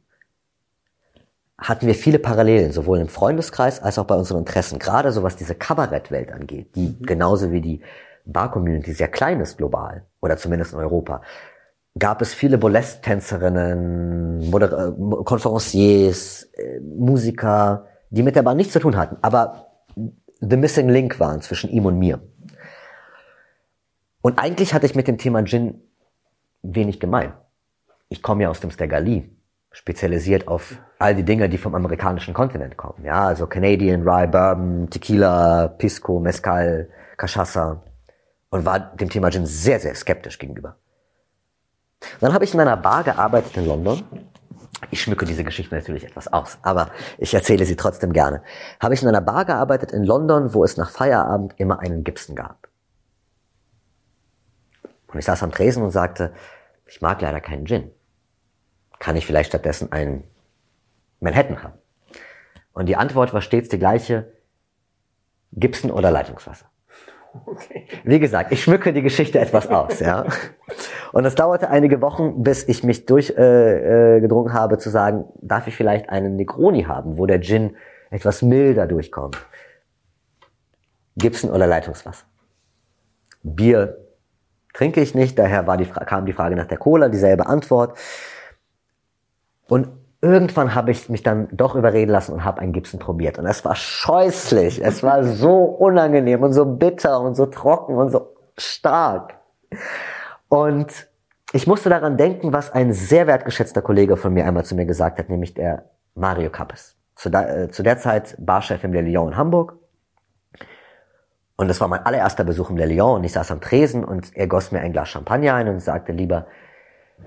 hatten 1.57 1.87
wir 1.87 1.95
viele 1.95 2.19
Parallelen, 2.19 2.71
sowohl 2.71 2.99
im 2.99 3.07
Freundeskreis 3.07 3.81
als 3.81 3.97
auch 3.97 4.05
bei 4.05 4.15
unseren 4.15 4.39
Interessen, 4.39 4.77
gerade 4.77 5.11
so 5.11 5.23
was 5.23 5.35
diese 5.35 5.55
Kabarettwelt 5.55 6.31
angeht, 6.31 6.75
die 6.75 6.89
mhm. 6.89 7.03
genauso 7.03 7.51
wie 7.51 7.61
die 7.61 7.81
Bar-Community 8.25 8.93
sehr 8.93 9.07
klein 9.07 9.39
ist 9.39 9.57
global, 9.57 10.05
oder 10.21 10.37
zumindest 10.37 10.73
in 10.73 10.79
Europa, 10.79 11.21
gab 11.97 12.21
es 12.21 12.33
viele 12.33 12.59
Burlesque-Tänzerinnen, 12.59 14.49
Moder 14.51 14.89
äh, 14.89 15.23
Konferenciers, 15.23 16.43
äh, 16.53 16.79
Musiker, 16.79 17.87
die 18.11 18.21
mit 18.21 18.35
der 18.35 18.43
Bar 18.43 18.53
nichts 18.53 18.73
zu 18.73 18.79
tun 18.79 18.95
hatten, 18.95 19.17
aber 19.21 19.66
the 20.41 20.57
missing 20.57 20.89
link 20.89 21.19
waren 21.19 21.41
zwischen 21.41 21.69
ihm 21.69 21.85
und 21.85 21.97
mir. 21.99 22.21
Und 24.21 24.39
eigentlich 24.39 24.73
hatte 24.73 24.85
ich 24.85 24.95
mit 24.95 25.07
dem 25.07 25.17
Thema 25.17 25.43
Gin 25.45 25.81
wenig 26.61 26.99
gemein. 26.99 27.33
Ich 28.09 28.21
komme 28.21 28.43
ja 28.43 28.49
aus 28.49 28.59
dem 28.59 28.71
Stegali, 28.71 29.29
spezialisiert 29.71 30.47
auf 30.47 30.77
all 30.99 31.15
die 31.15 31.23
Dinge, 31.23 31.49
die 31.49 31.57
vom 31.57 31.75
amerikanischen 31.75 32.33
Kontinent 32.33 32.77
kommen. 32.77 33.05
Ja, 33.05 33.27
also 33.27 33.47
Canadian, 33.47 34.07
Rye, 34.07 34.27
Bourbon, 34.27 34.89
Tequila, 34.89 35.67
Pisco, 35.67 36.19
Mezcal, 36.19 36.89
Cachaça. 37.17 37.81
Und 38.49 38.65
war 38.65 38.79
dem 38.79 39.09
Thema 39.09 39.29
Gin 39.29 39.45
sehr, 39.45 39.79
sehr 39.79 39.93
skeptisch 39.93 40.39
gegenüber. 40.39 40.77
Dann 42.19 42.33
habe 42.33 42.45
ich 42.45 42.53
in 42.53 42.59
einer 42.59 42.77
Bar 42.77 43.03
gearbeitet 43.03 43.57
in 43.57 43.67
London. 43.67 44.03
Ich 44.91 45.01
schmücke 45.01 45.25
diese 45.25 45.43
Geschichte 45.43 45.73
natürlich 45.75 46.05
etwas 46.05 46.31
aus, 46.31 46.59
aber 46.61 46.91
ich 47.17 47.33
erzähle 47.33 47.65
sie 47.65 47.75
trotzdem 47.75 48.13
gerne. 48.13 48.43
Habe 48.79 48.93
ich 48.93 49.01
in 49.01 49.07
einer 49.07 49.21
Bar 49.21 49.45
gearbeitet 49.45 49.91
in 49.91 50.03
London, 50.03 50.53
wo 50.53 50.63
es 50.63 50.77
nach 50.77 50.91
Feierabend 50.91 51.55
immer 51.57 51.79
einen 51.79 52.03
Gibson 52.03 52.35
gab. 52.35 52.67
Und 55.07 55.19
ich 55.19 55.25
saß 55.25 55.41
am 55.43 55.51
Tresen 55.51 55.83
und 55.83 55.91
sagte, 55.91 56.33
ich 56.85 57.01
mag 57.01 57.21
leider 57.21 57.41
keinen 57.41 57.65
Gin. 57.65 57.91
Kann 58.99 59.15
ich 59.15 59.25
vielleicht 59.25 59.49
stattdessen 59.49 59.91
einen 59.91 60.23
Manhattan 61.19 61.63
haben? 61.63 61.79
Und 62.73 62.85
die 62.85 62.95
Antwort 62.95 63.33
war 63.33 63.41
stets 63.41 63.69
die 63.69 63.79
gleiche, 63.79 64.31
Gibson 65.53 65.89
oder 65.89 66.11
Leitungswasser. 66.11 66.69
Okay. 67.45 67.87
Wie 68.03 68.19
gesagt, 68.19 68.51
ich 68.51 68.63
schmücke 68.63 68.93
die 68.93 69.01
Geschichte 69.01 69.39
etwas 69.39 69.67
aus, 69.67 69.99
ja. 69.99 70.25
Und 71.13 71.25
es 71.25 71.35
dauerte 71.35 71.69
einige 71.69 72.01
Wochen, 72.01 72.43
bis 72.43 72.67
ich 72.67 72.83
mich 72.83 73.05
durchgedrungen 73.05 74.51
äh, 74.51 74.53
äh, 74.53 74.57
habe 74.57 74.77
zu 74.77 74.89
sagen, 74.89 75.25
darf 75.41 75.67
ich 75.67 75.75
vielleicht 75.75 76.09
einen 76.09 76.35
Negroni 76.35 76.83
haben, 76.83 77.17
wo 77.17 77.25
der 77.25 77.41
Gin 77.41 77.75
etwas 78.09 78.41
milder 78.41 78.87
durchkommt. 78.87 79.37
Gibson 81.15 81.51
oder 81.51 81.67
Leitungswasser. 81.67 82.25
Bier 83.43 83.97
trinke 84.73 85.01
ich 85.01 85.15
nicht, 85.15 85.39
daher 85.39 85.67
war 85.67 85.77
die, 85.77 85.85
kam 85.85 86.25
die 86.25 86.33
Frage 86.33 86.55
nach 86.55 86.67
der 86.67 86.77
Cola, 86.77 87.09
dieselbe 87.09 87.47
Antwort. 87.47 87.97
Und 89.67 89.89
irgendwann 90.21 90.73
habe 90.73 90.91
ich 90.91 91.09
mich 91.09 91.23
dann 91.23 91.47
doch 91.51 91.75
überreden 91.75 92.11
lassen 92.11 92.33
und 92.33 92.43
habe 92.43 92.61
einen 92.61 92.73
Gibson 92.73 92.99
probiert. 92.99 93.37
Und 93.37 93.45
es 93.45 93.63
war 93.63 93.75
scheußlich. 93.75 94.83
Es 94.83 95.03
war 95.03 95.23
so 95.23 95.63
unangenehm 95.63 96.43
und 96.43 96.53
so 96.53 96.65
bitter 96.65 97.21
und 97.21 97.35
so 97.35 97.45
trocken 97.45 97.95
und 97.95 98.09
so 98.09 98.35
stark. 98.57 99.37
Und 100.49 101.07
ich 101.53 101.67
musste 101.67 101.89
daran 101.89 102.17
denken, 102.17 102.51
was 102.51 102.71
ein 102.71 102.93
sehr 102.93 103.27
wertgeschätzter 103.27 103.81
Kollege 103.81 104.17
von 104.17 104.33
mir 104.33 104.45
einmal 104.45 104.65
zu 104.65 104.75
mir 104.75 104.85
gesagt 104.85 105.19
hat, 105.19 105.29
nämlich 105.29 105.53
der 105.53 105.85
Mario 106.15 106.49
Kappes. 106.49 106.95
Zu, 107.15 107.29
der, 107.29 107.57
äh, 107.57 107.69
zu 107.69 107.83
der 107.83 107.97
Zeit 107.97 108.35
Barchef 108.39 108.83
im 108.83 108.93
Le 108.93 109.01
Lyon 109.01 109.29
in 109.29 109.37
Hamburg. 109.37 109.77
Und 111.55 111.67
das 111.67 111.81
war 111.81 111.87
mein 111.87 112.05
allererster 112.05 112.43
Besuch 112.43 112.69
im 112.69 112.77
Le 112.77 112.85
Lion 112.85 113.15
und 113.15 113.23
ich 113.23 113.33
saß 113.33 113.49
am 113.51 113.61
Tresen 113.61 114.03
und 114.03 114.35
er 114.35 114.47
goss 114.47 114.71
mir 114.71 114.81
ein 114.81 114.91
Glas 114.91 115.09
Champagner 115.09 115.55
ein 115.55 115.67
und 115.67 115.79
sagte, 115.79 116.11
lieber 116.11 116.45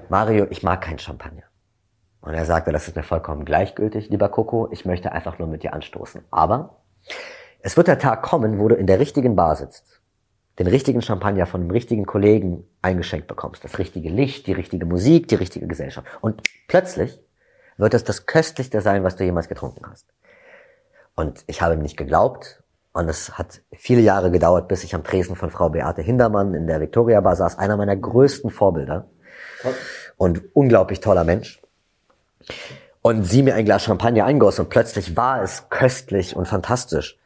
Mario, 0.08 0.46
ich 0.50 0.62
mag 0.62 0.80
kein 0.82 1.00
Champagner. 1.00 1.49
Und 2.20 2.34
er 2.34 2.44
sagte, 2.44 2.72
das 2.72 2.86
ist 2.86 2.96
mir 2.96 3.02
vollkommen 3.02 3.44
gleichgültig, 3.44 4.10
lieber 4.10 4.28
Coco, 4.28 4.68
ich 4.70 4.84
möchte 4.84 5.12
einfach 5.12 5.38
nur 5.38 5.48
mit 5.48 5.62
dir 5.62 5.72
anstoßen. 5.72 6.22
Aber 6.30 6.82
es 7.60 7.76
wird 7.76 7.88
der 7.88 7.98
Tag 7.98 8.22
kommen, 8.22 8.58
wo 8.58 8.68
du 8.68 8.74
in 8.74 8.86
der 8.86 9.00
richtigen 9.00 9.36
Bar 9.36 9.56
sitzt, 9.56 10.00
den 10.58 10.66
richtigen 10.66 11.00
Champagner 11.00 11.46
von 11.46 11.62
dem 11.62 11.70
richtigen 11.70 12.04
Kollegen 12.04 12.66
eingeschenkt 12.82 13.26
bekommst, 13.26 13.64
das 13.64 13.78
richtige 13.78 14.10
Licht, 14.10 14.46
die 14.46 14.52
richtige 14.52 14.84
Musik, 14.84 15.28
die 15.28 15.36
richtige 15.36 15.66
Gesellschaft. 15.66 16.06
Und 16.20 16.42
plötzlich 16.68 17.18
wird 17.78 17.94
es 17.94 18.04
das 18.04 18.26
köstlichste 18.26 18.82
sein, 18.82 19.02
was 19.04 19.16
du 19.16 19.24
jemals 19.24 19.48
getrunken 19.48 19.86
hast. 19.90 20.06
Und 21.14 21.44
ich 21.46 21.62
habe 21.62 21.74
ihm 21.74 21.80
nicht 21.80 21.96
geglaubt 21.96 22.62
und 22.92 23.08
es 23.08 23.38
hat 23.38 23.62
viele 23.72 24.00
Jahre 24.00 24.30
gedauert, 24.30 24.68
bis 24.68 24.84
ich 24.84 24.94
am 24.94 25.04
Tresen 25.04 25.36
von 25.36 25.50
Frau 25.50 25.70
Beate 25.70 26.02
Hindermann 26.02 26.54
in 26.54 26.66
der 26.66 26.80
Victoria 26.80 27.20
Bar 27.20 27.36
saß, 27.36 27.58
einer 27.58 27.76
meiner 27.76 27.96
größten 27.96 28.50
Vorbilder 28.50 29.08
und 30.16 30.54
unglaublich 30.54 31.00
toller 31.00 31.24
Mensch. 31.24 31.62
Und 33.02 33.24
sie 33.24 33.42
mir 33.42 33.54
ein 33.54 33.64
Glas 33.64 33.84
Champagner 33.84 34.26
eingoss 34.26 34.58
und 34.58 34.68
plötzlich 34.68 35.16
war 35.16 35.42
es 35.42 35.68
köstlich 35.70 36.36
und 36.36 36.46
fantastisch. 36.46 37.18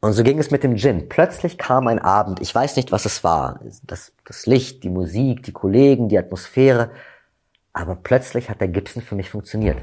Und 0.00 0.12
so 0.12 0.22
ging 0.22 0.38
es 0.38 0.50
mit 0.50 0.62
dem 0.62 0.76
Gin. 0.76 1.08
Plötzlich 1.08 1.56
kam 1.58 1.88
ein 1.88 1.98
Abend, 1.98 2.40
ich 2.40 2.54
weiß 2.54 2.76
nicht, 2.76 2.92
was 2.92 3.06
es 3.06 3.24
war. 3.24 3.60
Das, 3.82 4.12
das 4.26 4.46
Licht, 4.46 4.84
die 4.84 4.90
Musik, 4.90 5.42
die 5.42 5.52
Kollegen, 5.52 6.08
die 6.08 6.18
Atmosphäre. 6.18 6.90
Aber 7.72 7.96
plötzlich 7.96 8.50
hat 8.50 8.60
der 8.60 8.68
Gibson 8.68 9.02
für 9.02 9.14
mich 9.14 9.30
funktioniert. 9.30 9.78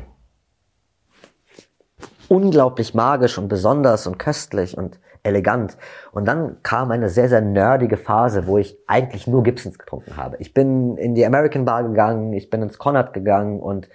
Unglaublich 2.30 2.94
magisch 2.94 3.38
und 3.38 3.48
besonders 3.48 4.08
und 4.08 4.18
köstlich 4.18 4.78
und 4.78 5.00
elegant. 5.24 5.78
Und 6.12 6.26
dann 6.26 6.62
kam 6.64 6.92
eine 6.92 7.10
sehr, 7.10 7.30
sehr 7.30 7.42
nerdige 7.42 7.98
Phase, 7.98 8.46
wo 8.46 8.58
ich 8.58 8.78
eigentlich 8.88 9.26
nur 9.26 9.44
Gibsons 9.44 9.80
getrunken 9.80 10.18
habe. 10.18 10.38
Ich 10.40 10.54
bin 10.54 10.98
in 10.98 11.16
die 11.16 11.26
American 11.26 11.66
Bar 11.66 11.84
gegangen, 11.84 12.34
ich 12.34 12.50
bin 12.50 12.62
ins 12.62 12.78
Connaught 12.78 13.14
gegangen 13.14 13.60
und 13.60 13.90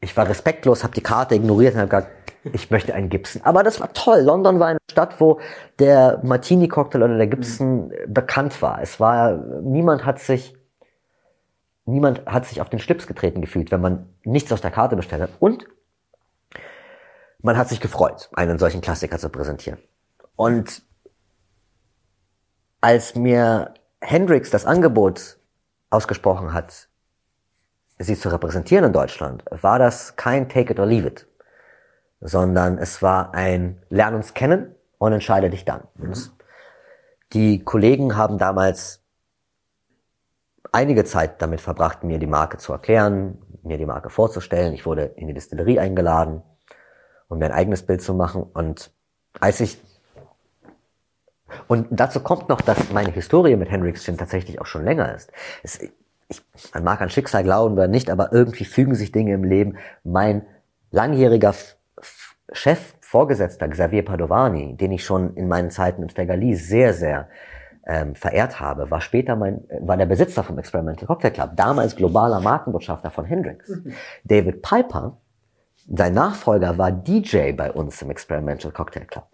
ich 0.00 0.16
war 0.16 0.28
respektlos, 0.28 0.82
habe 0.82 0.94
die 0.94 1.02
Karte 1.02 1.34
ignoriert 1.34 1.74
und 1.74 1.80
habe 1.80 1.88
gesagt, 1.88 2.10
ich 2.52 2.70
möchte 2.70 2.94
einen 2.94 3.10
Gibson. 3.10 3.42
Aber 3.44 3.62
das 3.62 3.80
war 3.80 3.92
toll. 3.92 4.20
London 4.20 4.58
war 4.58 4.68
eine 4.68 4.78
Stadt, 4.90 5.20
wo 5.20 5.40
der 5.78 6.20
Martini-Cocktail 6.22 7.02
oder 7.02 7.18
der 7.18 7.26
Gibson 7.26 7.88
mhm. 7.88 7.92
bekannt 8.08 8.62
war. 8.62 8.80
Es 8.80 8.98
war, 8.98 9.36
niemand 9.62 10.06
hat 10.06 10.18
sich, 10.18 10.56
niemand 11.84 12.24
hat 12.24 12.46
sich 12.46 12.62
auf 12.62 12.70
den 12.70 12.78
Schlips 12.78 13.06
getreten 13.06 13.42
gefühlt, 13.42 13.70
wenn 13.70 13.82
man 13.82 14.08
nichts 14.24 14.50
aus 14.52 14.62
der 14.62 14.70
Karte 14.70 14.96
bestellt 14.96 15.22
hat. 15.22 15.30
Und 15.38 15.66
man 17.42 17.58
hat 17.58 17.68
sich 17.68 17.80
gefreut, 17.80 18.30
einen 18.32 18.58
solchen 18.58 18.80
Klassiker 18.80 19.18
zu 19.18 19.28
präsentieren. 19.28 19.78
Und 20.36 20.82
als 22.80 23.14
mir 23.14 23.74
Hendrix 24.00 24.48
das 24.50 24.64
Angebot 24.64 25.38
ausgesprochen 25.90 26.54
hat, 26.54 26.89
sie 28.06 28.16
zu 28.18 28.28
repräsentieren 28.30 28.84
in 28.84 28.92
Deutschland, 28.92 29.44
war 29.50 29.78
das 29.78 30.16
kein 30.16 30.48
Take 30.48 30.72
it 30.72 30.80
or 30.80 30.86
leave 30.86 31.06
it, 31.06 31.26
sondern 32.20 32.78
es 32.78 33.02
war 33.02 33.34
ein 33.34 33.82
Lern 33.88 34.14
uns 34.14 34.34
kennen 34.34 34.74
und 34.98 35.12
entscheide 35.12 35.50
dich 35.50 35.64
dann. 35.64 35.82
Mhm. 35.94 36.14
Die 37.32 37.62
Kollegen 37.62 38.16
haben 38.16 38.38
damals 38.38 39.02
einige 40.72 41.04
Zeit 41.04 41.40
damit 41.42 41.60
verbracht, 41.60 42.02
mir 42.02 42.18
die 42.18 42.26
Marke 42.26 42.58
zu 42.58 42.72
erklären, 42.72 43.38
mir 43.62 43.78
die 43.78 43.86
Marke 43.86 44.10
vorzustellen. 44.10 44.72
Ich 44.72 44.86
wurde 44.86 45.04
in 45.16 45.28
die 45.28 45.34
Distillerie 45.34 45.78
eingeladen 45.78 46.42
um 47.30 47.38
mir 47.38 47.46
ein 47.46 47.52
eigenes 47.52 47.86
Bild 47.86 48.02
zu 48.02 48.12
machen. 48.12 48.42
Und 48.42 48.92
als 49.38 49.60
ich 49.60 49.78
Und 51.68 51.88
dazu 51.90 52.20
kommt 52.20 52.48
noch, 52.48 52.60
dass 52.60 52.90
meine 52.92 53.10
Historie 53.10 53.56
mit 53.56 53.70
Gin 53.70 54.18
tatsächlich 54.18 54.60
auch 54.60 54.66
schon 54.66 54.84
länger 54.84 55.14
ist. 55.14 55.32
Es, 55.62 55.80
ich, 56.30 56.42
man 56.72 56.84
mag 56.84 57.00
an 57.00 57.10
Schicksal 57.10 57.42
glauben 57.42 57.74
oder 57.74 57.88
nicht, 57.88 58.10
aber 58.10 58.32
irgendwie 58.32 58.64
fügen 58.64 58.94
sich 58.94 59.12
Dinge 59.12 59.34
im 59.34 59.44
Leben. 59.44 59.76
Mein 60.04 60.46
langjähriger 60.90 61.54
Chef, 62.52 62.94
Vorgesetzter 63.00 63.68
Xavier 63.68 64.04
Padovani, 64.04 64.76
den 64.76 64.92
ich 64.92 65.04
schon 65.04 65.34
in 65.34 65.48
meinen 65.48 65.70
Zeiten 65.70 66.02
im 66.02 66.08
Stegali 66.08 66.54
sehr, 66.54 66.94
sehr 66.94 67.28
ähm, 67.86 68.14
verehrt 68.14 68.60
habe, 68.60 68.90
war 68.90 69.00
später 69.00 69.34
mein, 69.34 69.64
war 69.80 69.96
der 69.96 70.06
Besitzer 70.06 70.44
vom 70.44 70.58
Experimental 70.58 71.06
Cocktail 71.06 71.30
Club, 71.30 71.50
damals 71.56 71.96
globaler 71.96 72.40
Markenbotschafter 72.40 73.10
von 73.10 73.24
Hendrix. 73.24 73.68
Mhm. 73.68 73.94
David 74.24 74.62
Piper, 74.62 75.18
sein 75.92 76.14
Nachfolger, 76.14 76.78
war 76.78 76.92
DJ 76.92 77.52
bei 77.52 77.72
uns 77.72 78.00
im 78.02 78.10
Experimental 78.10 78.70
Cocktail 78.70 79.06
Club. 79.06 79.26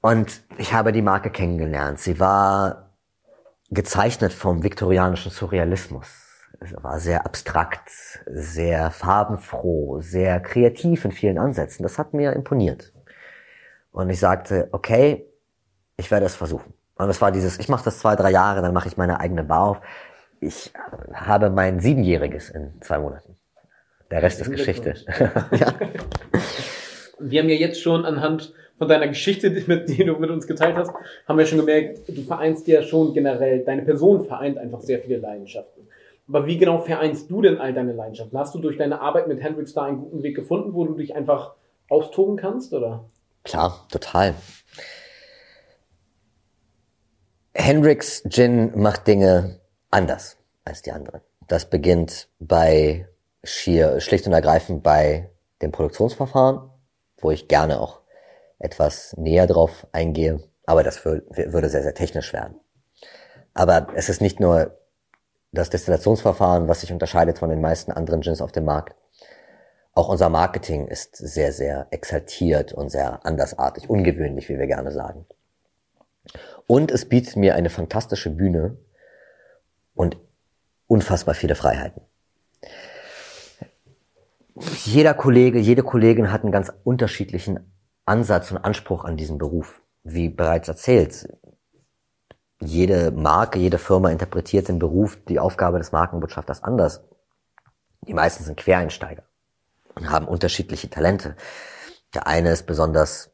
Und 0.00 0.42
ich 0.58 0.72
habe 0.74 0.92
die 0.92 1.02
Marke 1.02 1.30
kennengelernt. 1.30 1.98
Sie 1.98 2.20
war 2.20 2.87
gezeichnet 3.70 4.32
vom 4.32 4.62
viktorianischen 4.62 5.30
Surrealismus. 5.30 6.06
Es 6.60 6.72
war 6.82 6.98
sehr 6.98 7.24
abstrakt, 7.24 7.90
sehr 8.26 8.90
farbenfroh, 8.90 10.00
sehr 10.00 10.40
kreativ 10.40 11.04
in 11.04 11.12
vielen 11.12 11.38
Ansätzen. 11.38 11.82
Das 11.82 11.98
hat 11.98 12.14
mir 12.14 12.32
imponiert. 12.32 12.92
Und 13.92 14.10
ich 14.10 14.18
sagte, 14.18 14.68
okay, 14.72 15.26
ich 15.96 16.10
werde 16.10 16.26
es 16.26 16.34
versuchen. 16.34 16.72
Und 16.96 17.08
es 17.10 17.20
war 17.20 17.30
dieses, 17.30 17.58
ich 17.58 17.68
mache 17.68 17.84
das 17.84 18.00
zwei, 18.00 18.16
drei 18.16 18.30
Jahre, 18.30 18.62
dann 18.62 18.74
mache 18.74 18.88
ich 18.88 18.96
meine 18.96 19.20
eigene 19.20 19.44
Bar 19.44 19.62
auf. 19.62 19.80
Ich 20.40 20.72
habe 21.12 21.50
mein 21.50 21.80
Siebenjähriges 21.80 22.50
in 22.50 22.80
zwei 22.80 22.98
Monaten. 22.98 23.36
Der 24.10 24.22
Rest 24.22 24.40
ist 24.40 24.50
Geschichte. 24.50 24.94
ja. 25.52 25.74
Wir 27.20 27.42
haben 27.42 27.48
ja 27.48 27.56
jetzt 27.56 27.82
schon 27.82 28.04
anhand 28.04 28.54
von 28.78 28.88
deiner 28.88 29.08
Geschichte, 29.08 29.50
die, 29.50 30.04
du 30.04 30.14
mit 30.14 30.30
uns 30.30 30.46
geteilt 30.46 30.76
hast, 30.76 30.92
haben 31.26 31.38
wir 31.38 31.46
schon 31.46 31.58
gemerkt, 31.58 32.08
du 32.08 32.22
vereinst 32.22 32.66
ja 32.68 32.82
schon 32.82 33.12
generell, 33.12 33.64
deine 33.64 33.82
Person 33.82 34.24
vereint 34.24 34.56
einfach 34.56 34.80
sehr 34.80 35.00
viele 35.00 35.18
Leidenschaften. 35.18 35.88
Aber 36.28 36.46
wie 36.46 36.58
genau 36.58 36.78
vereinst 36.78 37.30
du 37.30 37.42
denn 37.42 37.58
all 37.58 37.72
deine 37.72 37.92
Leidenschaften? 37.92 38.38
Hast 38.38 38.54
du 38.54 38.58
durch 38.58 38.76
deine 38.76 39.00
Arbeit 39.00 39.28
mit 39.28 39.42
Hendrix 39.42 39.72
da 39.72 39.84
einen 39.84 39.98
guten 39.98 40.22
Weg 40.22 40.36
gefunden, 40.36 40.74
wo 40.74 40.84
du 40.84 40.94
dich 40.94 41.16
einfach 41.16 41.54
austoben 41.88 42.36
kannst, 42.36 42.72
oder? 42.72 43.04
Klar, 43.44 43.86
total. 43.90 44.34
Hendrix 47.54 48.22
Gin 48.28 48.78
macht 48.78 49.06
Dinge 49.06 49.60
anders 49.90 50.36
als 50.64 50.82
die 50.82 50.92
anderen. 50.92 51.22
Das 51.48 51.70
beginnt 51.70 52.28
bei 52.38 53.08
schier, 53.42 54.00
schlicht 54.00 54.26
und 54.26 54.34
ergreifend 54.34 54.82
bei 54.82 55.30
dem 55.62 55.72
Produktionsverfahren, 55.72 56.70
wo 57.16 57.30
ich 57.30 57.48
gerne 57.48 57.80
auch 57.80 57.97
etwas 58.58 59.16
näher 59.16 59.46
drauf 59.46 59.86
eingehe, 59.92 60.42
aber 60.66 60.82
das 60.82 61.04
würde 61.04 61.68
sehr, 61.68 61.82
sehr 61.82 61.94
technisch 61.94 62.32
werden. 62.32 62.58
Aber 63.54 63.88
es 63.94 64.08
ist 64.08 64.20
nicht 64.20 64.40
nur 64.40 64.78
das 65.52 65.70
Destillationsverfahren, 65.70 66.68
was 66.68 66.82
sich 66.82 66.92
unterscheidet 66.92 67.38
von 67.38 67.50
den 67.50 67.60
meisten 67.60 67.92
anderen 67.92 68.20
Gins 68.20 68.42
auf 68.42 68.52
dem 68.52 68.64
Markt. 68.64 68.94
Auch 69.94 70.08
unser 70.08 70.28
Marketing 70.28 70.86
ist 70.86 71.16
sehr, 71.16 71.52
sehr 71.52 71.86
exaltiert 71.90 72.72
und 72.72 72.90
sehr 72.90 73.24
andersartig, 73.24 73.88
ungewöhnlich, 73.88 74.48
wie 74.48 74.58
wir 74.58 74.66
gerne 74.66 74.92
sagen. 74.92 75.26
Und 76.66 76.90
es 76.90 77.08
bietet 77.08 77.36
mir 77.36 77.54
eine 77.54 77.70
fantastische 77.70 78.30
Bühne 78.30 78.76
und 79.94 80.18
unfassbar 80.86 81.34
viele 81.34 81.54
Freiheiten. 81.54 82.02
Jeder 84.84 85.14
Kollege, 85.14 85.58
jede 85.58 85.82
Kollegin 85.82 86.30
hat 86.30 86.42
einen 86.42 86.52
ganz 86.52 86.72
unterschiedlichen 86.84 87.72
Ansatz 88.08 88.50
und 88.50 88.58
Anspruch 88.58 89.04
an 89.04 89.16
diesen 89.16 89.38
Beruf. 89.38 89.80
Wie 90.02 90.28
bereits 90.28 90.68
erzählt, 90.68 91.28
jede 92.60 93.10
Marke, 93.12 93.58
jede 93.58 93.78
Firma 93.78 94.10
interpretiert 94.10 94.68
den 94.68 94.78
Beruf, 94.78 95.18
die 95.28 95.38
Aufgabe 95.38 95.78
des 95.78 95.92
Markenbotschafters 95.92 96.64
anders. 96.64 97.02
Die 98.02 98.14
meisten 98.14 98.42
sind 98.42 98.56
Quereinsteiger 98.56 99.22
und 99.94 100.10
haben 100.10 100.26
unterschiedliche 100.26 100.90
Talente. 100.90 101.36
Der 102.14 102.26
eine 102.26 102.50
ist 102.50 102.66
besonders 102.66 103.30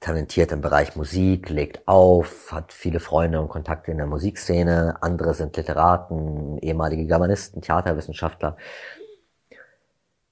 talentiert 0.00 0.52
im 0.52 0.60
Bereich 0.60 0.94
Musik, 0.96 1.48
legt 1.48 1.86
auf, 1.88 2.52
hat 2.52 2.72
viele 2.72 3.00
Freunde 3.00 3.40
und 3.40 3.48
Kontakte 3.48 3.90
in 3.90 3.98
der 3.98 4.06
Musikszene. 4.06 4.98
Andere 5.00 5.34
sind 5.34 5.56
Literaten, 5.56 6.58
ehemalige 6.58 7.06
Germanisten, 7.06 7.62
Theaterwissenschaftler. 7.62 8.56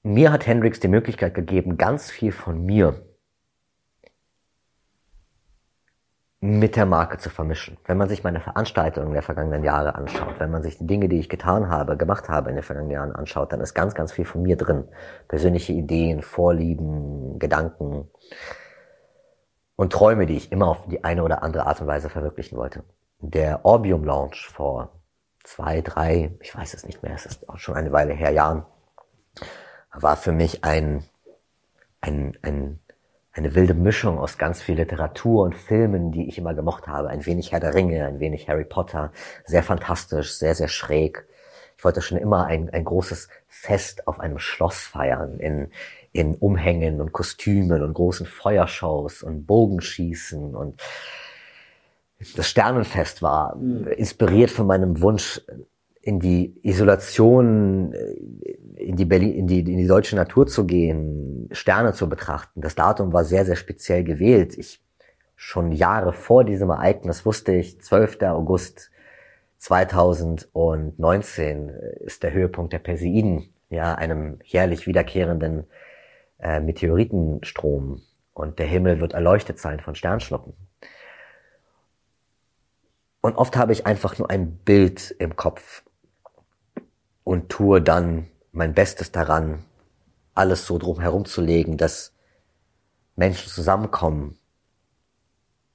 Mir 0.03 0.31
hat 0.31 0.45
Hendrix 0.45 0.79
die 0.79 0.87
Möglichkeit 0.87 1.33
gegeben, 1.33 1.77
ganz 1.77 2.11
viel 2.11 2.31
von 2.31 2.63
mir 2.65 3.06
mit 6.39 6.75
der 6.75 6.85
Marke 6.85 7.17
zu 7.17 7.29
vermischen. 7.29 7.77
Wenn 7.85 7.97
man 7.97 8.09
sich 8.09 8.23
meine 8.23 8.39
Veranstaltungen 8.39 9.13
der 9.13 9.23
vergangenen 9.23 9.63
Jahre 9.63 9.95
anschaut, 9.95 10.39
wenn 10.39 10.51
man 10.51 10.61
sich 10.61 10.77
die 10.77 10.85
Dinge, 10.85 11.09
die 11.09 11.19
ich 11.19 11.29
getan 11.29 11.69
habe, 11.69 11.97
gemacht 11.97 12.29
habe 12.29 12.49
in 12.49 12.55
den 12.55 12.63
vergangenen 12.63 12.93
Jahren 12.93 13.11
anschaut, 13.11 13.51
dann 13.51 13.61
ist 13.61 13.73
ganz, 13.73 13.95
ganz 13.95 14.11
viel 14.11 14.25
von 14.25 14.43
mir 14.43 14.55
drin. 14.55 14.87
Persönliche 15.27 15.73
Ideen, 15.73 16.21
Vorlieben, 16.21 17.39
Gedanken 17.39 18.07
und 19.75 19.93
Träume, 19.93 20.27
die 20.27 20.37
ich 20.37 20.51
immer 20.51 20.67
auf 20.67 20.85
die 20.87 21.03
eine 21.03 21.23
oder 21.23 21.41
andere 21.41 21.65
Art 21.65 21.81
und 21.81 21.87
Weise 21.87 22.09
verwirklichen 22.09 22.57
wollte. 22.57 22.83
Der 23.19 23.65
Orbium 23.65 24.03
Launch 24.03 24.47
vor 24.47 24.91
zwei, 25.43 25.81
drei, 25.81 26.37
ich 26.39 26.55
weiß 26.55 26.75
es 26.75 26.85
nicht 26.85 27.01
mehr, 27.01 27.15
es 27.15 27.25
ist 27.25 27.49
auch 27.49 27.57
schon 27.57 27.75
eine 27.75 27.91
Weile 27.91 28.13
her, 28.13 28.31
Jahren, 28.31 28.63
war 29.91 30.17
für 30.17 30.33
mich 30.33 30.63
ein, 30.63 31.03
ein, 31.99 32.37
ein 32.43 32.79
eine 33.37 33.53
wilde 33.53 33.73
Mischung 33.73 34.17
aus 34.17 34.37
ganz 34.37 34.61
viel 34.61 34.75
Literatur 34.75 35.43
und 35.43 35.55
Filmen, 35.55 36.11
die 36.11 36.27
ich 36.27 36.37
immer 36.37 36.53
gemocht 36.53 36.87
habe. 36.87 37.09
Ein 37.09 37.25
wenig 37.25 37.51
Herr 37.51 37.59
der 37.59 37.75
Ringe, 37.75 38.05
ein 38.05 38.19
wenig 38.19 38.49
Harry 38.49 38.65
Potter. 38.65 39.11
Sehr 39.45 39.63
fantastisch, 39.63 40.33
sehr, 40.33 40.55
sehr 40.55 40.67
schräg. 40.67 41.27
Ich 41.77 41.83
wollte 41.83 42.01
schon 42.01 42.17
immer 42.17 42.45
ein, 42.45 42.71
ein 42.71 42.83
großes 42.83 43.29
Fest 43.47 44.07
auf 44.07 44.19
einem 44.19 44.39
Schloss 44.39 44.79
feiern, 44.79 45.39
in, 45.39 45.71
in 46.11 46.33
Umhängen 46.35 46.99
und 46.99 47.11
Kostümen 47.11 47.83
und 47.83 47.93
großen 47.93 48.25
Feuershows 48.25 49.21
und 49.21 49.45
Bogenschießen 49.45 50.55
und 50.55 50.81
das 52.35 52.49
Sternenfest 52.49 53.21
war 53.21 53.55
mhm. 53.55 53.87
inspiriert 53.89 54.49
von 54.49 54.65
meinem 54.65 55.01
Wunsch, 55.01 55.39
in 56.07 56.19
die 56.21 56.57
Isolation, 56.63 57.91
äh, 57.91 58.15
in 58.81 58.95
die, 58.95 59.03
Berlin, 59.03 59.33
in, 59.33 59.45
die, 59.45 59.59
in 59.59 59.77
die 59.77 59.87
deutsche 59.87 60.15
Natur 60.15 60.47
zu 60.47 60.65
gehen, 60.65 61.49
Sterne 61.51 61.91
zu 61.91 62.07
betrachten. 62.07 62.61
Das 62.61 62.75
Datum 62.75 63.11
war 63.11 63.25
sehr, 63.25 63.43
sehr 63.43 63.57
speziell 63.57 64.05
gewählt. 64.05 64.57
Ich 64.57 64.81
schon 65.35 65.73
Jahre 65.73 66.13
vor 66.13 66.45
diesem 66.45 66.69
Ereignis 66.69 67.25
wusste 67.25 67.55
ich, 67.55 67.81
12. 67.81 68.21
August 68.21 68.89
2019 69.57 71.69
ist 72.05 72.23
der 72.23 72.31
Höhepunkt 72.31 72.71
der 72.71 72.79
Perseiden, 72.79 73.53
ja, 73.69 73.93
einem 73.95 74.39
jährlich 74.45 74.87
wiederkehrenden 74.87 75.65
äh, 76.39 76.61
Meteoritenstrom. 76.61 78.01
Und 78.33 78.59
der 78.59 78.67
Himmel 78.67 79.01
wird 79.01 79.11
erleuchtet 79.11 79.59
sein 79.59 79.81
von 79.81 79.93
Sternschnuppen. 79.93 80.53
Und 83.19 83.35
oft 83.35 83.57
habe 83.57 83.73
ich 83.73 83.85
einfach 83.85 84.17
nur 84.17 84.29
ein 84.29 84.55
Bild 84.59 85.13
im 85.19 85.35
Kopf 85.35 85.83
und 87.27 87.49
tue 87.49 87.81
dann 87.81 88.27
mein 88.53 88.73
Bestes 88.73 89.11
daran, 89.11 89.65
alles 90.33 90.65
so 90.65 90.77
drum 90.77 91.01
herum 91.01 91.25
zu 91.25 91.41
legen, 91.41 91.75
dass 91.75 92.13
Menschen 93.17 93.49
zusammenkommen 93.49 94.39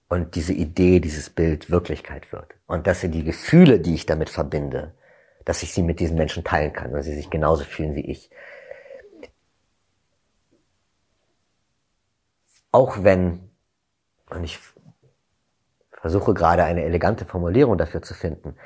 und 0.09 0.35
diese 0.35 0.55
Idee, 0.55 0.99
dieses 0.99 1.29
Bild 1.29 1.69
Wirklichkeit 1.69 2.33
wird. 2.33 2.55
Und 2.67 2.87
dass 2.87 3.03
sie 3.03 3.11
die 3.11 3.23
Gefühle, 3.23 3.81
die 3.81 3.95
ich 3.95 4.07
damit 4.07 4.31
verbinde, 4.31 4.95
dass 5.45 5.63
ich 5.63 5.75
sie 5.75 5.83
mit 5.83 6.01
diesen 6.01 6.17
Menschen 6.17 6.43
teilen 6.43 6.73
kann, 6.73 6.91
weil 6.95 7.03
sie 7.03 7.15
sich 7.15 7.29
genauso 7.29 7.65
fühlen 7.65 7.97
wie 7.97 8.11
ich. 8.11 8.31
Auch 12.71 13.05
wenn, 13.05 13.51
und 14.31 14.43
ich 14.43 14.59
versuche 15.91 16.33
gerade 16.33 16.65
eine 16.65 16.85
elegante 16.85 17.27
Formulierung 17.27 17.77
dafür 17.77 18.01
zu 18.01 18.15
finden, 18.15 18.57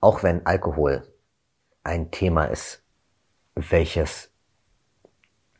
auch 0.00 0.22
wenn 0.22 0.46
Alkohol 0.46 1.06
ein 1.82 2.10
Thema 2.10 2.44
ist, 2.44 2.82
welches 3.54 4.30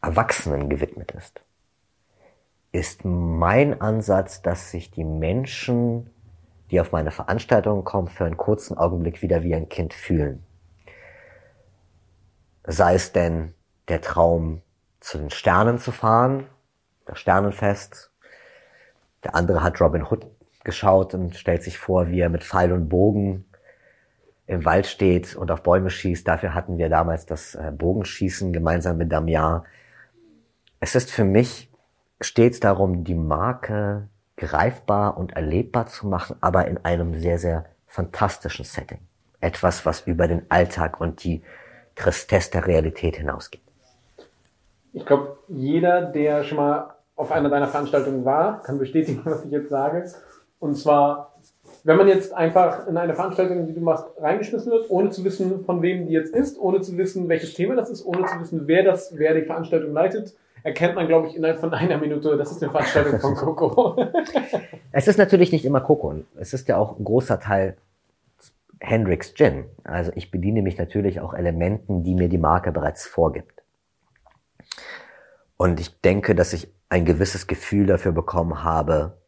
Erwachsenen 0.02 0.68
gewidmet 0.68 1.12
ist, 1.12 1.42
ist 2.72 3.04
mein 3.04 3.80
Ansatz, 3.80 4.42
dass 4.42 4.70
sich 4.70 4.90
die 4.90 5.04
Menschen, 5.04 6.10
die 6.70 6.80
auf 6.80 6.92
meine 6.92 7.10
Veranstaltungen 7.10 7.84
kommen, 7.84 8.08
für 8.08 8.24
einen 8.24 8.36
kurzen 8.36 8.78
Augenblick 8.78 9.22
wieder 9.22 9.42
wie 9.42 9.54
ein 9.54 9.68
Kind 9.68 9.92
fühlen. 9.92 10.44
Sei 12.64 12.94
es 12.94 13.12
denn 13.12 13.54
der 13.88 14.00
Traum, 14.00 14.62
zu 15.00 15.18
den 15.18 15.30
Sternen 15.30 15.78
zu 15.78 15.92
fahren, 15.92 16.46
das 17.06 17.18
Sternenfest. 17.18 18.12
Der 19.24 19.34
andere 19.34 19.62
hat 19.62 19.80
Robin 19.80 20.04
Hood 20.04 20.26
geschaut 20.62 21.14
und 21.14 21.36
stellt 21.36 21.62
sich 21.62 21.78
vor, 21.78 22.08
wie 22.08 22.20
er 22.20 22.28
mit 22.28 22.44
Pfeil 22.44 22.72
und 22.72 22.88
Bogen 22.88 23.49
im 24.50 24.64
Wald 24.64 24.86
steht 24.86 25.36
und 25.36 25.52
auf 25.52 25.62
Bäume 25.62 25.90
schießt. 25.90 26.26
Dafür 26.26 26.54
hatten 26.54 26.76
wir 26.76 26.88
damals 26.88 27.24
das 27.24 27.54
äh, 27.54 27.70
Bogenschießen 27.70 28.52
gemeinsam 28.52 28.96
mit 28.96 29.12
Damian. 29.12 29.62
Es 30.80 30.96
ist 30.96 31.12
für 31.12 31.22
mich 31.22 31.70
stets 32.20 32.58
darum, 32.58 33.04
die 33.04 33.14
Marke 33.14 34.08
greifbar 34.36 35.16
und 35.16 35.34
erlebbar 35.34 35.86
zu 35.86 36.08
machen, 36.08 36.34
aber 36.40 36.66
in 36.66 36.84
einem 36.84 37.14
sehr, 37.14 37.38
sehr 37.38 37.66
fantastischen 37.86 38.64
Setting. 38.64 38.98
Etwas, 39.40 39.86
was 39.86 40.00
über 40.00 40.26
den 40.26 40.42
Alltag 40.50 41.00
und 41.00 41.22
die 41.22 41.42
Tristesse 41.94 42.50
der 42.50 42.66
Realität 42.66 43.16
hinausgeht. 43.16 43.62
Ich 44.92 45.06
glaube, 45.06 45.38
jeder, 45.46 46.02
der 46.02 46.42
schon 46.42 46.56
mal 46.56 46.96
auf 47.14 47.30
einer 47.30 47.50
deiner 47.50 47.68
Veranstaltungen 47.68 48.24
war, 48.24 48.62
kann 48.62 48.80
bestätigen, 48.80 49.20
was 49.24 49.44
ich 49.44 49.52
jetzt 49.52 49.70
sage. 49.70 50.10
Und 50.58 50.74
zwar, 50.74 51.29
wenn 51.84 51.96
man 51.96 52.08
jetzt 52.08 52.32
einfach 52.34 52.86
in 52.86 52.96
eine 52.96 53.14
Veranstaltung, 53.14 53.66
die 53.66 53.74
du 53.74 53.80
machst, 53.80 54.06
reingeschmissen 54.18 54.70
wird, 54.70 54.90
ohne 54.90 55.10
zu 55.10 55.24
wissen, 55.24 55.64
von 55.64 55.82
wem 55.82 56.06
die 56.06 56.12
jetzt 56.12 56.34
ist, 56.34 56.58
ohne 56.58 56.80
zu 56.80 56.96
wissen, 56.98 57.28
welches 57.28 57.54
Thema 57.54 57.76
das 57.76 57.90
ist, 57.90 58.04
ohne 58.04 58.26
zu 58.26 58.40
wissen, 58.40 58.62
wer 58.66 58.84
das, 58.84 59.16
wer 59.16 59.34
die 59.34 59.42
Veranstaltung 59.42 59.92
leitet, 59.92 60.34
erkennt 60.62 60.94
man, 60.94 61.06
glaube 61.06 61.28
ich, 61.28 61.36
innerhalb 61.36 61.60
von 61.60 61.72
einer 61.72 61.98
Minute, 61.98 62.36
das 62.36 62.50
ist 62.50 62.62
eine 62.62 62.70
Veranstaltung 62.70 63.20
von 63.20 63.34
Coco. 63.34 63.96
es 64.92 65.08
ist 65.08 65.18
natürlich 65.18 65.52
nicht 65.52 65.64
immer 65.64 65.80
Coco. 65.80 66.14
Es 66.38 66.52
ist 66.52 66.68
ja 66.68 66.76
auch 66.76 66.98
ein 66.98 67.04
großer 67.04 67.40
Teil 67.40 67.76
Hendrix 68.80 69.34
Gin. 69.34 69.64
Also 69.84 70.12
ich 70.14 70.30
bediene 70.30 70.62
mich 70.62 70.78
natürlich 70.78 71.20
auch 71.20 71.34
Elementen, 71.34 72.02
die 72.02 72.14
mir 72.14 72.28
die 72.28 72.38
Marke 72.38 72.72
bereits 72.72 73.06
vorgibt. 73.06 73.62
Und 75.56 75.78
ich 75.78 76.00
denke, 76.00 76.34
dass 76.34 76.52
ich 76.52 76.72
ein 76.88 77.04
gewisses 77.04 77.46
Gefühl 77.46 77.86
dafür 77.86 78.12
bekommen 78.12 78.64
habe, 78.64 79.18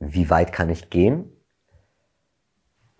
wie 0.00 0.28
weit 0.28 0.52
kann 0.52 0.68
ich 0.68 0.90
gehen? 0.90 1.33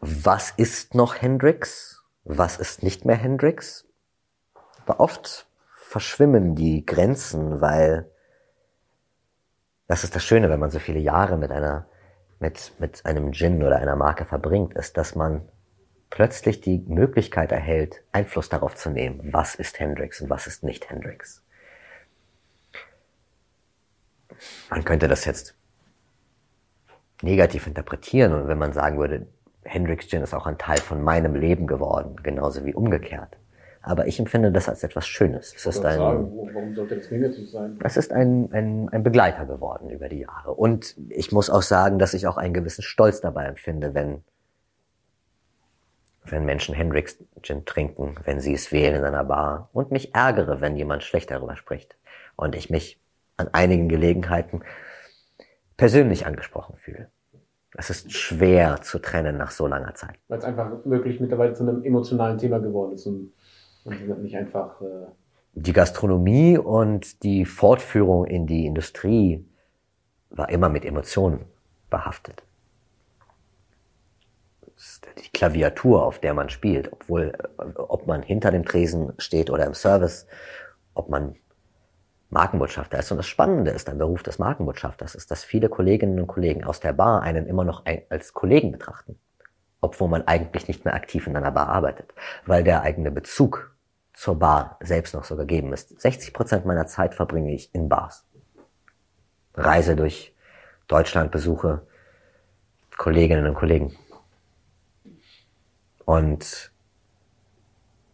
Was 0.06 0.50
ist 0.50 0.94
noch 0.94 1.22
Hendrix? 1.22 2.04
Was 2.24 2.58
ist 2.58 2.82
nicht 2.82 3.06
mehr 3.06 3.16
Hendrix? 3.16 3.86
Aber 4.84 5.00
oft 5.00 5.46
verschwimmen 5.78 6.54
die 6.54 6.84
Grenzen, 6.84 7.62
weil 7.62 8.10
das 9.86 10.04
ist 10.04 10.14
das 10.14 10.22
Schöne, 10.22 10.50
wenn 10.50 10.60
man 10.60 10.70
so 10.70 10.78
viele 10.78 10.98
Jahre 10.98 11.38
mit 11.38 11.50
einer, 11.50 11.86
mit, 12.38 12.74
mit 12.78 13.06
einem 13.06 13.32
Gin 13.32 13.62
oder 13.62 13.76
einer 13.78 13.96
Marke 13.96 14.26
verbringt, 14.26 14.74
ist, 14.74 14.98
dass 14.98 15.14
man 15.14 15.48
plötzlich 16.10 16.60
die 16.60 16.84
Möglichkeit 16.86 17.50
erhält, 17.50 18.02
Einfluss 18.12 18.50
darauf 18.50 18.74
zu 18.74 18.90
nehmen, 18.90 19.32
was 19.32 19.54
ist 19.54 19.80
Hendrix 19.80 20.20
und 20.20 20.28
was 20.28 20.46
ist 20.46 20.64
nicht 20.64 20.90
Hendrix. 20.90 21.42
Man 24.68 24.84
könnte 24.84 25.08
das 25.08 25.24
jetzt 25.24 25.56
negativ 27.22 27.66
interpretieren 27.66 28.34
und 28.34 28.48
wenn 28.48 28.58
man 28.58 28.74
sagen 28.74 28.98
würde, 28.98 29.28
Hendrix 29.64 30.08
Gin 30.08 30.22
ist 30.22 30.34
auch 30.34 30.46
ein 30.46 30.58
Teil 30.58 30.78
von 30.78 31.02
meinem 31.02 31.34
Leben 31.34 31.66
geworden, 31.66 32.16
genauso 32.22 32.64
wie 32.64 32.74
umgekehrt. 32.74 33.36
Aber 33.82 34.06
ich 34.06 34.18
empfinde 34.18 34.50
das 34.50 34.68
als 34.68 34.82
etwas 34.82 35.06
Schönes. 35.06 35.52
Es 35.54 35.66
ist 35.66 35.84
ein, 35.84 35.98
warum 35.98 36.74
sollte 36.74 36.96
das 36.96 37.10
negativ 37.10 37.50
sein? 37.50 37.78
Es 37.84 37.98
ist 37.98 38.12
ein, 38.12 38.50
ein, 38.52 38.88
ein 38.88 39.02
Begleiter 39.02 39.44
geworden 39.44 39.90
über 39.90 40.08
die 40.08 40.20
Jahre. 40.20 40.54
Und 40.54 40.96
ich 41.10 41.32
muss 41.32 41.50
auch 41.50 41.60
sagen, 41.60 41.98
dass 41.98 42.14
ich 42.14 42.26
auch 42.26 42.38
einen 42.38 42.54
gewissen 42.54 42.82
Stolz 42.82 43.20
dabei 43.20 43.44
empfinde, 43.44 43.92
wenn 43.94 44.22
wenn 46.26 46.44
Menschen 46.44 46.74
Hendrix 46.74 47.18
Gin 47.42 47.64
trinken, 47.64 48.16
wenn 48.24 48.40
sie 48.40 48.54
es 48.54 48.72
wählen 48.72 48.96
in 48.96 49.04
einer 49.04 49.24
Bar 49.24 49.68
und 49.72 49.90
mich 49.90 50.14
ärgere, 50.14 50.60
wenn 50.60 50.76
jemand 50.76 51.02
schlecht 51.02 51.30
darüber 51.30 51.56
spricht 51.56 51.96
und 52.36 52.54
ich 52.54 52.70
mich 52.70 52.98
an 53.36 53.48
einigen 53.52 53.88
Gelegenheiten 53.88 54.62
persönlich 55.76 56.24
angesprochen 56.26 56.76
fühle. 56.78 57.10
Es 57.76 57.90
ist 57.90 58.12
schwer 58.12 58.80
zu 58.82 59.00
trennen 59.00 59.36
nach 59.36 59.50
so 59.50 59.66
langer 59.66 59.94
Zeit. 59.94 60.16
Weil 60.28 60.38
es 60.38 60.44
einfach 60.44 60.70
wirklich 60.84 61.20
mittlerweile 61.20 61.54
zu 61.54 61.64
einem 61.64 61.82
emotionalen 61.84 62.38
Thema 62.38 62.58
geworden 62.58 62.92
ist 62.92 63.06
und, 63.06 63.32
und 63.84 64.22
nicht 64.22 64.36
einfach. 64.36 64.80
Äh 64.80 65.06
die 65.54 65.72
Gastronomie 65.72 66.58
und 66.58 67.22
die 67.22 67.44
Fortführung 67.44 68.26
in 68.26 68.46
die 68.46 68.66
Industrie 68.66 69.44
war 70.30 70.48
immer 70.48 70.68
mit 70.68 70.84
Emotionen 70.84 71.46
behaftet 71.90 72.44
die 75.18 75.30
Klaviatur, 75.30 76.04
auf 76.04 76.18
der 76.18 76.34
man 76.34 76.48
spielt, 76.48 76.92
obwohl, 76.92 77.32
ob 77.76 78.06
man 78.06 78.22
hinter 78.22 78.50
dem 78.50 78.64
Tresen 78.64 79.12
steht 79.18 79.50
oder 79.50 79.66
im 79.66 79.74
Service, 79.74 80.26
ob 80.94 81.08
man 81.08 81.36
Markenbotschafter 82.34 82.98
ist. 82.98 83.10
Und 83.10 83.16
das 83.16 83.26
Spannende 83.26 83.70
ist 83.70 83.88
am 83.88 83.96
Beruf 83.96 84.22
des 84.22 84.38
Markenbotschafters, 84.38 85.14
ist, 85.14 85.30
dass 85.30 85.44
viele 85.44 85.70
Kolleginnen 85.70 86.20
und 86.20 86.26
Kollegen 86.26 86.64
aus 86.64 86.80
der 86.80 86.92
Bar 86.92 87.22
einen 87.22 87.46
immer 87.46 87.64
noch 87.64 87.84
als 88.10 88.34
Kollegen 88.34 88.72
betrachten, 88.72 89.18
obwohl 89.80 90.08
man 90.08 90.26
eigentlich 90.26 90.68
nicht 90.68 90.84
mehr 90.84 90.94
aktiv 90.94 91.26
in 91.26 91.36
einer 91.36 91.52
Bar 91.52 91.68
arbeitet, 91.68 92.12
weil 92.44 92.62
der 92.62 92.82
eigene 92.82 93.10
Bezug 93.10 93.74
zur 94.12 94.38
Bar 94.38 94.78
selbst 94.80 95.14
noch 95.14 95.24
so 95.24 95.36
gegeben 95.36 95.72
ist. 95.72 95.98
60 96.00 96.34
Prozent 96.34 96.66
meiner 96.66 96.86
Zeit 96.86 97.14
verbringe 97.14 97.54
ich 97.54 97.74
in 97.74 97.88
Bars. 97.88 98.26
Reise 99.54 99.96
durch 99.96 100.34
Deutschland, 100.88 101.30
besuche 101.30 101.86
Kolleginnen 102.96 103.46
und 103.46 103.54
Kollegen 103.54 103.96
und 106.04 106.72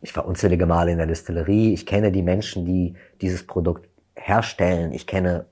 ich 0.02 0.16
war 0.16 0.26
unzählige 0.26 0.66
Male 0.66 0.92
in 0.92 0.98
der 0.98 1.06
Distillerie. 1.06 1.74
Ich 1.74 1.84
kenne 1.84 2.10
die 2.10 2.22
Menschen, 2.22 2.64
die 2.64 2.94
dieses 3.20 3.46
Produkt 3.46 3.89
herstellen. 4.20 4.92
Ich 4.92 5.06
kenne 5.06 5.46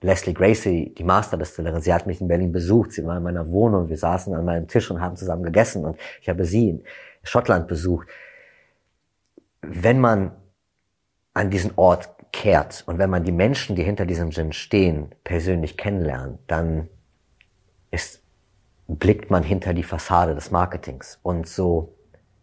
Leslie 0.00 0.34
Gracie, 0.34 0.94
die 0.96 1.04
Masterdistillerin. 1.04 1.80
Sie 1.80 1.92
hat 1.92 2.06
mich 2.06 2.20
in 2.20 2.28
Berlin 2.28 2.52
besucht. 2.52 2.92
Sie 2.92 3.04
war 3.04 3.16
in 3.16 3.22
meiner 3.22 3.50
Wohnung. 3.50 3.88
Wir 3.88 3.98
saßen 3.98 4.34
an 4.34 4.44
meinem 4.44 4.66
Tisch 4.66 4.90
und 4.90 5.00
haben 5.00 5.16
zusammen 5.16 5.42
gegessen. 5.42 5.84
Und 5.84 5.98
ich 6.20 6.28
habe 6.28 6.44
sie 6.44 6.70
in 6.70 6.84
Schottland 7.22 7.68
besucht. 7.68 8.08
Wenn 9.60 10.00
man 10.00 10.32
an 11.34 11.50
diesen 11.50 11.72
Ort 11.76 12.08
kehrt 12.32 12.84
und 12.86 12.98
wenn 12.98 13.10
man 13.10 13.24
die 13.24 13.32
Menschen, 13.32 13.76
die 13.76 13.82
hinter 13.82 14.06
diesem 14.06 14.30
Gin 14.30 14.52
stehen, 14.52 15.14
persönlich 15.24 15.76
kennenlernt, 15.76 16.38
dann 16.46 16.88
ist 17.90 18.22
blickt 18.98 19.30
man 19.30 19.42
hinter 19.42 19.72
die 19.72 19.82
Fassade 19.82 20.34
des 20.34 20.50
Marketings. 20.50 21.18
Und 21.22 21.46
so 21.46 21.96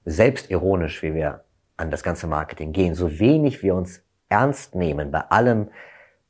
selbstironisch, 0.05 1.03
wie 1.03 1.13
wir 1.13 1.43
an 1.75 1.91
das 1.91 2.03
ganze 2.03 2.27
Marketing 2.27 2.71
gehen, 2.71 2.95
so 2.95 3.19
wenig 3.19 3.61
wir 3.63 3.75
uns 3.75 4.01
ernst 4.29 4.75
nehmen 4.75 5.11
bei 5.11 5.21
allem, 5.21 5.71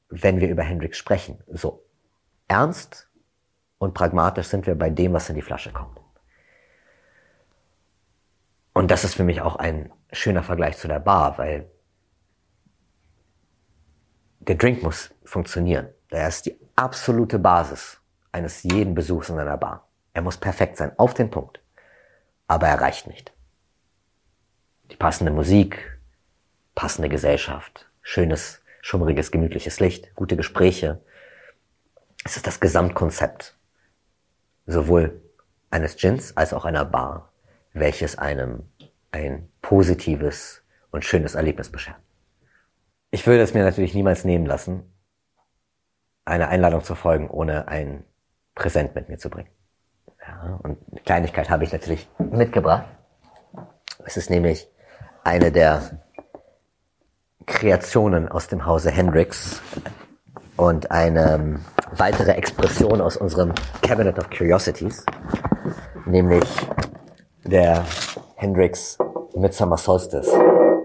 wenn 0.10 0.40
wir 0.40 0.50
über 0.50 0.64
Hendrix 0.64 0.98
sprechen, 0.98 1.44
so 1.48 1.84
ernst 2.48 3.10
und 3.78 3.94
pragmatisch 3.94 4.48
sind 4.48 4.68
wir 4.68 4.76
bei 4.76 4.90
dem, 4.90 5.14
was 5.14 5.30
in 5.30 5.36
die 5.36 5.42
Flasche 5.42 5.72
kommt. 5.72 6.00
Und 8.74 8.92
das 8.92 9.04
ist 9.04 9.16
für 9.16 9.24
mich 9.24 9.42
auch 9.42 9.56
ein 9.56 9.92
schöner 10.12 10.44
Vergleich 10.44 10.78
zu 10.78 10.88
der 10.88 11.00
Bar, 11.00 11.38
weil 11.38 11.70
der 14.40 14.56
Drink 14.56 14.84
muss 14.84 15.14
funktionieren. 15.26 15.90
Der 16.12 16.28
ist 16.28 16.46
die 16.46 16.58
absolute 16.76 17.40
Basis 17.40 18.00
eines 18.32 18.64
jeden 18.64 18.96
Besuchs 18.96 19.30
in 19.30 19.40
einer 19.40 19.58
Bar. 19.58 19.88
Er 20.14 20.22
muss 20.22 20.38
perfekt 20.38 20.78
sein, 20.78 20.98
auf 20.98 21.14
den 21.14 21.30
Punkt. 21.30 21.60
Aber 22.48 22.68
er 22.68 22.80
reicht 22.80 23.08
nicht. 23.08 23.34
Die 24.92 24.96
passende 24.96 25.32
Musik, 25.32 26.00
passende 26.76 27.10
Gesellschaft, 27.10 27.87
schönes, 28.08 28.62
schummriges, 28.82 29.32
gemütliches 29.32 29.82
Licht, 29.82 30.16
gute 30.16 30.38
Gespräche. 30.38 31.02
Es 32.24 32.38
ist 32.38 32.48
das 32.48 32.62
Gesamtkonzept. 32.62 33.58
Sowohl 34.66 35.22
eines 35.70 35.98
Gins 35.98 36.36
als 36.38 36.54
auch 36.54 36.64
einer 36.64 36.86
Bar, 36.86 37.34
welches 37.74 38.18
einem 38.18 38.64
ein 39.12 39.50
positives 39.62 40.64
und 40.90 41.04
schönes 41.04 41.36
Erlebnis 41.36 41.70
beschert. 41.70 41.98
Ich 43.12 43.28
würde 43.28 43.44
es 43.44 43.54
mir 43.54 43.66
natürlich 43.66 43.94
niemals 43.94 44.24
nehmen 44.24 44.46
lassen, 44.46 44.90
eine 46.24 46.48
Einladung 46.48 46.86
zu 46.86 46.96
folgen, 46.96 47.30
ohne 47.30 47.68
ein 47.68 48.06
Präsent 48.56 48.96
mit 48.96 49.10
mir 49.10 49.18
zu 49.18 49.30
bringen. 49.30 49.50
Ja, 50.26 50.58
und 50.64 50.78
eine 50.92 51.02
Kleinigkeit 51.02 51.50
habe 51.50 51.66
ich 51.66 51.74
natürlich 51.74 52.08
mitgebracht. 52.20 52.88
Es 54.06 54.16
ist 54.16 54.30
nämlich 54.30 54.70
eine 55.26 55.52
der 55.52 56.07
Kreationen 57.48 58.28
aus 58.28 58.48
dem 58.48 58.66
Hause 58.66 58.92
Hendrix 58.92 59.62
und 60.58 60.92
eine 60.92 61.60
weitere 61.92 62.32
Expression 62.34 63.02
aus 63.02 63.18
unserem 63.18 63.54
Cabinet 63.82 64.20
of 64.20 64.30
Curiosities, 64.30 65.06
nämlich 66.06 66.44
der 67.44 67.84
Hendrix 68.36 68.98
Midsummer 69.36 69.78
Solstice. 69.78 70.30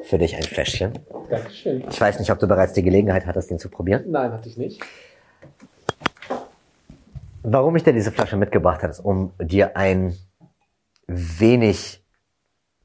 Für 0.05 0.19
dich 0.19 0.35
ein 0.35 0.43
Fläschchen. 0.43 0.99
Dankeschön. 1.31 1.85
Ich 1.89 2.01
weiß 2.01 2.19
nicht, 2.19 2.31
ob 2.33 2.39
du 2.39 2.49
bereits 2.49 2.73
die 2.73 2.83
Gelegenheit 2.83 3.27
hattest, 3.27 3.51
den 3.51 3.59
zu 3.59 3.69
probieren. 3.69 4.05
Nein, 4.09 4.33
hatte 4.33 4.49
ich 4.49 4.57
nicht. 4.57 4.83
Warum 7.43 7.77
ich 7.77 7.85
dir 7.85 7.93
diese 7.93 8.13
Flasche 8.13 8.37
mitgebracht 8.37 8.83
habe, 8.83 8.91
ist, 8.91 9.01
um 9.01 9.33
dir 9.41 9.77
ein 9.77 10.17
wenig 11.07 12.01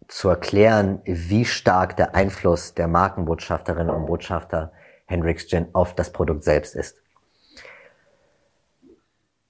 zu 0.08 0.30
erklären, 0.30 1.01
wie 1.05 1.45
stark 1.45 1.97
der 1.97 2.16
Einfluss 2.16 2.74
der 2.74 2.88
Markenbotschafterinnen 2.88 3.93
und 3.93 4.05
Botschafter 4.05 4.72
Hendrix 5.05 5.47
Gin 5.47 5.68
auf 5.74 5.95
das 5.95 6.12
Produkt 6.12 6.43
selbst 6.43 6.76
ist. 6.76 7.01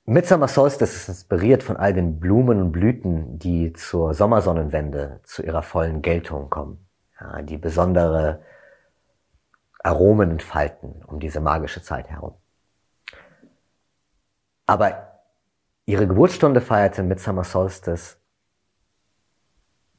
Midsummer 0.05 0.47
Solstice 0.47 0.95
ist 0.95 1.09
inspiriert 1.09 1.63
von 1.63 1.75
all 1.75 1.93
den 1.93 2.19
Blumen 2.19 2.61
und 2.61 2.71
Blüten, 2.71 3.39
die 3.39 3.73
zur 3.73 4.13
Sommersonnenwende 4.13 5.19
zu 5.23 5.43
ihrer 5.43 5.63
vollen 5.63 6.01
Geltung 6.01 6.49
kommen. 6.49 6.87
Ja, 7.19 7.41
die 7.41 7.57
besondere 7.57 8.41
Aromen 9.83 10.31
entfalten 10.31 11.03
um 11.05 11.19
diese 11.19 11.41
magische 11.41 11.81
Zeit 11.81 12.09
herum. 12.09 12.35
Aber 14.65 15.19
ihre 15.85 16.07
Geburtsstunde 16.07 16.61
feierte 16.61 17.03
Midsummer 17.03 17.43
Solstice 17.43 18.17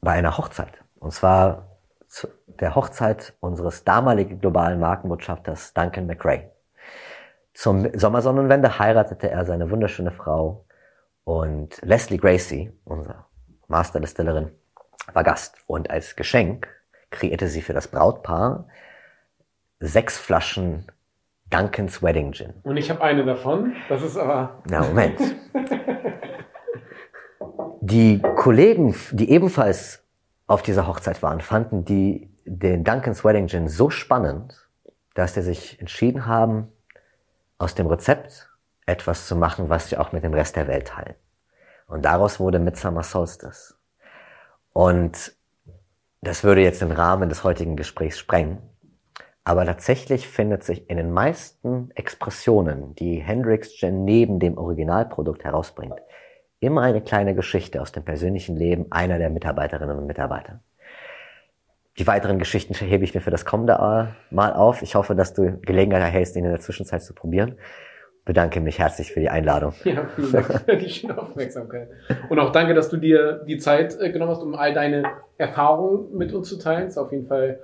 bei 0.01 0.13
einer 0.13 0.37
Hochzeit. 0.37 0.83
Und 0.99 1.11
zwar 1.13 1.77
zu 2.07 2.27
der 2.47 2.75
Hochzeit 2.75 3.33
unseres 3.39 3.83
damaligen 3.83 4.39
globalen 4.39 4.79
Markenbotschafters 4.79 5.73
Duncan 5.73 6.07
McRae. 6.07 6.51
Zum 7.53 7.89
Sommersonnenwende 7.97 8.79
heiratete 8.79 9.29
er 9.29 9.45
seine 9.45 9.69
wunderschöne 9.69 10.11
Frau 10.11 10.65
und 11.23 11.79
Leslie 11.81 12.17
Gracie, 12.17 12.71
unser 12.85 13.27
Masterdistillerin, 13.67 14.51
war 15.13 15.23
Gast. 15.23 15.57
Und 15.67 15.89
als 15.89 16.15
Geschenk 16.15 16.67
kreierte 17.11 17.47
sie 17.47 17.61
für 17.61 17.73
das 17.73 17.87
Brautpaar 17.87 18.67
sechs 19.79 20.17
Flaschen 20.17 20.85
Duncan's 21.49 22.03
Wedding 22.03 22.31
Gin. 22.31 22.53
Und 22.63 22.77
ich 22.77 22.89
habe 22.89 23.01
eine 23.01 23.25
davon. 23.25 23.75
Das 23.89 24.01
ist 24.01 24.17
aber. 24.17 24.61
Na, 24.69 24.81
Moment. 24.81 25.19
die 27.89 28.21
Kollegen, 28.35 28.95
die 29.11 29.31
ebenfalls 29.31 30.03
auf 30.47 30.61
dieser 30.61 30.87
Hochzeit 30.87 31.21
waren, 31.23 31.41
fanden 31.41 31.85
die, 31.85 32.31
den 32.45 32.83
Duncan's 32.83 33.23
Wedding 33.23 33.47
Gin 33.47 33.67
so 33.67 33.89
spannend, 33.89 34.67
dass 35.15 35.33
sie 35.33 35.41
sich 35.41 35.79
entschieden 35.79 36.25
haben, 36.25 36.67
aus 37.57 37.75
dem 37.75 37.87
Rezept 37.87 38.49
etwas 38.85 39.27
zu 39.27 39.35
machen, 39.35 39.69
was 39.69 39.89
sie 39.89 39.97
auch 39.97 40.11
mit 40.11 40.23
dem 40.23 40.33
Rest 40.33 40.55
der 40.55 40.67
Welt 40.67 40.87
teilen. 40.87 41.15
Und 41.87 42.05
daraus 42.05 42.39
wurde 42.39 42.59
Midsummer 42.59 43.03
Solstice. 43.03 43.75
Und 44.71 45.33
das 46.21 46.43
würde 46.43 46.61
jetzt 46.61 46.81
den 46.81 46.91
Rahmen 46.91 47.29
des 47.29 47.43
heutigen 47.43 47.75
Gesprächs 47.75 48.19
sprengen. 48.19 48.59
Aber 49.43 49.65
tatsächlich 49.65 50.27
findet 50.27 50.63
sich 50.63 50.89
in 50.89 50.97
den 50.97 51.11
meisten 51.11 51.91
Expressionen, 51.95 52.93
die 52.95 53.15
Hendrix 53.15 53.73
Gin 53.73 54.05
neben 54.05 54.39
dem 54.39 54.57
Originalprodukt 54.57 55.43
herausbringt, 55.43 55.99
immer 56.59 56.81
eine 56.81 57.01
kleine 57.01 57.35
Geschichte 57.35 57.81
aus 57.81 57.91
dem 57.91 58.03
persönlichen 58.03 58.55
Leben 58.55 58.87
einer 58.91 59.17
der 59.17 59.29
Mitarbeiterinnen 59.29 59.97
und 59.97 60.07
Mitarbeiter. 60.07 60.61
Die 61.97 62.07
weiteren 62.07 62.39
Geschichten 62.39 62.73
hebe 62.73 63.03
ich 63.03 63.13
mir 63.13 63.21
für 63.21 63.31
das 63.31 63.45
kommende 63.45 64.13
Mal 64.29 64.53
auf. 64.53 64.81
Ich 64.81 64.95
hoffe, 64.95 65.15
dass 65.15 65.33
du 65.33 65.59
Gelegenheit 65.61 66.01
erhältst, 66.01 66.35
ihn 66.35 66.45
in 66.45 66.51
der 66.51 66.59
Zwischenzeit 66.59 67.03
zu 67.03 67.13
probieren. 67.13 67.55
Bedanke 68.25 68.61
mich 68.61 68.79
herzlich 68.79 69.11
für 69.11 69.19
die 69.19 69.29
Einladung. 69.29 69.73
Ja, 69.83 70.05
vielen 70.15 70.31
Dank 70.31 70.63
für 70.65 70.77
die 70.77 70.89
schöne 70.89 71.17
Aufmerksamkeit. 71.21 71.89
Und 72.29 72.39
auch 72.39 72.51
danke, 72.51 72.73
dass 72.73 72.89
du 72.89 72.97
dir 72.97 73.43
die 73.47 73.57
Zeit 73.57 73.99
äh, 73.99 74.11
genommen 74.11 74.31
hast, 74.31 74.43
um 74.43 74.55
all 74.55 74.73
deine 74.73 75.03
Erfahrungen 75.37 76.15
mit 76.15 76.31
uns 76.33 76.47
zu 76.47 76.57
teilen. 76.57 76.83
Das 76.83 76.93
ist 76.93 76.97
auf 76.97 77.11
jeden 77.11 77.27
Fall 77.27 77.59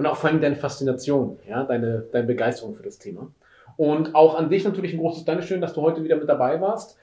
und 0.00 0.06
auch 0.06 0.16
vor 0.16 0.30
allem 0.30 0.40
deine 0.40 0.56
Faszination, 0.56 1.38
ja, 1.46 1.62
deine, 1.62 2.06
deine 2.10 2.26
Begeisterung 2.26 2.74
für 2.74 2.82
das 2.82 2.98
Thema. 2.98 3.30
Und 3.76 4.14
auch 4.14 4.34
an 4.34 4.48
dich 4.48 4.64
natürlich 4.64 4.94
ein 4.94 4.98
großes 4.98 5.26
Dankeschön, 5.26 5.60
dass 5.60 5.74
du 5.74 5.82
heute 5.82 6.02
wieder 6.02 6.16
mit 6.16 6.26
dabei 6.26 6.58
warst. 6.58 6.96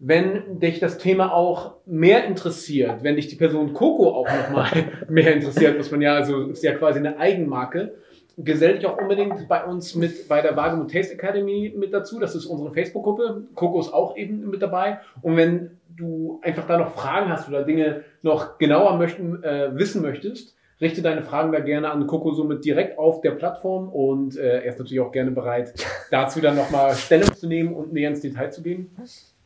Wenn 0.00 0.60
dich 0.60 0.78
das 0.78 0.98
Thema 0.98 1.32
auch 1.32 1.74
mehr 1.84 2.24
interessiert, 2.24 3.02
wenn 3.02 3.16
dich 3.16 3.26
die 3.28 3.36
Person 3.36 3.72
Coco 3.72 4.10
auch 4.10 4.28
nochmal 4.28 4.68
mehr 5.08 5.34
interessiert, 5.34 5.76
muss 5.76 5.90
man 5.90 6.00
ja, 6.00 6.14
also 6.14 6.48
ist 6.48 6.62
ja 6.62 6.74
quasi 6.74 7.00
eine 7.00 7.18
Eigenmarke, 7.18 7.94
gesell 8.36 8.76
dich 8.76 8.86
auch 8.86 8.98
unbedingt 8.98 9.48
bei 9.48 9.64
uns 9.64 9.94
mit 9.94 10.28
bei 10.28 10.40
der 10.40 10.56
Wagemut 10.56 10.92
Taste 10.92 11.14
Academy 11.14 11.74
mit 11.76 11.92
dazu. 11.92 12.20
Das 12.20 12.34
ist 12.34 12.46
unsere 12.46 12.72
Facebook-Gruppe. 12.72 13.48
Coco 13.54 13.80
ist 13.80 13.92
auch 13.92 14.16
eben 14.16 14.48
mit 14.48 14.62
dabei. 14.62 15.00
Und 15.22 15.36
wenn 15.36 15.78
du 15.96 16.40
einfach 16.42 16.66
da 16.66 16.78
noch 16.78 16.94
Fragen 16.94 17.28
hast 17.28 17.48
oder 17.48 17.64
Dinge 17.64 18.04
noch 18.22 18.58
genauer 18.58 18.96
möchten, 18.96 19.42
äh, 19.42 19.76
wissen 19.76 20.02
möchtest, 20.02 20.54
richte 20.80 21.02
deine 21.02 21.22
Fragen 21.22 21.52
da 21.52 21.58
gerne 21.58 21.90
an 21.90 22.06
Coco 22.06 22.32
somit 22.32 22.64
direkt 22.64 22.98
auf 22.98 23.20
der 23.20 23.32
Plattform 23.32 23.88
und 23.88 24.36
äh, 24.36 24.60
er 24.60 24.64
ist 24.64 24.78
natürlich 24.78 25.00
auch 25.00 25.10
gerne 25.10 25.32
bereit, 25.32 25.74
dazu 26.10 26.40
dann 26.40 26.56
nochmal 26.56 26.94
Stellung 26.94 27.34
zu 27.34 27.48
nehmen 27.48 27.74
und 27.74 27.92
näher 27.92 28.10
ins 28.10 28.20
Detail 28.20 28.50
zu 28.50 28.62
gehen. 28.62 28.90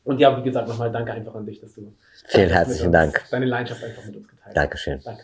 Und 0.05 0.19
ja, 0.19 0.37
wie 0.37 0.43
gesagt, 0.43 0.69
nochmal 0.69 0.91
danke 0.91 1.13
einfach 1.13 1.35
an 1.35 1.47
dich, 1.47 1.61
dass 1.61 1.75
du 1.75 1.95
Vielen 2.27 2.51
herzlichen 2.51 2.91
Dank. 2.93 3.25
deine 3.31 3.47
Leidenschaft 3.47 3.85
einfach 3.85 4.05
mit 4.05 4.17
uns 4.17 4.29
geteilt 4.29 4.47
hast. 4.47 4.57
Dankeschön. 4.57 5.01
Danke. 5.05 5.23